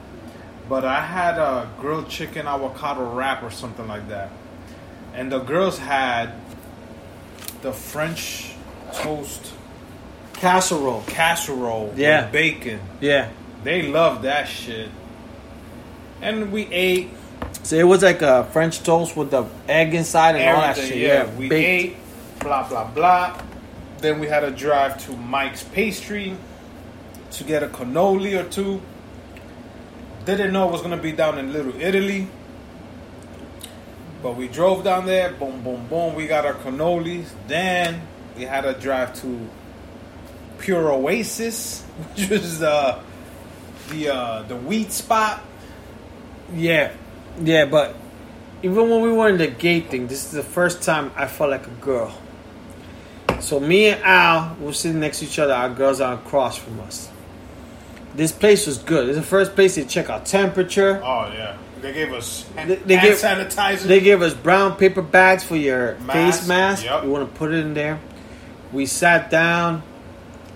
[0.69, 4.31] But I had a grilled chicken avocado wrap or something like that,
[5.15, 6.33] and the girls had
[7.63, 8.53] the French
[8.95, 9.53] toast
[10.35, 11.03] Casserole.
[11.07, 12.23] casserole Yeah.
[12.25, 12.81] with bacon.
[13.01, 13.29] Yeah.
[13.65, 14.89] They loved that shit,
[16.23, 17.11] and we ate
[17.69, 20.97] So it was like a French toast with the egg inside and all that shit.
[20.97, 21.69] Yeah, Yeah, we baked.
[21.69, 21.97] ate.
[22.41, 23.43] Blah blah blah.
[23.99, 26.35] Then we had a drive to Mike's Pastry
[27.33, 28.81] to get a cannoli or two.
[30.25, 32.29] Didn't know it was gonna be down in Little Italy,
[34.23, 35.33] but we drove down there.
[35.33, 36.15] Boom, boom, boom.
[36.15, 37.29] We got our cannolis.
[37.49, 38.01] Then
[38.35, 39.47] we had a drive to
[40.59, 41.83] Pure Oasis,
[42.17, 43.03] which was uh,
[43.91, 45.43] the uh, the wheat spot.
[46.55, 46.93] Yeah,
[47.43, 47.95] yeah, but
[48.63, 51.51] even when we were in the gate thing, this is the first time I felt
[51.51, 52.13] like a girl.
[53.41, 55.53] So me and Al were sitting next to each other.
[55.55, 57.09] Our girls are across from us.
[58.15, 59.09] This place was good.
[59.09, 61.01] It's the first place they check our temperature.
[61.05, 63.83] Oh yeah, they gave us hand, They- they hand give- sanitizer.
[63.83, 66.85] They gave us brown paper bags for your Mask, face mask.
[66.85, 67.05] yep.
[67.05, 68.01] You want to put it in there.
[68.73, 69.83] We sat down,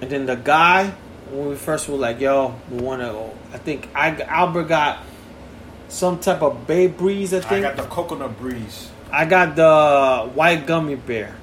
[0.00, 0.92] and then the guy,
[1.30, 3.14] when we first were like, "Yo, we want to."
[3.54, 4.98] I think I Albert got
[5.92, 7.34] some type of Bay Breeze.
[7.34, 7.64] I think.
[7.64, 8.90] I got the coconut breeze.
[9.12, 11.36] I got the white gummy bear.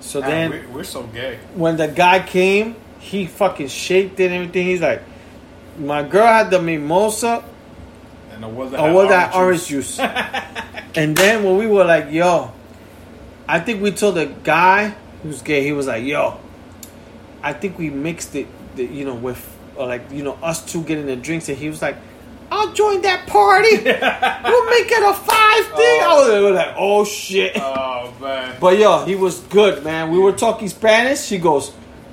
[0.00, 1.38] So Man, then we're, we're so gay.
[1.54, 4.66] when the guy came, he fucking shaped it and everything.
[4.66, 5.02] He's like,
[5.78, 7.44] my girl had the mimosa,
[8.32, 9.98] And it was that orange juice?
[10.94, 12.52] and then when we were like, yo,
[13.48, 16.38] I think we told the guy who's gay, he was like, yo,
[17.42, 18.46] I think we mixed it,
[18.76, 21.68] the, you know, with or like you know us two getting the drinks, and he
[21.68, 21.96] was like,
[22.50, 23.76] I'll join that party.
[23.76, 26.00] we'll make it a five thing.
[26.02, 26.32] Oh.
[26.32, 27.52] I was like, oh shit.
[27.56, 28.56] Oh man.
[28.60, 30.10] But yo, he was good, man.
[30.10, 31.22] We were talking Spanish.
[31.22, 31.72] She goes,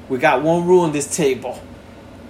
[0.10, 1.60] "We got one rule on this table.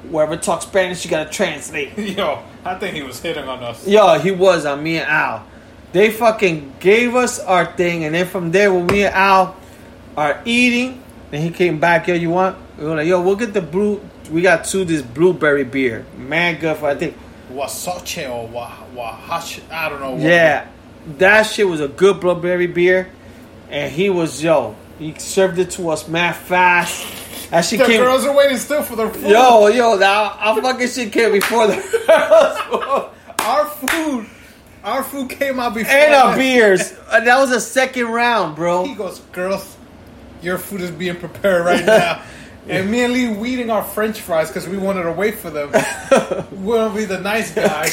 [0.10, 3.86] Whoever talks Spanish, you gotta translate." Yo, I think he was hitting on us.
[3.86, 5.46] Yo, he was on me and Al.
[5.92, 9.56] They fucking gave us our thing, and then from there, when me and Al
[10.16, 12.58] are eating, and he came back, yo, you want?
[12.78, 14.02] We were like, yo, we'll get the blue.
[14.32, 17.18] We got two this blueberry beer, man, good for I think.
[17.52, 19.60] Wachusett or wa wahash.
[19.72, 20.12] I don't know.
[20.12, 20.68] What Yeah,
[21.18, 23.10] that shit was a good blueberry beer,
[23.70, 24.76] and he was yo.
[25.00, 27.06] He served it to us mad fast.
[27.52, 28.02] That shit The came.
[28.02, 29.30] girls are waiting still for their food.
[29.30, 31.76] Yo, yo, that our fucking shit came before the
[33.40, 34.26] our food,
[34.84, 35.92] our food came out before.
[35.94, 36.94] and our beers.
[37.10, 38.84] Uh, That was a second round, bro.
[38.86, 39.78] He goes, girls,
[40.42, 42.22] your food is being prepared right now.
[42.70, 45.50] And me and Lee were eating our French fries because we wanted to wait for
[45.50, 45.72] them.
[46.52, 47.90] we want to be the nice guy,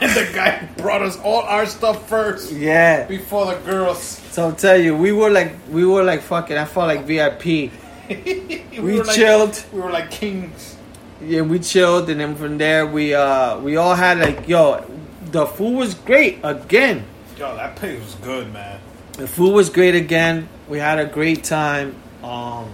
[0.00, 3.06] and the guy brought us all our stuff first Yeah.
[3.06, 4.02] before the girls.
[4.32, 6.56] So I'll tell you, we were like, we were like fucking.
[6.56, 7.44] I felt like VIP.
[8.08, 9.64] we We were like- chilled.
[9.72, 10.76] We were like kings.
[11.22, 14.84] Yeah, we chilled, and then from there, we uh, we all had like, yo,
[15.30, 17.04] the food was great again.
[17.38, 18.80] Yo, that place was good, man.
[19.12, 20.48] The food was great again.
[20.68, 21.94] We had a great time.
[22.22, 22.70] Um,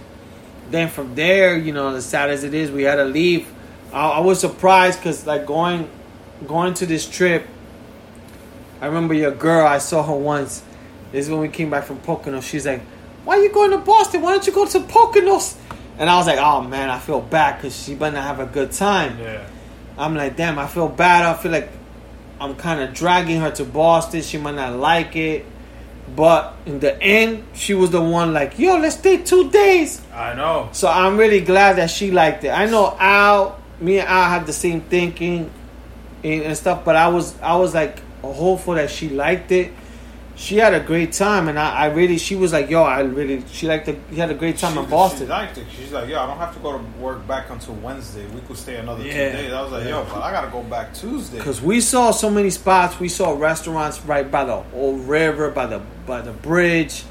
[0.73, 3.47] then from there, you know, as sad as it is, we had to leave.
[3.91, 5.89] I, I was surprised because like going,
[6.47, 7.47] going to this trip.
[8.81, 9.65] I remember your girl.
[9.65, 10.63] I saw her once.
[11.11, 12.43] This is when we came back from Poconos.
[12.43, 12.81] She's like,
[13.23, 14.21] "Why are you going to Boston?
[14.21, 15.55] Why don't you go to Poconos?"
[15.97, 18.45] And I was like, "Oh man, I feel bad because she better not have a
[18.45, 19.47] good time." Yeah.
[19.97, 21.23] I'm like, damn, I feel bad.
[21.23, 21.69] I feel like
[22.39, 24.21] I'm kind of dragging her to Boston.
[24.21, 25.45] She might not like it.
[26.15, 30.01] But in the end, she was the one like, yo, let's stay two days.
[30.13, 30.69] I know.
[30.71, 32.49] So I'm really glad that she liked it.
[32.49, 35.49] I know Al, me and Al had the same thinking
[36.23, 39.71] and, and stuff, but I was I was like hopeful that she liked it.
[40.35, 43.43] She had a great time, and I, I really she was like, yo, I really
[43.51, 45.27] she liked the she had a great time she, in Boston.
[45.27, 45.67] She liked it.
[45.77, 48.25] She's like, yo, I don't have to go to work back until Wednesday.
[48.27, 49.13] We could stay another Yeah.
[49.31, 49.53] two days.
[49.53, 51.39] I was like, yo, but I gotta go back Tuesday.
[51.39, 52.99] Cause we saw so many spots.
[52.99, 57.03] We saw restaurants right by the old river, by the by the bridge.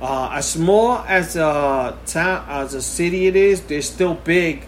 [0.00, 4.64] Uh, as small as a town, as a city it is, they're still big.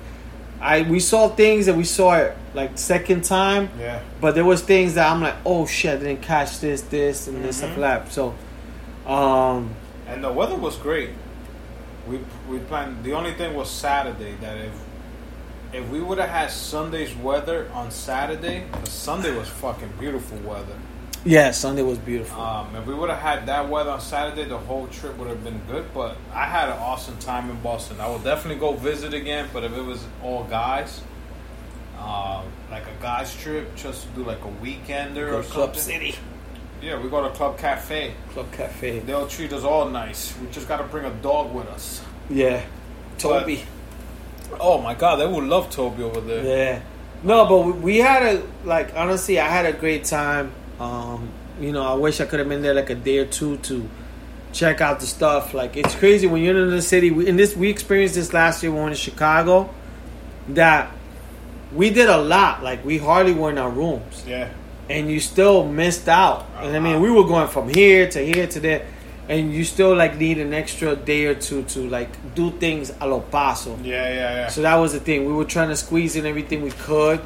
[0.61, 4.01] I we saw things that we saw it like second time, Yeah.
[4.20, 7.43] but there was things that I'm like, oh shit, I didn't catch this, this, and
[7.45, 8.12] this stuff like that.
[8.12, 8.35] So,
[9.07, 9.70] um,
[10.07, 11.11] And the weather was great.
[12.07, 13.05] We we planned.
[13.05, 14.35] The only thing was Saturday.
[14.41, 14.73] That if
[15.73, 20.77] if we would have had Sunday's weather on Saturday, Sunday was fucking beautiful weather.
[21.25, 22.41] Yeah, Sunday was beautiful.
[22.41, 25.45] Um, if we would have had that weather on Saturday, the whole trip would have
[25.45, 25.87] been good.
[25.93, 28.01] But I had an awesome time in Boston.
[28.01, 29.49] I will definitely go visit again.
[29.53, 31.03] But if it was all guys,
[31.99, 35.81] um, like a guys trip, just to do like a weekender or Club something.
[35.81, 36.15] City,
[36.83, 38.15] Yeah, we go to Club Cafe.
[38.33, 39.01] Club Cafe.
[39.01, 40.35] They'll treat us all nice.
[40.39, 42.01] We just got to bring a dog with us.
[42.31, 42.63] Yeah,
[43.19, 43.65] Toby.
[44.59, 46.45] Oh my god, they would love Toby over there.
[46.45, 46.81] Yeah.
[47.23, 50.53] No, but we- we had a like honestly, I had a great time.
[50.81, 51.28] Um,
[51.61, 53.89] you know, I wish I could have been there like a day or two to
[54.52, 55.52] check out the stuff.
[55.55, 57.11] Like it's crazy when you're in the city.
[57.11, 59.69] We, in this, we experienced this last year when we were in Chicago.
[60.48, 60.90] That
[61.73, 62.62] we did a lot.
[62.62, 64.48] Like we hardly were in our rooms, Yeah.
[64.89, 66.47] and you still missed out.
[66.59, 68.86] And I mean, we were going from here to here to there,
[69.28, 73.07] and you still like need an extra day or two to like do things a
[73.07, 73.78] lo paso.
[73.82, 74.48] Yeah, yeah, yeah.
[74.48, 75.27] So that was the thing.
[75.27, 77.20] We were trying to squeeze in everything we could.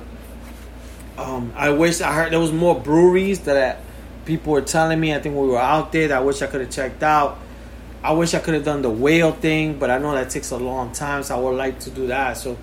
[1.17, 3.81] Um, I wish I heard there was more breweries that
[4.25, 5.15] people were telling me.
[5.15, 6.09] I think we were out there.
[6.09, 7.39] That I wish I could have checked out.
[8.03, 10.57] I wish I could have done the whale thing, but I know that takes a
[10.59, 11.23] long time.
[11.23, 12.37] So I would like to do that.
[12.37, 12.59] So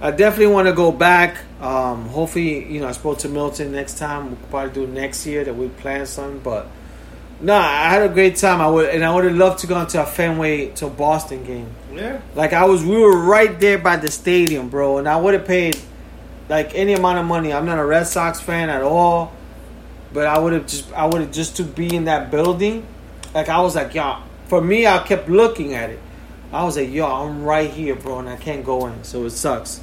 [0.00, 1.36] I definitely want to go back.
[1.60, 4.26] Um, hopefully, you know, I spoke to Milton next time.
[4.26, 6.40] We'll probably do next year that we plan something.
[6.40, 6.66] But
[7.40, 8.60] no, I had a great time.
[8.60, 11.70] I would, and I would have loved to go into a Fenway to Boston game.
[11.94, 12.20] yeah.
[12.34, 15.46] Like I was, we were right there by the stadium, bro, and I would have
[15.46, 15.78] paid
[16.48, 17.52] like any amount of money.
[17.52, 19.32] I'm not a Red Sox fan at all,
[20.12, 22.86] but I would have just, I would have just to be in that building.
[23.34, 26.00] Like I was like, yo, for me, I kept looking at it.
[26.52, 29.30] I was like, yo, I'm right here, bro, and I can't go in, so it
[29.30, 29.80] sucks.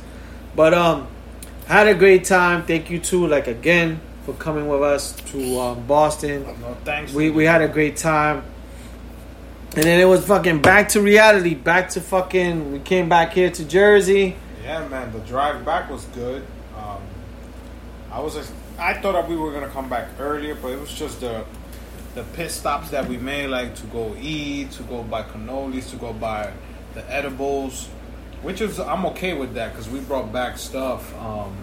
[0.56, 1.07] But um,
[1.68, 2.64] had a great time.
[2.64, 6.44] Thank you too, like again, for coming with us to um, Boston.
[6.61, 7.14] No thanks.
[7.14, 8.44] We we had a great time.
[9.76, 12.72] And then it was fucking back to reality, back to fucking.
[12.72, 14.35] We came back here to Jersey.
[14.64, 15.11] Yeah, man.
[15.11, 16.45] The drive back was good.
[18.14, 18.38] I was,
[18.77, 21.45] I thought that we were gonna come back earlier, but it was just the
[22.14, 25.95] the pit stops that we made, like to go eat, to go buy cannolis, to
[25.95, 26.53] go buy
[26.94, 27.88] the edibles,
[28.44, 31.11] which is I'm okay with that because we brought back stuff.
[31.18, 31.57] Um,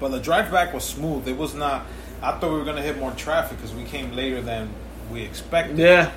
[0.00, 1.28] but the drive back was smooth.
[1.28, 1.84] It was not.
[2.22, 4.70] I thought we were gonna hit more traffic because we came later than
[5.12, 5.76] we expected.
[5.76, 6.12] Yeah.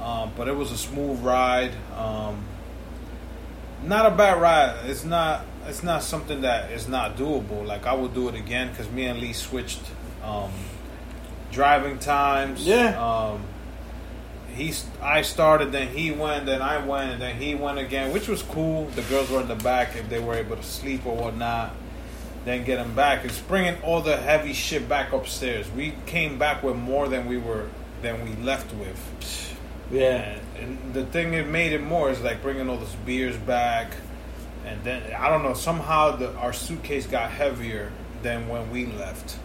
[0.00, 1.72] Um, but it was a smooth ride.
[1.94, 2.42] Um,
[3.84, 4.86] not a bad ride.
[4.86, 5.44] It's not.
[5.66, 7.66] It's not something that is not doable.
[7.66, 9.80] Like I would do it again because me and Lee switched
[10.24, 10.50] um,
[11.50, 12.66] driving times.
[12.66, 12.98] Yeah.
[13.00, 13.44] Um,
[14.54, 14.86] he's.
[15.00, 18.42] I started, then he went, then I went, and then he went again, which was
[18.42, 18.86] cool.
[18.86, 21.74] The girls were in the back if they were able to sleep or whatnot.
[22.44, 23.24] Then get them back.
[23.24, 25.70] It's bringing all the heavy shit back upstairs.
[25.70, 27.68] We came back with more than we were
[28.02, 29.56] than we left with.
[29.92, 30.38] Yeah.
[30.58, 33.92] And the thing that made it more is like bringing all those beers back,
[34.66, 37.90] and then I don't know somehow the our suitcase got heavier
[38.22, 39.38] than when we left.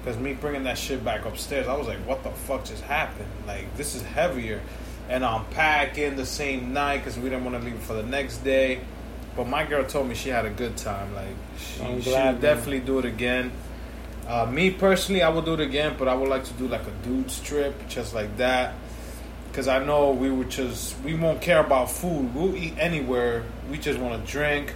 [0.00, 3.28] Because me bringing that shit back upstairs, I was like, "What the fuck just happened?
[3.46, 4.60] Like this is heavier."
[5.08, 8.02] And I'm packing the same night because we didn't want to leave it for the
[8.02, 8.80] next day.
[9.36, 11.14] But my girl told me she had a good time.
[11.14, 12.40] Like she, I'm glad, would man.
[12.40, 13.52] definitely do it again.
[14.26, 16.86] Uh, me personally, I would do it again, but I would like to do like
[16.86, 18.74] a dude's trip, just like that.
[19.52, 22.34] Because I know we would just, we won't care about food.
[22.34, 23.44] We'll eat anywhere.
[23.70, 24.74] We just want to drink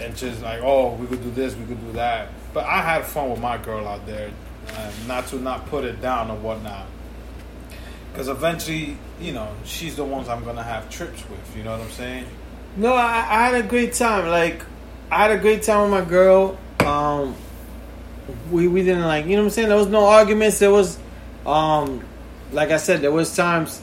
[0.00, 2.28] and just like, oh, we could do this, we could do that.
[2.54, 4.30] But I had fun with my girl out there.
[4.70, 6.86] Uh, not to not put it down or whatnot.
[8.12, 11.56] Because eventually, you know, she's the ones I'm to have trips with.
[11.56, 12.26] You know what I'm saying?
[12.76, 14.28] No, I, I had a great time.
[14.28, 14.62] Like,
[15.10, 16.56] I had a great time with my girl.
[16.80, 17.34] Um,
[18.50, 19.68] we we didn't like, you know what I'm saying.
[19.68, 20.58] There was no arguments.
[20.58, 20.98] There was,
[21.46, 22.04] um,
[22.52, 23.80] like I said, there was times,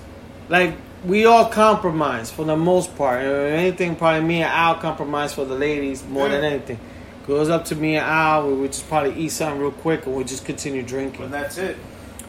[0.50, 3.24] like we all compromise for the most part.
[3.24, 6.80] If anything, probably me and Al compromise for the ladies more than anything.
[7.28, 8.48] Goes up to me and Al.
[8.48, 11.26] We would just probably eat something real quick and we just continue drinking.
[11.26, 11.78] And that's it.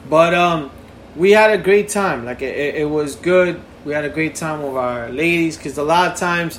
[0.09, 0.70] But um,
[1.14, 2.24] we had a great time.
[2.24, 3.60] Like it, it, it was good.
[3.84, 6.59] We had a great time with our ladies because a lot of times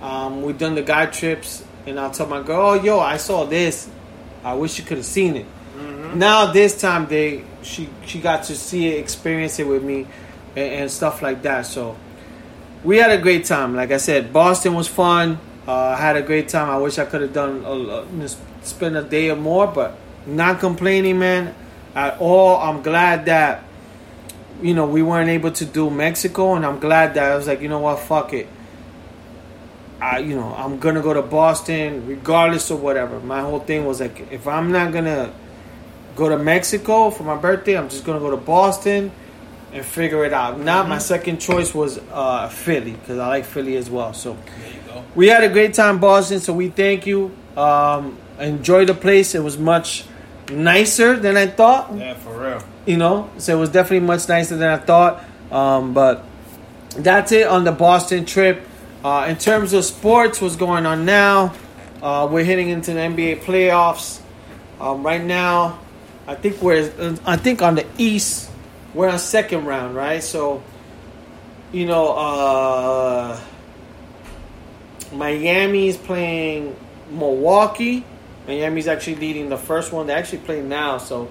[0.00, 3.44] um, we done the guy trips, and I'll tell my girl, "Oh, yo, I saw
[3.44, 3.88] this.
[4.44, 5.46] I wish you could have seen it."
[6.14, 10.06] Now this time they she she got to see it, experience it with me,
[10.56, 11.66] and, and stuff like that.
[11.66, 11.96] So
[12.84, 13.74] we had a great time.
[13.74, 15.38] Like I said, Boston was fun.
[15.66, 16.68] Uh, I had a great time.
[16.68, 18.28] I wish I could have done a,
[18.62, 19.96] spend a day or more, but
[20.26, 21.54] not complaining, man,
[21.94, 22.60] at all.
[22.60, 23.64] I'm glad that
[24.60, 27.60] you know we weren't able to do Mexico, and I'm glad that I was like,
[27.60, 28.48] you know what, fuck it.
[30.00, 33.20] I, you know, I'm gonna go to Boston regardless of whatever.
[33.20, 35.32] My whole thing was like, if I'm not gonna
[36.16, 39.12] go to Mexico for my birthday, I'm just gonna go to Boston
[39.72, 40.58] and figure it out.
[40.60, 44.12] Now, my second choice was uh, Philly because I like Philly as well.
[44.12, 45.04] So There you go.
[45.14, 46.40] we had a great time, Boston.
[46.40, 47.34] So we thank you.
[47.56, 49.34] Um, enjoy the place.
[49.34, 50.04] It was much
[50.50, 51.94] nicer than I thought.
[51.94, 52.62] Yeah, for real.
[52.86, 55.24] You know, so it was definitely much nicer than I thought.
[55.50, 56.24] Um, but
[56.96, 58.60] that's it on the Boston trip.
[59.04, 61.54] Uh, in terms of sports, what's going on now?
[62.02, 64.20] Uh, we're heading into the NBA playoffs.
[64.80, 65.78] Um, right now,
[66.26, 66.92] I think we're
[67.24, 68.50] I think on the East,
[68.94, 70.22] we're on second round, right?
[70.22, 70.62] So,
[71.72, 73.40] you know, uh,
[75.12, 76.76] Miami's playing
[77.10, 78.04] Milwaukee.
[78.46, 80.06] Miami's actually leading the first one.
[80.06, 81.30] They actually play now, so.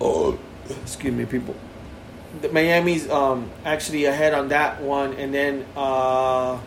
[0.00, 0.38] Oh,
[0.82, 1.54] excuse me, people.
[2.40, 6.58] The Miami's um, actually ahead on that one, and then uh,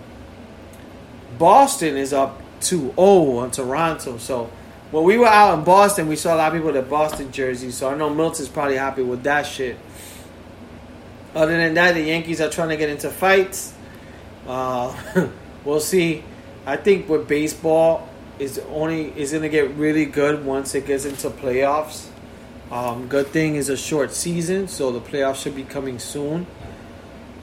[1.38, 4.18] Boston is up 2-0 on Toronto.
[4.18, 4.52] So
[4.95, 7.76] when we were out in Boston, we saw a lot of people with Boston jerseys.
[7.76, 9.77] So I know Milton's probably happy with that shit.
[11.35, 13.73] Other than that, the Yankees are trying to get into fights.
[14.47, 14.95] Uh,
[15.65, 16.23] we'll see.
[16.65, 18.07] I think with baseball
[18.39, 22.07] is only is gonna get really good once it gets into playoffs.
[22.72, 26.47] Um, good thing is a short season, so the playoffs should be coming soon.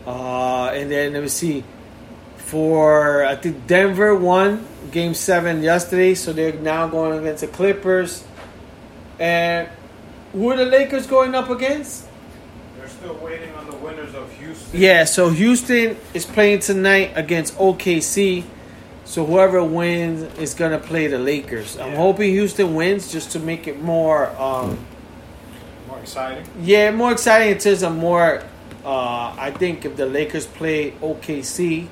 [0.07, 1.65] Uh, and then let me see.
[2.45, 8.25] For I think Denver won Game Seven yesterday, so they're now going against the Clippers.
[9.19, 9.69] And
[10.33, 12.07] who are the Lakers going up against?
[12.77, 14.81] They're still waiting on the winners of Houston.
[14.81, 18.45] Yeah, so Houston is playing tonight against OKC.
[19.05, 21.79] So whoever wins is gonna play the Lakers.
[21.79, 24.79] I'm hoping Houston wins just to make it more, um,
[25.89, 26.45] More exciting.
[26.63, 28.43] yeah, more exciting in terms of more.
[28.85, 31.87] Uh, I think if the Lakers play OKC,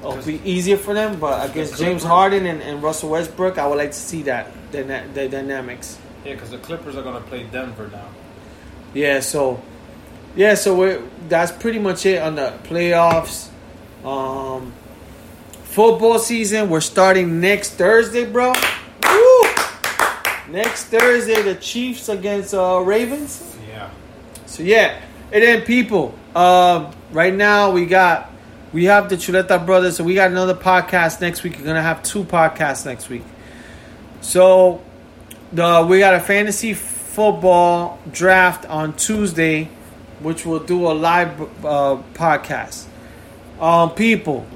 [0.00, 1.18] it'll be easier for them.
[1.18, 4.82] But against James Harden and, and Russell Westbrook, I would like to see that the,
[5.14, 5.98] the dynamics.
[6.24, 8.08] Yeah, because the Clippers are gonna play Denver now.
[8.94, 9.62] Yeah, so
[10.36, 13.48] yeah, so we're, that's pretty much it on the playoffs.
[14.04, 14.72] Um,
[15.64, 16.70] Football season.
[16.70, 18.52] We're starting next Thursday, bro.
[19.04, 19.42] Woo!
[20.48, 23.56] Next Thursday, the Chiefs against uh, Ravens.
[23.68, 23.90] Yeah.
[24.46, 25.00] So yeah,
[25.30, 28.27] and then people, uh, right now we got
[28.72, 31.56] we have the Chuleta brothers, so we got another podcast next week.
[31.58, 33.24] We're gonna have two podcasts next week.
[34.20, 34.82] So
[35.52, 39.64] the we got a fantasy football draft on Tuesday,
[40.20, 42.84] which we'll do a live uh, podcast.
[43.60, 44.46] Um, people,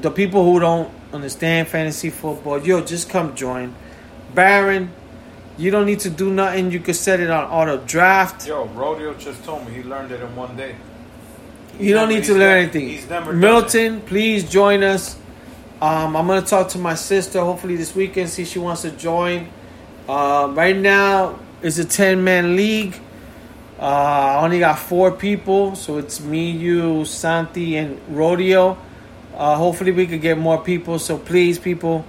[0.00, 3.74] the people who don't understand fantasy football, yo, just come join.
[4.34, 4.92] Baron,
[5.58, 6.70] you don't need to do nothing.
[6.70, 8.46] You can set it on auto draft.
[8.46, 10.76] Yo, Rodeo just told me he learned it in one day.
[11.78, 13.38] You don't need to learn anything.
[13.38, 15.14] Milton, please join us.
[15.82, 18.90] Um, I'm gonna talk to my sister hopefully this weekend, see if she wants to
[18.90, 19.48] join.
[20.08, 22.98] Uh, right now, it's a 10 man league.
[23.78, 28.78] Uh, I only got four people, so it's me, you, Santi, and Rodeo.
[29.34, 30.98] Uh, hopefully, we could get more people.
[30.98, 32.06] So please, people,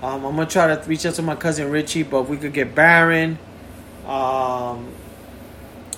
[0.00, 2.72] um, I'm gonna try to reach out to my cousin Richie, but we could get
[2.72, 3.36] Baron,
[4.06, 4.92] um,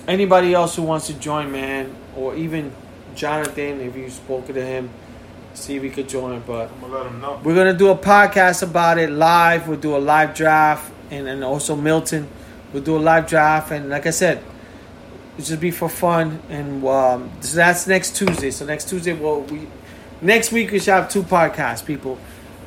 [0.09, 2.73] anybody else who wants to join, man, or even
[3.15, 4.91] Jonathan, if you've spoken to him,
[5.55, 6.43] see if he could join.
[6.47, 7.41] But I'm gonna let him know.
[7.43, 9.69] we're gonna do a podcast about it live.
[9.69, 12.28] We'll do a live draft, and and also Milton,
[12.73, 14.43] we'll do a live draft, and like I said,
[15.35, 16.41] it'll just be for fun.
[16.49, 18.51] And um, so that's next Tuesday.
[18.51, 19.66] So next Tuesday, well, we
[20.20, 22.19] next week we should have two podcasts, people.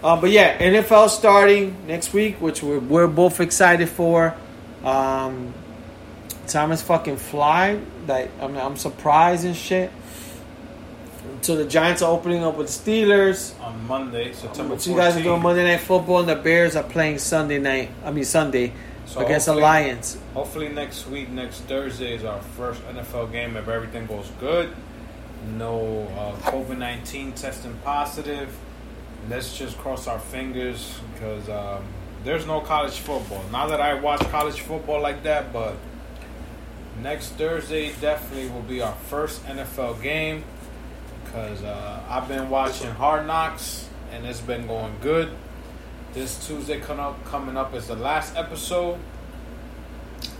[0.04, 4.36] Uh, but yeah, NFL starting next week, which we're we're both excited for.
[4.84, 5.54] Um,
[6.48, 7.80] time is fucking fly.
[8.08, 9.92] Like I mean, I'm surprised and shit.
[11.44, 13.60] So the Giants are opening up with the Steelers.
[13.60, 16.84] On Monday, September What you guys are doing Monday Night Football, and the Bears are
[16.84, 17.90] playing Sunday night.
[18.06, 18.72] I mean Sunday
[19.06, 20.18] So against the Lions.
[20.34, 24.74] Hopefully next week, next Thursday is our first NFL game if everything goes good.
[25.58, 28.58] No uh, COVID nineteen testing positive.
[29.30, 31.84] Let's just cross our fingers because um,
[32.24, 33.44] there's no college football.
[33.52, 35.76] Not that I watch college football like that, but
[37.02, 40.46] next Thursday definitely will be our first NFL game
[41.34, 45.32] because uh, I've been watching Hard Knocks and it's been going good.
[46.14, 49.00] This Tuesday coming up, coming up is the last episode.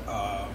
[0.08, 0.48] Uh,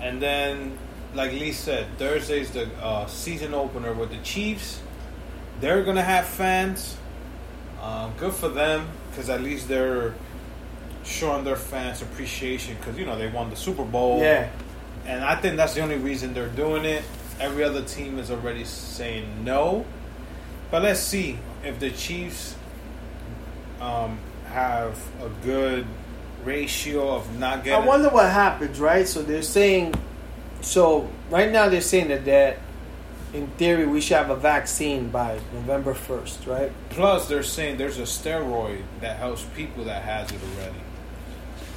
[0.00, 0.76] and then,
[1.14, 4.82] like Lee said, Thursday's the uh, season opener with the Chiefs.
[5.62, 6.98] They're gonna have fans.
[7.80, 10.14] Uh, good for them, because at least they're
[11.04, 12.76] showing their fans appreciation.
[12.78, 14.20] Because you know they won the Super Bowl.
[14.20, 14.50] Yeah,
[15.06, 17.02] And I think that's the only reason they're doing it.
[17.38, 19.84] Every other team is already saying no.
[20.70, 22.56] But let's see if the Chiefs
[23.80, 24.18] um,
[24.48, 25.86] have a good
[26.44, 27.82] ratio of not getting.
[27.82, 29.06] I wonder what happens, right?
[29.06, 29.94] So they're saying,
[30.60, 32.58] so right now they're saying that that
[33.34, 36.72] in theory we should have a vaccine by November first, right?
[36.90, 40.78] Plus, they're saying there's a steroid that helps people that has it already.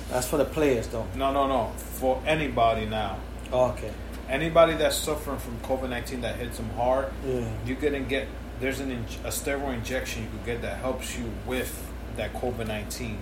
[0.10, 1.06] That's for the players, though.
[1.16, 1.72] No, no, no.
[1.78, 3.18] For anybody now,
[3.52, 3.92] Oh, okay.
[4.30, 7.42] Anybody that's suffering from COVID nineteen that hits them hard, Yeah.
[7.66, 8.28] you can get
[8.60, 11.88] there's an inj- a steroid injection you could get that helps you with
[12.18, 13.18] that COVID nineteen.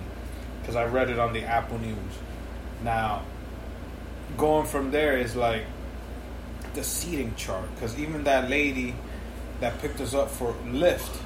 [0.60, 1.96] Because I read it on the Apple News.
[2.84, 3.22] Now,
[4.36, 5.62] going from there is like
[6.74, 7.64] the seating chart.
[7.74, 8.94] Because even that lady
[9.60, 11.16] that picked us up for Lyft,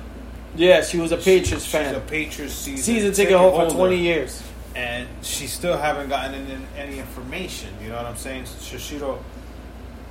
[0.54, 1.94] Yeah, she was a Patriots she's fan.
[1.94, 4.42] a Patriots season, Season ticket holder for 20 years.
[4.76, 7.68] and she still haven't gotten any, any information.
[7.82, 8.46] You know what I'm saying?
[8.46, 9.18] So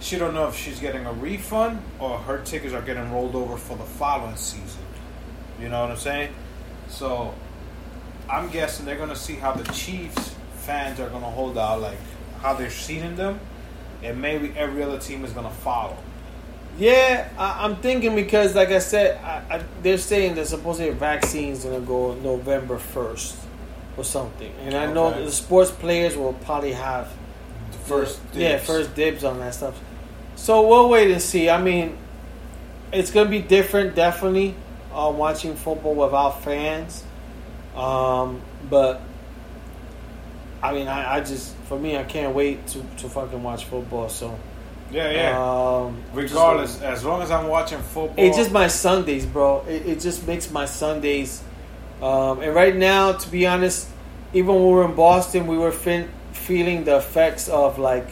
[0.02, 3.56] she don't know if she's getting a refund or her tickets are getting rolled over
[3.56, 4.82] for the following season.
[5.60, 6.34] You know what I'm saying?
[6.90, 7.34] So
[8.30, 11.98] I'm guessing they're gonna see how the Chiefs fans are gonna hold out, like
[12.42, 13.40] how they're seating them,
[14.04, 15.98] and maybe every other team is gonna follow.
[16.78, 21.64] Yeah, I, I'm thinking because, like I said, I, I, they're saying that supposedly vaccines
[21.64, 23.38] gonna go November first
[23.98, 27.10] or something, and I know the sports players will probably have
[27.72, 29.80] The first, yeah, first dibs on that stuff.
[30.42, 31.52] So we'll wait and see.
[31.52, 31.96] I mean,
[32.92, 34.56] it's gonna be different, definitely.
[34.92, 37.04] Uh, watching football without fans,
[37.76, 39.02] um, but
[40.64, 44.10] I mean, I, I just for me, I can't wait to, to fucking watch football.
[44.10, 44.36] So
[44.90, 45.86] Yeah, yeah.
[45.86, 49.64] um, Regardless, as long as I'm watching football, it's just my Sundays, bro.
[49.68, 51.44] It, it just makes my Sundays.
[52.02, 53.88] Um, and right now, to be honest,
[54.34, 58.08] even when we were in Boston, we were fin- feeling the effects of like.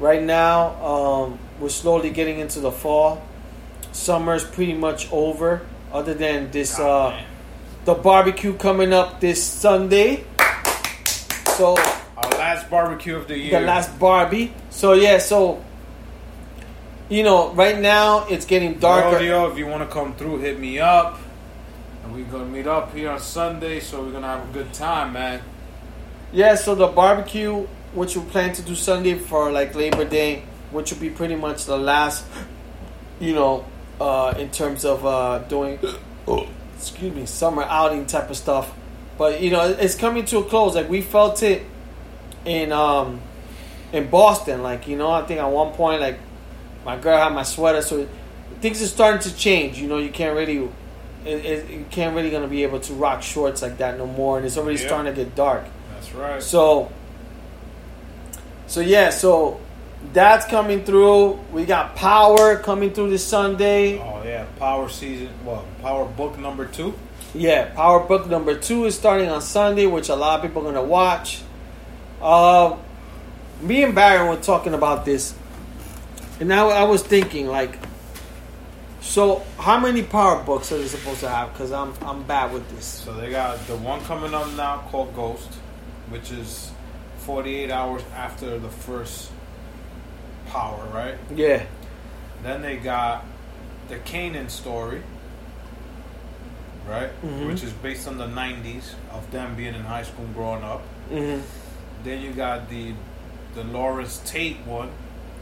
[0.00, 3.22] Right now, um, we're slowly getting into the fall.
[3.92, 5.60] Summer's pretty much over,
[5.92, 7.22] other than this Ah, uh,
[7.84, 10.24] the barbecue coming up this Sunday.
[11.56, 11.76] So
[12.16, 13.60] our last barbecue of the year.
[13.60, 14.54] the last Barbie.
[14.70, 15.62] So yeah, so
[17.10, 19.16] you know, right now it's getting darker.
[19.16, 21.18] Rodeo, if you want to come through, hit me up.
[22.04, 25.12] And we're gonna meet up here on Sunday, so we're gonna have a good time,
[25.12, 25.42] man.
[26.32, 30.92] Yeah, so the barbecue, which you plan to do Sunday for like Labor Day, which
[30.92, 32.24] will be pretty much the last,
[33.18, 33.64] you know,
[34.00, 35.78] uh, in terms of uh, doing,
[36.76, 38.72] excuse me, summer outing type of stuff.
[39.18, 40.74] But you know, it's coming to a close.
[40.74, 41.62] Like we felt it
[42.44, 43.20] in um,
[43.92, 44.62] in Boston.
[44.62, 46.18] Like you know, I think at one point, like
[46.84, 48.08] my girl had my sweater, so
[48.60, 49.78] things are starting to change.
[49.78, 50.68] You know, you can't really.
[51.22, 54.38] It, it, you can't really gonna be able to rock shorts like that no more,
[54.38, 54.86] and it's already Yeah.
[54.86, 55.64] starting to get dark.
[55.92, 56.42] That's right.
[56.42, 56.90] So,
[58.70, 59.60] so yeah, so
[60.12, 61.32] that's coming through.
[61.52, 63.98] We got Power coming through this Sunday.
[63.98, 65.30] Oh yeah, Power season.
[65.44, 66.94] Well, Power book number two.
[67.34, 70.72] Yeah, Power Book number two is starting on Sunday, which a lot of people are
[70.72, 71.42] gonna watch.
[72.22, 72.76] Uh,
[73.60, 75.34] me and Baron were talking about this,
[76.38, 77.76] and now I was thinking like,
[79.00, 81.52] so how many Power Books are they supposed to have?
[81.52, 82.84] Because I'm I'm bad with this.
[82.84, 85.54] So they got the one coming up now called Ghost,
[86.08, 86.70] which is
[87.20, 89.30] 48 hours after the first
[90.48, 91.14] Power, right?
[91.34, 91.62] Yeah,
[92.42, 93.24] Then they got
[93.88, 95.02] the Kanan story,
[96.88, 97.10] right?
[97.22, 97.46] Mhm.
[97.46, 100.80] Which is based on the 90s of them being in high school growing up.
[101.08, 101.40] hmm
[102.02, 102.94] Then you got the
[103.54, 104.90] the Lawrence Tate one,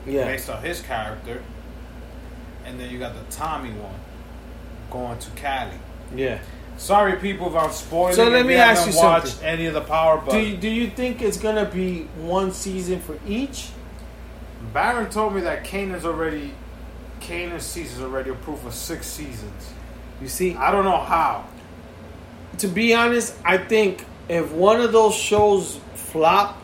[0.07, 1.43] yeah, based on his character.
[2.67, 3.95] And then you got the Tommy one,
[4.91, 5.79] going to Cali.
[6.15, 6.39] yeah.
[6.79, 8.15] Sorry, people, if I'm spoiling.
[8.15, 9.47] So let me ask you watched something.
[9.49, 13.19] any of the Power, Do you, do you think it's gonna be one season for
[13.27, 13.71] each?
[14.73, 16.55] Baron told me that Kanan's already,
[17.21, 19.73] Kanan's season's already approved for six seasons.
[20.23, 21.45] You see, I don't know how.
[22.59, 26.57] to be honest, I think if one of those shows flop,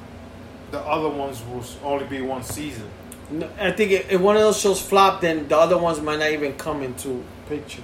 [0.71, 2.89] The other ones will only be one season.
[3.59, 6.55] I think if one of those shows flop, then the other ones might not even
[6.55, 7.83] come into picture.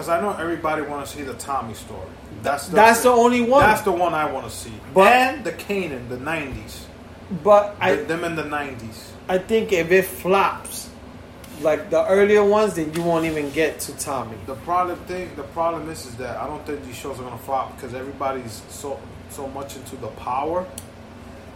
[0.00, 2.08] Cause I know everybody want to see the Tommy story.
[2.42, 3.60] That's the, That's the only one.
[3.60, 4.72] That's the one I want to see.
[4.94, 6.84] But- and the Kanan, the '90s,
[7.44, 9.10] But I, I them in the '90s.
[9.28, 10.88] I think if it flops,
[11.60, 14.38] like the earlier ones, then you won't even get to Tommy.
[14.46, 17.36] The problem thing, the problem is, is that I don't think these shows are gonna
[17.36, 18.98] flop because everybody's so
[19.28, 20.64] so much into the power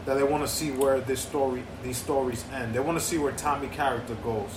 [0.05, 2.75] that they want to see where this story, these stories end.
[2.75, 4.51] They want to see where Tommy character goes.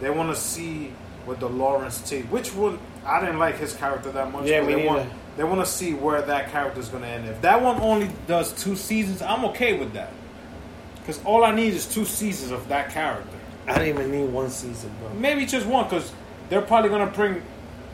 [0.00, 0.94] They want to see
[1.26, 4.46] with the Lawrence Tate, which one I didn't like his character that much.
[4.46, 7.28] Yeah, but they want they want to see where that character is gonna end.
[7.28, 10.12] If that one only does two seasons, I'm okay with that.
[10.96, 13.36] Because all I need is two seasons of that character.
[13.66, 15.12] I don't even need one season, bro.
[15.14, 16.12] Maybe just one, because
[16.48, 17.42] they're probably gonna bring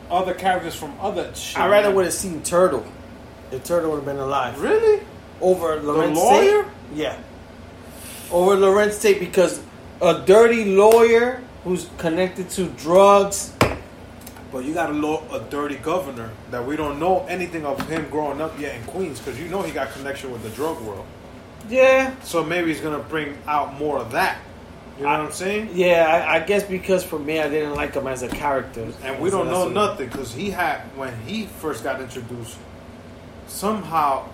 [0.09, 1.33] other characters from other.
[1.35, 2.85] Shit, I rather would have seen Turtle.
[3.51, 4.61] If Turtle would have been alive.
[4.61, 5.05] Really?
[5.41, 6.63] over Lorenz lawyer?
[6.63, 6.71] Tate.
[6.95, 7.17] Yeah,
[8.31, 9.61] over Larenz Tate because
[10.01, 13.53] a dirty lawyer who's connected to drugs.
[14.51, 18.09] But you got a, law, a dirty governor that we don't know anything of him
[18.09, 21.05] growing up yet in Queens, because you know he got connection with the drug world.
[21.69, 24.39] Yeah, So maybe he's gonna bring out more of that.
[24.97, 25.71] You know what I'm saying?
[25.73, 26.25] yeah.
[26.27, 29.29] I, I guess because for me, I didn't like him as a character, And we
[29.29, 32.57] So don't know nothing because he had when he first got introduced.
[33.47, 34.27] Somehow,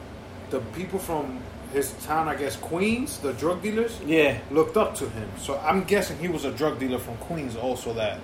[0.52, 1.40] the people from
[1.74, 5.30] his town, I guess Queens, the drug dealers, Yeah, looked up to him.
[5.40, 8.20] So I'm guessing he was a drug dealer from Queens also that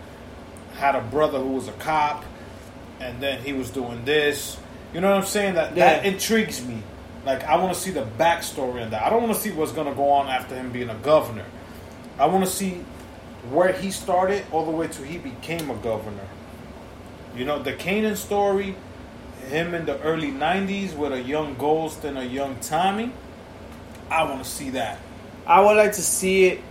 [0.76, 2.24] had a brother who was a cop
[3.00, 4.58] and then he was doing this.
[4.94, 5.56] You know what I'm saying?
[5.56, 6.82] That that intrigues me.
[7.26, 9.04] Like I want to see the backstory on that.
[9.04, 11.46] I don't want to see what's gonna go on after him being a governor.
[12.18, 12.84] I want to see
[13.52, 16.28] where he started all the way to he became a governor.
[17.36, 18.76] You know, the Kanan story,
[19.48, 23.12] him in the early 90s with a young Ghost and a young Tommy.
[24.10, 25.00] I want to see that.
[25.46, 26.62] I would like to see it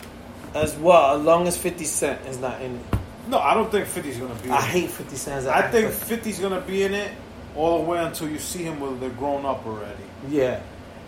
[0.54, 2.97] as well, as long as Fifty Cent is not in it.
[3.28, 4.50] No, I don't think 50's gonna be.
[4.50, 6.16] I hate Fifty Cent I think actor.
[6.16, 7.12] 50's gonna be in it
[7.54, 10.60] all the way until you see him when they're grown up already, Yeah,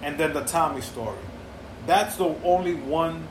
[0.02, 1.16] and then the Tommy story.
[1.86, 3.26] That's the only one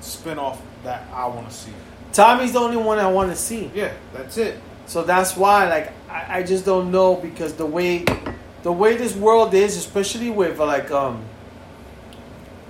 [0.00, 1.72] spin-off that I want to see.
[2.12, 3.70] Tommy's the only one I want to see.
[3.74, 4.58] Yeah, that's it.
[4.86, 8.04] So that's why, like, I, I just don't know because the way,
[8.62, 11.22] the way this world is, especially with like um,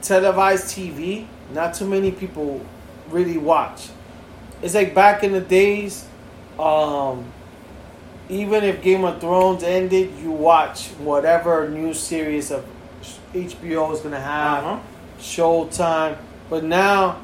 [0.02, 2.64] televised TV, not too many people
[3.10, 3.88] really watch.
[4.66, 6.05] It's like back in the days,
[6.59, 7.24] um,
[8.28, 12.66] even if Game of Thrones ended, you watch whatever new series of
[13.32, 14.64] HBO is gonna have.
[14.64, 14.80] Uh-huh.
[15.20, 16.18] Showtime.
[16.51, 17.20] But now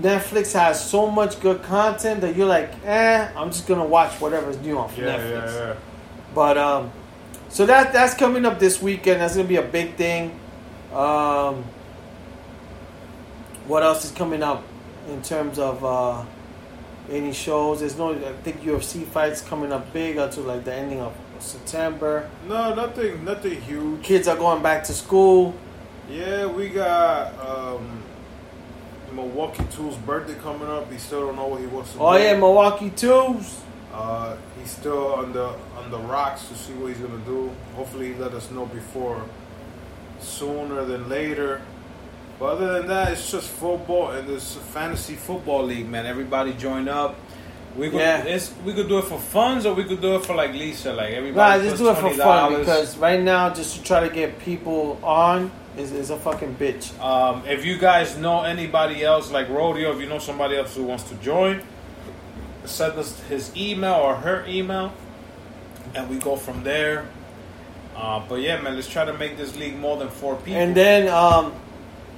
[0.00, 4.58] Netflix has so much good content that you're like, eh, I'm just gonna watch whatever's
[4.60, 5.46] new on Yeah, Netflix.
[5.52, 5.74] yeah, yeah.
[6.34, 6.92] But um,
[7.50, 9.20] so that that's coming up this weekend.
[9.20, 10.40] That's gonna be a big thing.
[10.94, 11.62] Um,
[13.66, 14.64] what else is coming up
[15.08, 16.24] in terms of uh,
[17.10, 17.80] any shows?
[17.80, 18.12] There's no.
[18.14, 22.28] I think UFC fights coming up big until like the ending of September.
[22.48, 24.02] No, nothing, nothing huge.
[24.02, 25.54] Kids are going back to school.
[26.10, 28.02] Yeah, we got um,
[29.12, 30.90] Milwaukee Tools' birthday coming up.
[30.90, 32.22] He still don't know what he wants to Oh do.
[32.24, 33.60] yeah, Milwaukee twos.
[33.92, 37.50] Uh, he's still on the on the rocks to see what he's gonna do.
[37.74, 39.22] Hopefully, he let us know before
[40.20, 41.60] sooner than later.
[42.42, 46.06] But other than that, it's just football and this fantasy football league, man.
[46.06, 47.14] Everybody join up.
[47.76, 48.24] We could Yeah.
[48.24, 50.92] it's, we could do it for funds or we could do it for like Lisa,
[50.92, 51.62] like Nah, everybody.
[51.62, 55.52] just do it for fun because right now, just to try to get people on
[55.76, 56.98] is, is a fucking bitch.
[57.00, 60.82] Um, if you guys know anybody else like Rodeo, if you know somebody else who
[60.82, 61.62] wants to join,
[62.64, 64.92] send us his email or her email,
[65.94, 67.06] and we go from there.
[67.96, 70.60] Uh, but yeah, man, let's try to make this league more than four people.
[70.60, 71.52] And then, um,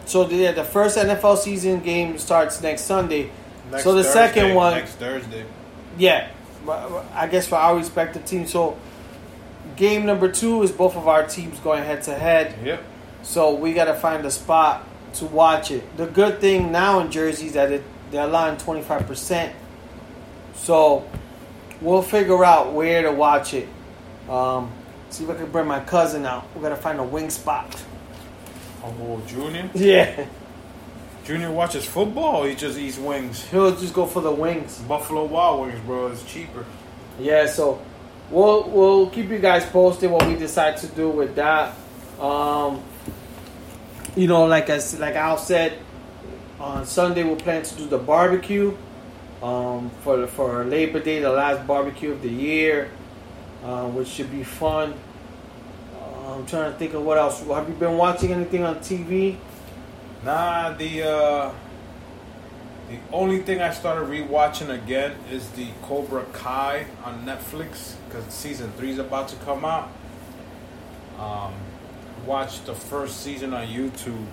[0.06, 3.30] so the, yeah, the first NFL season game starts next Sunday.
[3.70, 5.44] Next so the Thursday, second one, next Thursday.
[5.98, 6.30] yeah,
[7.12, 8.50] I guess for our respective teams.
[8.50, 8.76] So
[9.76, 12.56] game number two is both of our teams going head to head.
[12.64, 12.84] Yep.
[13.22, 15.96] So we got to find a spot to watch it.
[15.96, 19.52] The good thing now in Jersey is that it, they're allowing 25%.
[20.54, 21.08] So
[21.80, 23.68] we'll figure out where to watch it.
[24.28, 24.72] Um,
[25.10, 26.46] see if I can bring my cousin out.
[26.54, 27.83] We got to find a wing spot.
[28.84, 29.70] Oh, Junior.
[29.74, 30.26] Yeah.
[31.24, 32.44] Junior watches football.
[32.44, 33.42] He just eats wings.
[33.46, 34.78] He'll just go for the wings.
[34.82, 36.08] Buffalo Wild Wings, bro.
[36.08, 36.66] It's cheaper.
[37.18, 37.80] Yeah, so
[38.30, 41.74] we'll we'll keep you guys posted what we decide to do with that.
[42.20, 42.82] Um,
[44.16, 45.78] you know, like I like Al said,
[46.60, 48.76] on Sunday we'll plan to do the barbecue.
[49.42, 52.90] Um, for for Labor Day, the last barbecue of the year,
[53.64, 54.94] uh, which should be fun.
[56.26, 57.42] I'm trying to think of what else.
[57.42, 59.36] Have you been watching anything on TV?
[60.24, 61.52] Nah, the uh,
[62.88, 68.72] the only thing I started rewatching again is the Cobra Kai on Netflix because season
[68.72, 69.90] three is about to come out.
[71.18, 71.54] Um,
[72.24, 74.26] watched the first season on YouTube,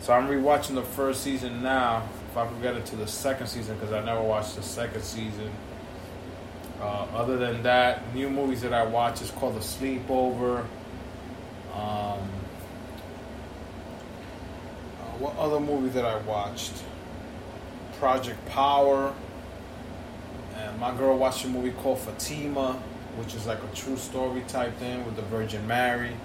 [0.00, 2.06] so I'm rewatching the first season now.
[2.30, 5.50] If I could get into the second season because I never watched the second season.
[6.80, 10.60] Uh, other than that, new movies that I watch is called The Sleepover.
[11.72, 12.28] Um,
[15.00, 16.72] uh, what other movie that I watched?
[17.98, 19.14] Project Power.
[20.56, 22.74] And my girl watched a movie called Fatima,
[23.16, 26.16] which is like a true story type thing with the Virgin Mary.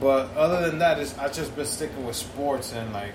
[0.00, 3.12] But other than that, I just been sticking with sports and like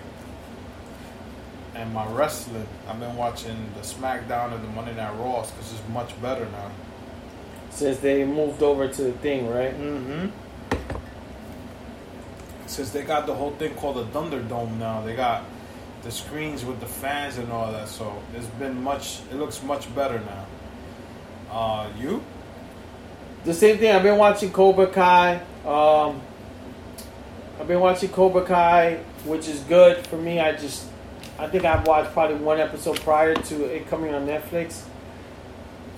[1.81, 2.67] and my wrestling.
[2.87, 6.71] I've been watching the SmackDown and the Monday Night Raws because it's much better now.
[7.71, 9.73] Since they moved over to the thing, right?
[9.73, 10.27] Mm-hmm.
[12.67, 15.43] Since they got the whole thing called the Thunderdome now, they got
[16.03, 17.87] the screens with the fans and all that.
[17.87, 19.21] So it's been much.
[19.31, 20.45] It looks much better now.
[21.51, 22.23] Uh, you?
[23.43, 23.93] The same thing.
[23.93, 25.41] I've been watching Cobra Kai.
[25.65, 26.21] Um,
[27.59, 30.39] I've been watching Cobra Kai, which is good for me.
[30.39, 30.85] I just,
[31.41, 34.83] I think I've watched probably one episode prior to it coming on Netflix.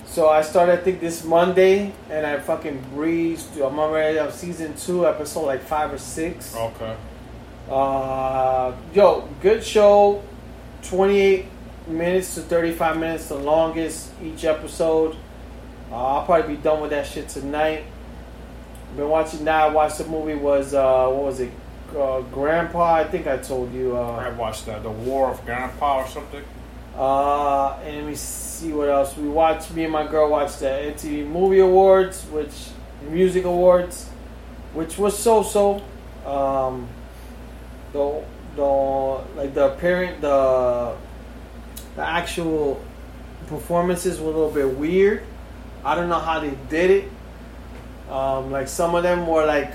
[0.06, 3.48] So I started, I think, this Monday, and I fucking breezed.
[3.50, 6.56] through- I'm already on season two, episode like five or six.
[6.56, 6.94] Okay.
[7.70, 10.22] Uh, yo, good show.
[10.82, 11.46] 28
[11.88, 15.14] minutes to 35 minutes, the longest each episode.
[15.92, 17.84] Uh, I'll probably be done with that shit tonight.
[18.96, 19.62] Been watching that.
[19.64, 21.50] I watched the movie was uh, what was it?
[21.96, 22.94] Uh, Grandpa.
[22.94, 23.96] I think I told you.
[23.96, 26.42] I Uh, watched that, The War of Grandpa or something.
[26.96, 29.72] uh, and let me see what else we watched.
[29.74, 32.68] Me and my girl watched the MTV Movie Awards, which
[33.10, 34.08] Music Awards,
[34.74, 35.82] which was so so.
[36.26, 36.86] Um,
[37.92, 38.22] the
[38.56, 38.62] the
[39.36, 40.94] like the apparent the
[41.96, 42.80] the actual
[43.48, 45.22] performances were a little bit weird.
[45.84, 47.04] I don't know how they did it.
[48.10, 49.72] Um, like some of them were like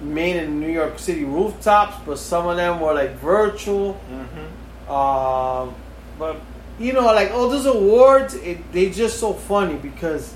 [0.00, 4.00] made in New York City rooftops, but some of them were like virtual.
[4.10, 4.92] Mm-hmm.
[4.92, 5.74] Um,
[6.18, 6.36] but
[6.78, 10.34] you know, like all those awards, it, they just so funny because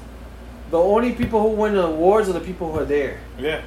[0.71, 3.21] the only people who win the awards are the people who are there.
[3.39, 3.63] Yeah.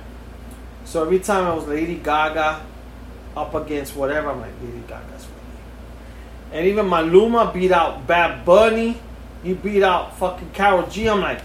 [0.85, 2.61] So every time I was Lady Gaga
[3.35, 6.51] up against whatever, I'm like Lady Gaga's winning.
[6.51, 8.99] And even Maluma beat out Bad Bunny.
[9.43, 11.09] He beat out fucking Karol G.
[11.09, 11.41] I'm like,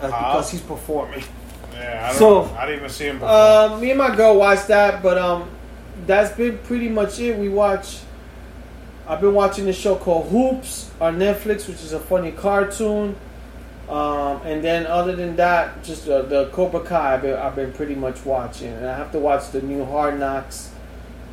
[0.00, 0.32] that's How?
[0.32, 1.22] because he's performing.
[1.78, 2.10] Yeah.
[2.10, 2.14] I.
[2.14, 3.16] So, I didn't even see him.
[3.16, 3.28] Before.
[3.28, 5.48] Uh, me and my girl watched that, but um,
[6.06, 7.36] that's been pretty much it.
[7.36, 8.00] We watch.
[9.06, 13.16] I've been watching this show called Hoops on Netflix, which is a funny cartoon.
[13.88, 17.14] Um, and then other than that, just uh, the Cobra Kai.
[17.14, 20.20] I've been, I've been pretty much watching, and I have to watch the new Hard
[20.20, 20.70] Knocks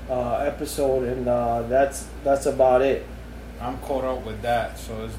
[0.10, 3.06] uh, episode, and uh, that's that's about it.
[3.60, 5.18] I'm caught up with that, so it's,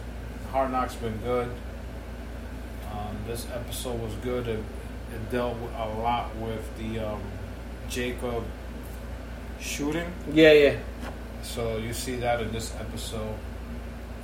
[0.50, 1.50] Hard Knocks been good.
[2.90, 4.48] Um, this episode was good.
[4.48, 4.60] It,
[5.16, 7.20] it dealt a lot with the um,
[7.88, 8.44] Jacob
[9.60, 10.12] shooting.
[10.32, 10.76] Yeah, yeah.
[11.42, 13.34] So you see that in this episode,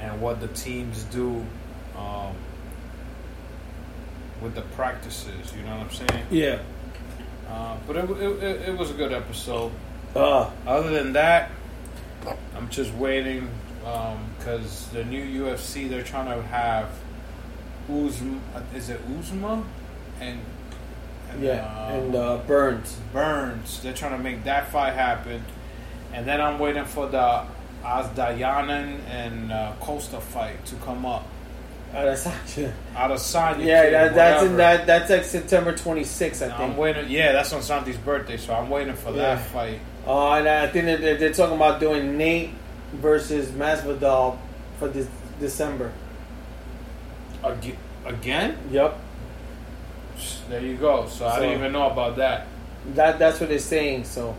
[0.01, 1.47] and what the teams do
[1.97, 2.35] um,
[4.43, 5.52] with the practices.
[5.56, 6.27] You know what I'm saying?
[6.31, 6.59] Yeah.
[7.48, 9.73] Uh, but it, it, it, it was a good episode.
[10.14, 11.51] Uh, Other than that,
[12.55, 13.48] I'm just waiting
[14.39, 16.90] because the new UFC they're trying to have
[17.89, 18.40] Usman.
[18.74, 19.64] Is it Usman
[20.20, 20.40] and,
[21.33, 21.65] and yeah.
[21.89, 22.97] uh, and uh, Burns.
[23.13, 23.81] Burns.
[23.83, 25.43] They're trying to make that fight happen,
[26.13, 27.45] and then I'm waiting for the
[27.85, 31.27] Adesanya and uh, Costa fight to come up.
[31.95, 32.17] Uh.
[32.97, 34.87] Out of Sanya, Yeah, that, that's in that.
[34.87, 36.79] That's like September 26th, I I'm think.
[36.79, 37.11] waiting.
[37.11, 39.35] Yeah, that's on Santi's birthday, so I'm waiting for Yeah.
[39.35, 39.79] that fight.
[40.07, 42.51] Oh, and I think they're, they're talking about doing Nate
[42.95, 44.39] versus Masvidal
[44.79, 45.07] for this
[45.39, 45.93] December.
[47.45, 47.77] Again?
[48.07, 48.57] Again?
[48.71, 48.99] Yep.
[50.53, 51.07] There you go.
[51.09, 52.47] So, I So- didn't even know about that.
[52.95, 54.05] That that's what they're saying.
[54.05, 54.37] So.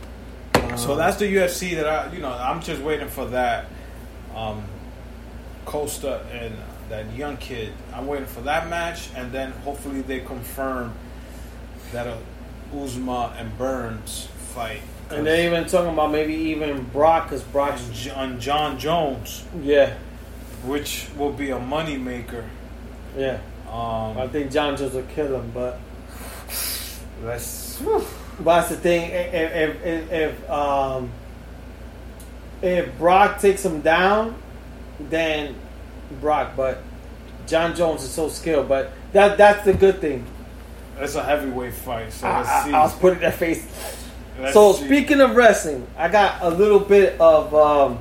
[0.75, 3.65] So that's the UFC that I, you know, I'm just waiting for that.
[4.35, 4.63] Um,
[5.65, 6.53] Costa and
[6.89, 7.73] that young kid.
[7.95, 10.93] I'm waiting for that match, and then hopefully they confirm
[11.93, 12.15] that uh,
[12.79, 14.81] Usman and Burns fight.
[15.09, 17.87] And they're even talking about maybe even Brock, because Brock's.
[17.87, 19.93] on J- on Jon Jones, Yeah,
[20.63, 22.45] which will be a money maker.
[23.17, 23.37] yeah.
[23.71, 25.79] I Um, think Jon Jones will kill him, but
[27.23, 29.11] but that's the thing.
[29.11, 31.11] If if, if, if um
[32.61, 34.35] if Brock takes him down,
[34.99, 35.55] then
[36.19, 36.53] Brock.
[36.55, 36.81] But
[37.47, 38.67] Jon Jones is so skilled.
[38.67, 40.25] But that that's the good thing.
[40.99, 42.73] It's a heavyweight fight, so I, let's I, see.
[42.73, 43.65] I was putting that face.
[44.39, 44.85] Let's so see.
[44.85, 47.99] speaking of wrestling, I got a little bit of um,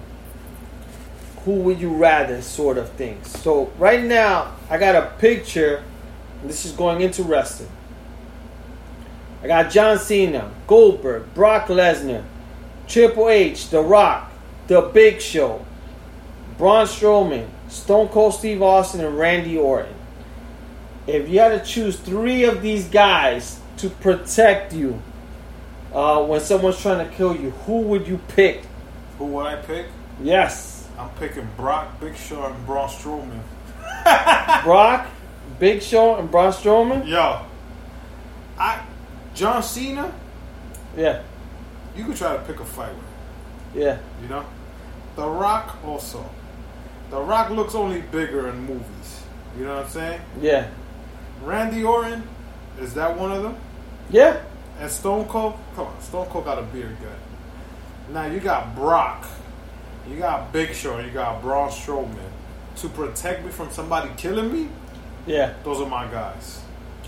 [1.44, 3.28] who would you rather sort of things.
[3.40, 5.82] So right now, I got a picture.
[6.44, 7.70] This is going into wrestling.
[9.42, 12.24] I got John Cena, Goldberg, Brock Lesnar,
[12.86, 14.30] Triple H, The Rock,
[14.68, 15.64] The Big Show,
[16.58, 19.94] Braun Strowman, Stone Cold Steve Austin, and Randy Orton.
[21.08, 25.02] If you had to choose three of these guys to protect you
[25.92, 28.62] uh, when someone's trying to kill you, who would you pick?
[29.18, 29.86] Who would I pick?
[30.22, 33.40] Yes, I'm picking Brock, Big Show, and Braun Strowman.
[34.62, 35.08] Brock,
[35.58, 37.08] Big Show, and Braun Strowman.
[37.08, 37.46] Yo, I
[39.34, 40.12] John Cena.
[40.96, 41.22] Yeah,
[41.96, 43.82] You could try to pick a fight with.
[43.82, 44.44] yeah, You know,
[45.16, 46.24] The Rock also.
[47.10, 49.22] The Rock looks only bigger in movies.
[49.58, 50.20] You know what I'm saying?
[50.40, 50.68] yeah,
[51.44, 52.26] Randy Orton,
[52.80, 53.56] is that one of them?
[54.10, 54.40] yeah.
[54.80, 57.12] And Stone Cold, come on, Stone Cold got a beard gut.
[58.12, 59.26] Now you got Brock,
[60.10, 62.16] you got Big Show, you got Braun Strowman.
[62.76, 64.68] To protect me from somebody killing me,
[65.26, 65.52] Yeah.
[65.62, 66.61] those are my guys.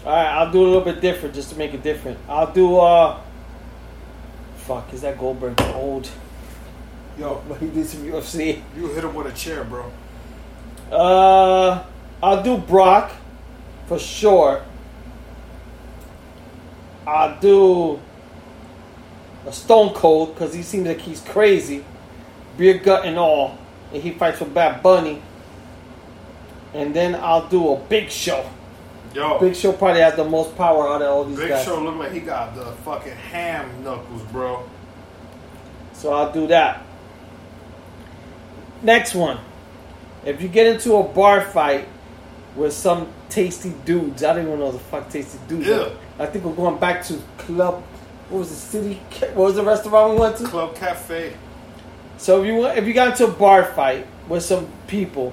[0.05, 2.18] All right, I'll do a little bit different just to make it different.
[2.28, 3.20] I'll do uh.
[4.57, 6.10] Fuck, is that Goldberg old?
[7.18, 8.62] Yo, But he did some UFC.
[8.76, 9.91] you hit him with a chair, bro.
[10.91, 11.84] Uh,
[12.23, 13.12] I'll do Brock
[13.86, 14.62] for sure.
[17.07, 18.00] I'll do
[19.47, 21.84] a Stone Cold because he seems like he's crazy,
[22.57, 23.58] beer gut and all,
[23.92, 25.23] and he fights with Bad Bunny.
[26.74, 28.50] And then I'll do a Big Show.
[29.15, 31.65] Yo, Big Show probably has the most power out of all these Big guys.
[31.65, 34.68] Show look like he got the fucking ham knuckles, bro.
[35.93, 36.84] So I'll do that.
[38.83, 39.39] Next one.
[40.25, 41.86] If you get into a bar fight
[42.57, 45.67] with some tasty dudes, I don't even know the fuck tasty dudes.
[45.67, 45.93] Ew.
[46.18, 47.83] I think we're going back to club.
[48.31, 48.94] What was the city?
[49.34, 50.44] What was the restaurant we went to?
[50.44, 51.34] Club Cafe.
[52.17, 55.33] So if you if you got into a bar fight with some people,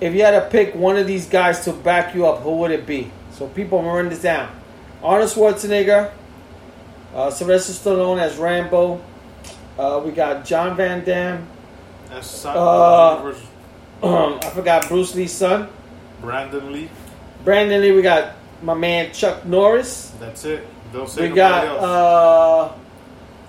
[0.00, 2.70] if you had to pick one of these guys to back you up, who would
[2.70, 3.10] it be?
[3.32, 4.50] So people, run this down:
[5.02, 6.10] Arnold Schwarzenegger,
[7.14, 9.00] uh, Sylvester Stallone as Rambo.
[9.78, 11.46] Uh, we got John Van Damme.
[12.10, 13.34] Uh,
[14.02, 15.68] I forgot Bruce Lee's son.
[16.20, 16.88] Brandon Lee.
[17.44, 17.92] Brandon Lee.
[17.92, 20.12] We got my man Chuck Norris.
[20.18, 20.66] That's it.
[20.92, 21.82] Don't say We got else.
[21.82, 22.72] uh,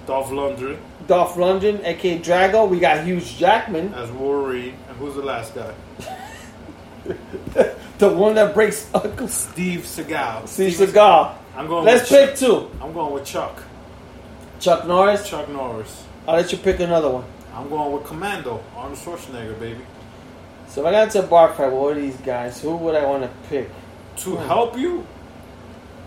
[0.06, 0.77] Dolph Lundgren
[1.08, 2.69] Dolph Lundgren, aka Drago.
[2.69, 4.76] We got Hugh Jackman, as Wolverine.
[4.90, 5.74] And who's the last guy?
[7.98, 10.48] The one that breaks Uncle Steve Seagal.
[10.48, 11.34] Steve Seagal.
[11.56, 11.86] I'm going.
[11.86, 12.69] Let's with pick two.
[12.82, 13.64] I'm going with Chuck.
[14.60, 15.27] Chuck Norris.
[15.27, 16.03] Chuck Norris.
[16.27, 17.24] I'll let you pick another one.
[17.53, 18.64] I'm going with Commando.
[18.76, 19.82] Arnold Schwarzenegger, baby.
[20.68, 22.61] So if I got to a bar fight, what are these guys?
[22.61, 23.69] Who would I want to pick
[24.18, 24.45] To Hmm.
[24.48, 25.06] help you.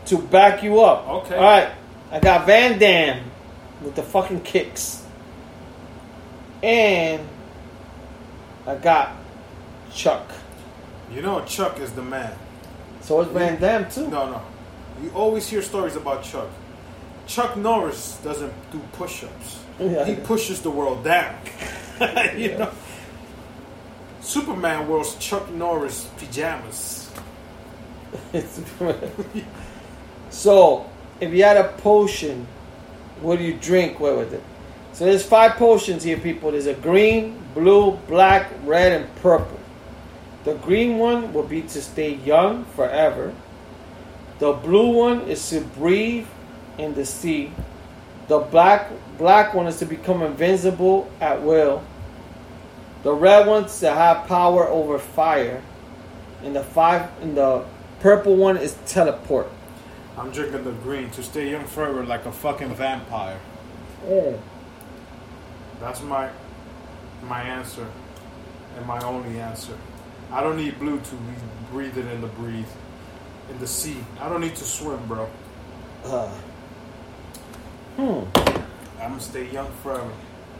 [0.06, 1.08] to back you up?
[1.08, 1.34] Okay.
[1.36, 1.70] All right.
[2.12, 3.22] I got Van Damme
[3.82, 5.02] with the fucking kicks,
[6.62, 7.20] and
[8.66, 9.12] I got
[9.92, 10.28] Chuck.
[11.12, 12.36] You know Chuck is the man.
[13.00, 14.08] So is Van Damme too.
[14.08, 14.42] No, no.
[15.02, 16.48] You always hear stories about Chuck.
[17.26, 19.60] Chuck Norris doesn't do push-ups.
[19.78, 20.04] Yeah.
[20.04, 21.34] He pushes the world down.
[22.36, 22.70] you know.
[24.20, 27.10] Superman wears Chuck Norris pajamas.
[30.30, 30.90] so,
[31.20, 32.46] if you had a potion,
[33.20, 34.42] what do you drink What with it?
[34.92, 36.50] So there's five potions here, people.
[36.50, 39.59] There's a green, blue, black, red, and purple.
[40.44, 43.34] The green one will be to stay young forever.
[44.38, 46.26] The blue one is to breathe
[46.78, 47.52] in the sea.
[48.28, 51.82] The black black one is to become invincible at will.
[53.02, 55.62] The red one's to have power over fire.
[56.42, 57.64] And the five and the
[58.00, 59.50] purple one is teleport.
[60.16, 63.38] I'm drinking the green to stay young forever like a fucking vampire.
[65.80, 66.30] That's my
[67.22, 67.86] my answer
[68.76, 69.76] and my only answer.
[70.32, 71.32] I don't need blue to be
[71.70, 72.66] breathing in the breathe
[73.50, 73.96] in the sea.
[74.20, 75.28] I don't need to swim, bro.
[76.04, 76.28] Uh,
[77.96, 78.24] hmm.
[79.00, 80.10] I'm gonna stay young forever.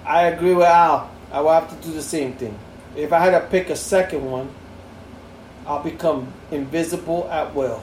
[0.04, 1.10] I agree with Al.
[1.30, 2.58] I will have to do the same thing.
[2.96, 4.50] If I had to pick a second one,
[5.66, 7.82] I'll become invisible at will.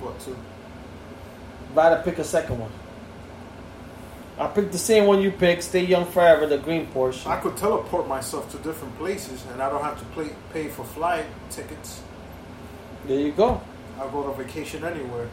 [0.00, 0.30] What to?
[0.30, 2.72] If I had to pick a second one,
[4.40, 5.64] I'll pick the same one you picked.
[5.64, 7.30] Stay young forever, the green portion.
[7.30, 10.82] I could teleport myself to different places, and I don't have to pay pay for
[10.82, 12.00] flight tickets.
[13.06, 13.60] There you go.
[13.98, 15.28] I'll go to vacation anywhere.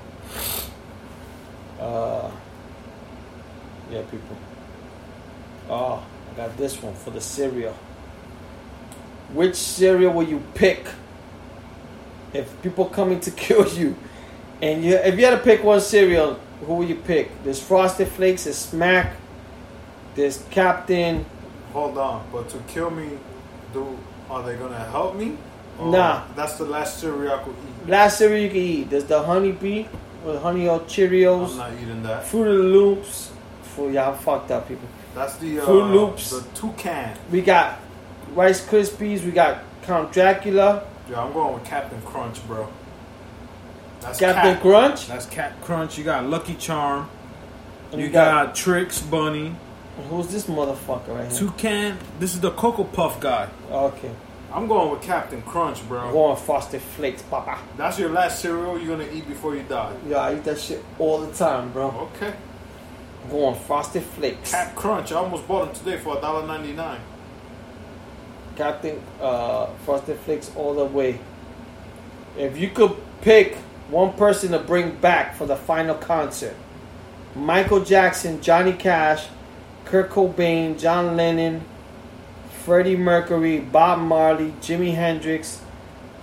[1.80, 2.30] Uh,
[3.90, 4.38] yeah, people.
[5.70, 7.74] Oh, I got this one for the cereal.
[9.32, 10.86] Which cereal will you pick
[12.34, 13.96] if people coming to kill you?
[14.62, 17.44] And you, if you had to pick one cereal, who will you pick?
[17.44, 19.16] There's Frosted Flakes, there's Smack,
[20.16, 21.26] there's Captain.
[21.74, 23.18] Hold on, but to kill me,
[23.74, 23.98] do
[24.30, 25.38] are they gonna help me?
[25.80, 26.24] Or Nah.
[26.36, 27.90] That's the last cereal I could eat.
[27.90, 28.90] Last cereal you can eat.
[28.90, 29.88] There's the Honey Bee
[30.26, 32.26] with Honey Oat Cheerios, I'm not eating that.
[32.26, 33.32] Fruit of Loops.
[33.76, 34.88] For y'all fucked up people.
[35.14, 36.32] That's the uh, Fruit Loops.
[36.32, 37.16] the toucan.
[37.32, 37.80] We got
[38.34, 39.24] Rice Krispies.
[39.24, 40.84] We got Count Dracula.
[41.10, 42.68] Yeah, I'm going with Captain Crunch, bro.
[44.08, 44.62] That's Captain Cat.
[44.62, 45.08] Crunch.
[45.08, 45.98] That's Cat Crunch.
[45.98, 47.10] You got Lucky Charm.
[47.92, 49.56] And You we got Trix Bunny.
[50.10, 51.40] who's this motherfucker right here?
[51.40, 51.98] Toucan.
[52.20, 53.50] This is the Cocoa Puff guy.
[53.72, 54.12] Okay,
[54.54, 56.12] I'm going with Captain Crunch, I'm bro.
[56.12, 57.60] going Frosted Flakes, papa.
[57.78, 59.94] That's your last cereal you're gonna eat before you die.
[60.08, 62.10] Yeah, I eat that shit all the time, bro.
[62.16, 62.34] Okay.
[63.24, 64.52] I'm going Frosted Flakes.
[64.52, 65.12] Cat Crunch.
[65.12, 67.00] I almost bought them today for $1.99.
[68.56, 71.20] Captain uh, Frosted Flakes all the way.
[72.38, 73.58] If you could pick
[73.90, 76.56] one person to bring back for the final concert,
[77.36, 79.28] Michael Jackson, Johnny Cash,
[79.86, 81.64] Kurt Cobain, John Lennon,
[82.64, 85.62] Freddie Mercury, Bob Marley, Jimi Hendrix,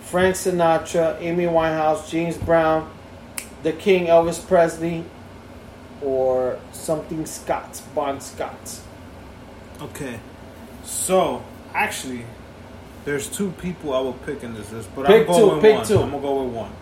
[0.03, 2.91] Frank Sinatra, Amy Winehouse, James Brown,
[3.63, 5.05] the King Elvis Presley,
[6.03, 8.83] or something Scott's, Bon Scott's.
[9.81, 10.21] Okay.
[10.83, 12.27] So, actually,
[13.07, 15.63] there's two people I will pick in this list, but Pick I'm two, going with
[15.63, 15.87] pick one.
[15.87, 15.99] two.
[16.01, 16.73] I'm gonna go with one.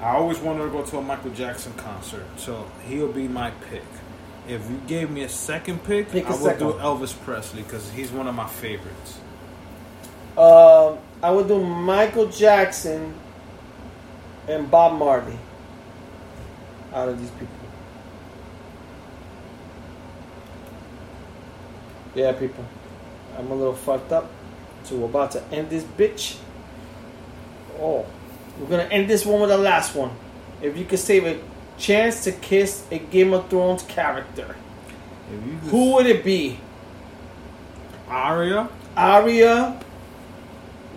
[0.00, 3.84] I always wanted to go to a Michael Jackson concert, so he'll be my pick.
[4.48, 6.72] If you gave me a second pick, Pick a I would second do.
[6.74, 9.18] Elvis Presley because he's one of my favorites.
[10.36, 13.14] Um, I would do Michael Jackson
[14.48, 15.38] and Bob Marley.
[16.94, 17.48] Out of these people,
[22.14, 22.64] yeah, people,
[23.38, 24.30] I'm a little fucked up.
[24.84, 26.38] So we're about to end this bitch.
[27.78, 28.06] Oh,
[28.60, 30.10] we're gonna end this one with the last one.
[30.62, 31.40] If you could save a
[31.78, 34.54] chance to kiss a Game of Thrones character,
[35.30, 36.58] just, who would it be?
[38.08, 38.68] Arya?
[38.96, 39.80] Arya,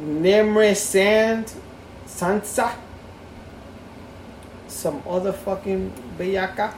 [0.01, 1.53] Nymeria Sand,
[2.06, 2.75] Sansa,
[4.67, 6.74] some other fucking Bayaka,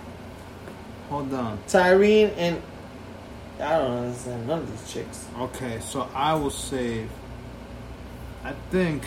[1.10, 1.60] Hold on.
[1.68, 2.62] Tyene, and
[3.60, 5.26] I don't understand none of these chicks.
[5.38, 7.10] Okay, so I will save.
[8.44, 9.04] I think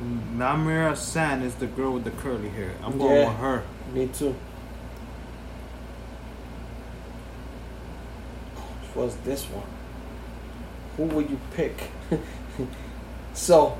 [0.00, 2.72] Namira San is the girl with the curly hair.
[2.82, 3.28] I'm going Yeah.
[3.28, 3.62] with her.
[3.92, 4.34] Me too.
[8.94, 9.66] Was this one?
[10.96, 11.90] Who would you pick?
[13.34, 13.76] so,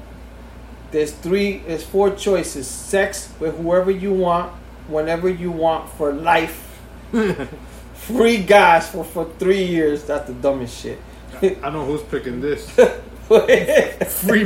[0.90, 2.66] there's three, there's four choices.
[2.66, 4.52] Sex with whoever you want,
[4.88, 6.80] whenever you want, for life.
[7.94, 10.04] Free guys for, for three years.
[10.04, 10.98] That's the dumbest shit.
[11.40, 12.68] I know who's picking this.
[14.20, 14.44] Free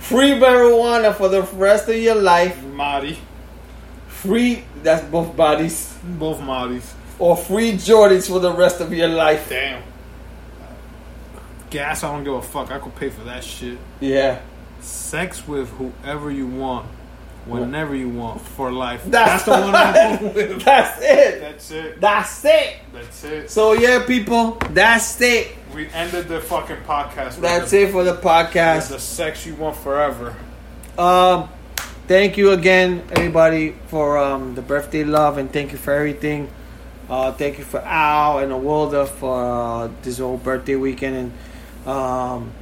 [0.00, 1.14] Free marijuana.
[1.14, 2.62] for the rest of your life.
[2.64, 3.18] Marty.
[4.08, 5.96] Free, that's both bodies.
[6.04, 6.92] Both Martys.
[7.18, 9.48] Or free Jordans for the rest of your life.
[9.48, 9.82] Damn.
[11.70, 12.70] Gas, I don't give a fuck.
[12.70, 13.78] I could pay for that shit.
[14.00, 14.40] Yeah.
[14.80, 16.86] Sex with whoever you want
[17.46, 19.02] whenever you want for life.
[19.06, 20.62] That's, That's the one I'm with.
[20.62, 21.40] That's it.
[21.40, 22.00] That's it.
[22.00, 22.76] That's it.
[22.92, 23.50] That's it.
[23.50, 25.48] So yeah, people, that's it.
[25.74, 27.40] We ended the fucking podcast.
[27.40, 28.88] That's the, it for the podcast.
[28.88, 30.34] The sex you want forever.
[30.98, 31.48] Um,
[32.08, 36.50] thank you again, everybody, for um, the birthday love, and thank you for everything.
[37.08, 41.32] Uh, thank you for Al and Awilda for uh, this whole birthday weekend,
[41.84, 42.52] and um,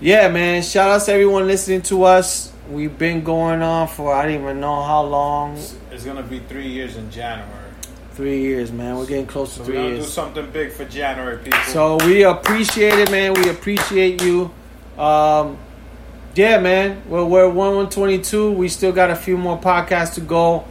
[0.00, 0.62] yeah, man.
[0.62, 2.52] Shout out to everyone listening to us.
[2.68, 5.56] We've been going on for I don't even know how long.
[5.90, 7.65] It's gonna be three years in January.
[8.16, 8.96] Three years, man.
[8.96, 11.60] We're getting close to So we're three gonna do something big for January, people.
[11.64, 13.34] So we appreciate it, man.
[13.34, 14.50] We appreciate you.
[14.96, 15.58] Um,
[16.34, 17.02] yeah, man.
[17.10, 18.52] Well, we're one one twenty two.
[18.52, 20.64] We still got a few more podcasts to go.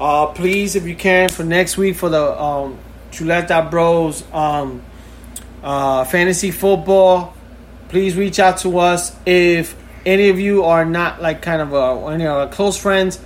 [0.00, 2.80] Uh, please, if you can, for next week for the um,
[3.12, 4.82] Chuleta Bros um,
[5.62, 7.32] uh, fantasy football.
[7.90, 12.12] Please reach out to us if any of you are not like kind of a,
[12.12, 13.20] any of our close friends.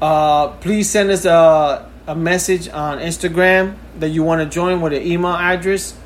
[0.00, 4.92] Uh, please send us a, a message on Instagram that you want to join with
[4.92, 5.96] an email address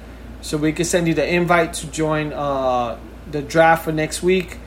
[0.42, 2.98] so we can send you the invite to join uh,
[3.30, 4.58] the draft for next week.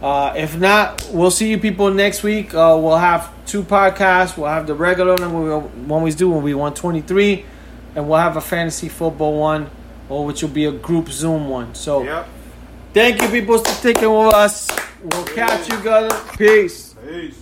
[0.00, 2.54] Uh, if not, we'll see you people next week.
[2.54, 4.36] Uh, we'll have two podcasts.
[4.36, 7.44] We'll have the regular one we'll always do when we want 23,
[7.96, 9.68] and we'll have a fantasy football one,
[10.08, 11.74] or which will be a group Zoom one.
[11.74, 12.28] So Yep.
[12.94, 14.68] thank you people for sticking with us.
[15.02, 16.12] We'll catch you guys.
[16.38, 16.94] Peace.
[17.06, 17.40] Peace.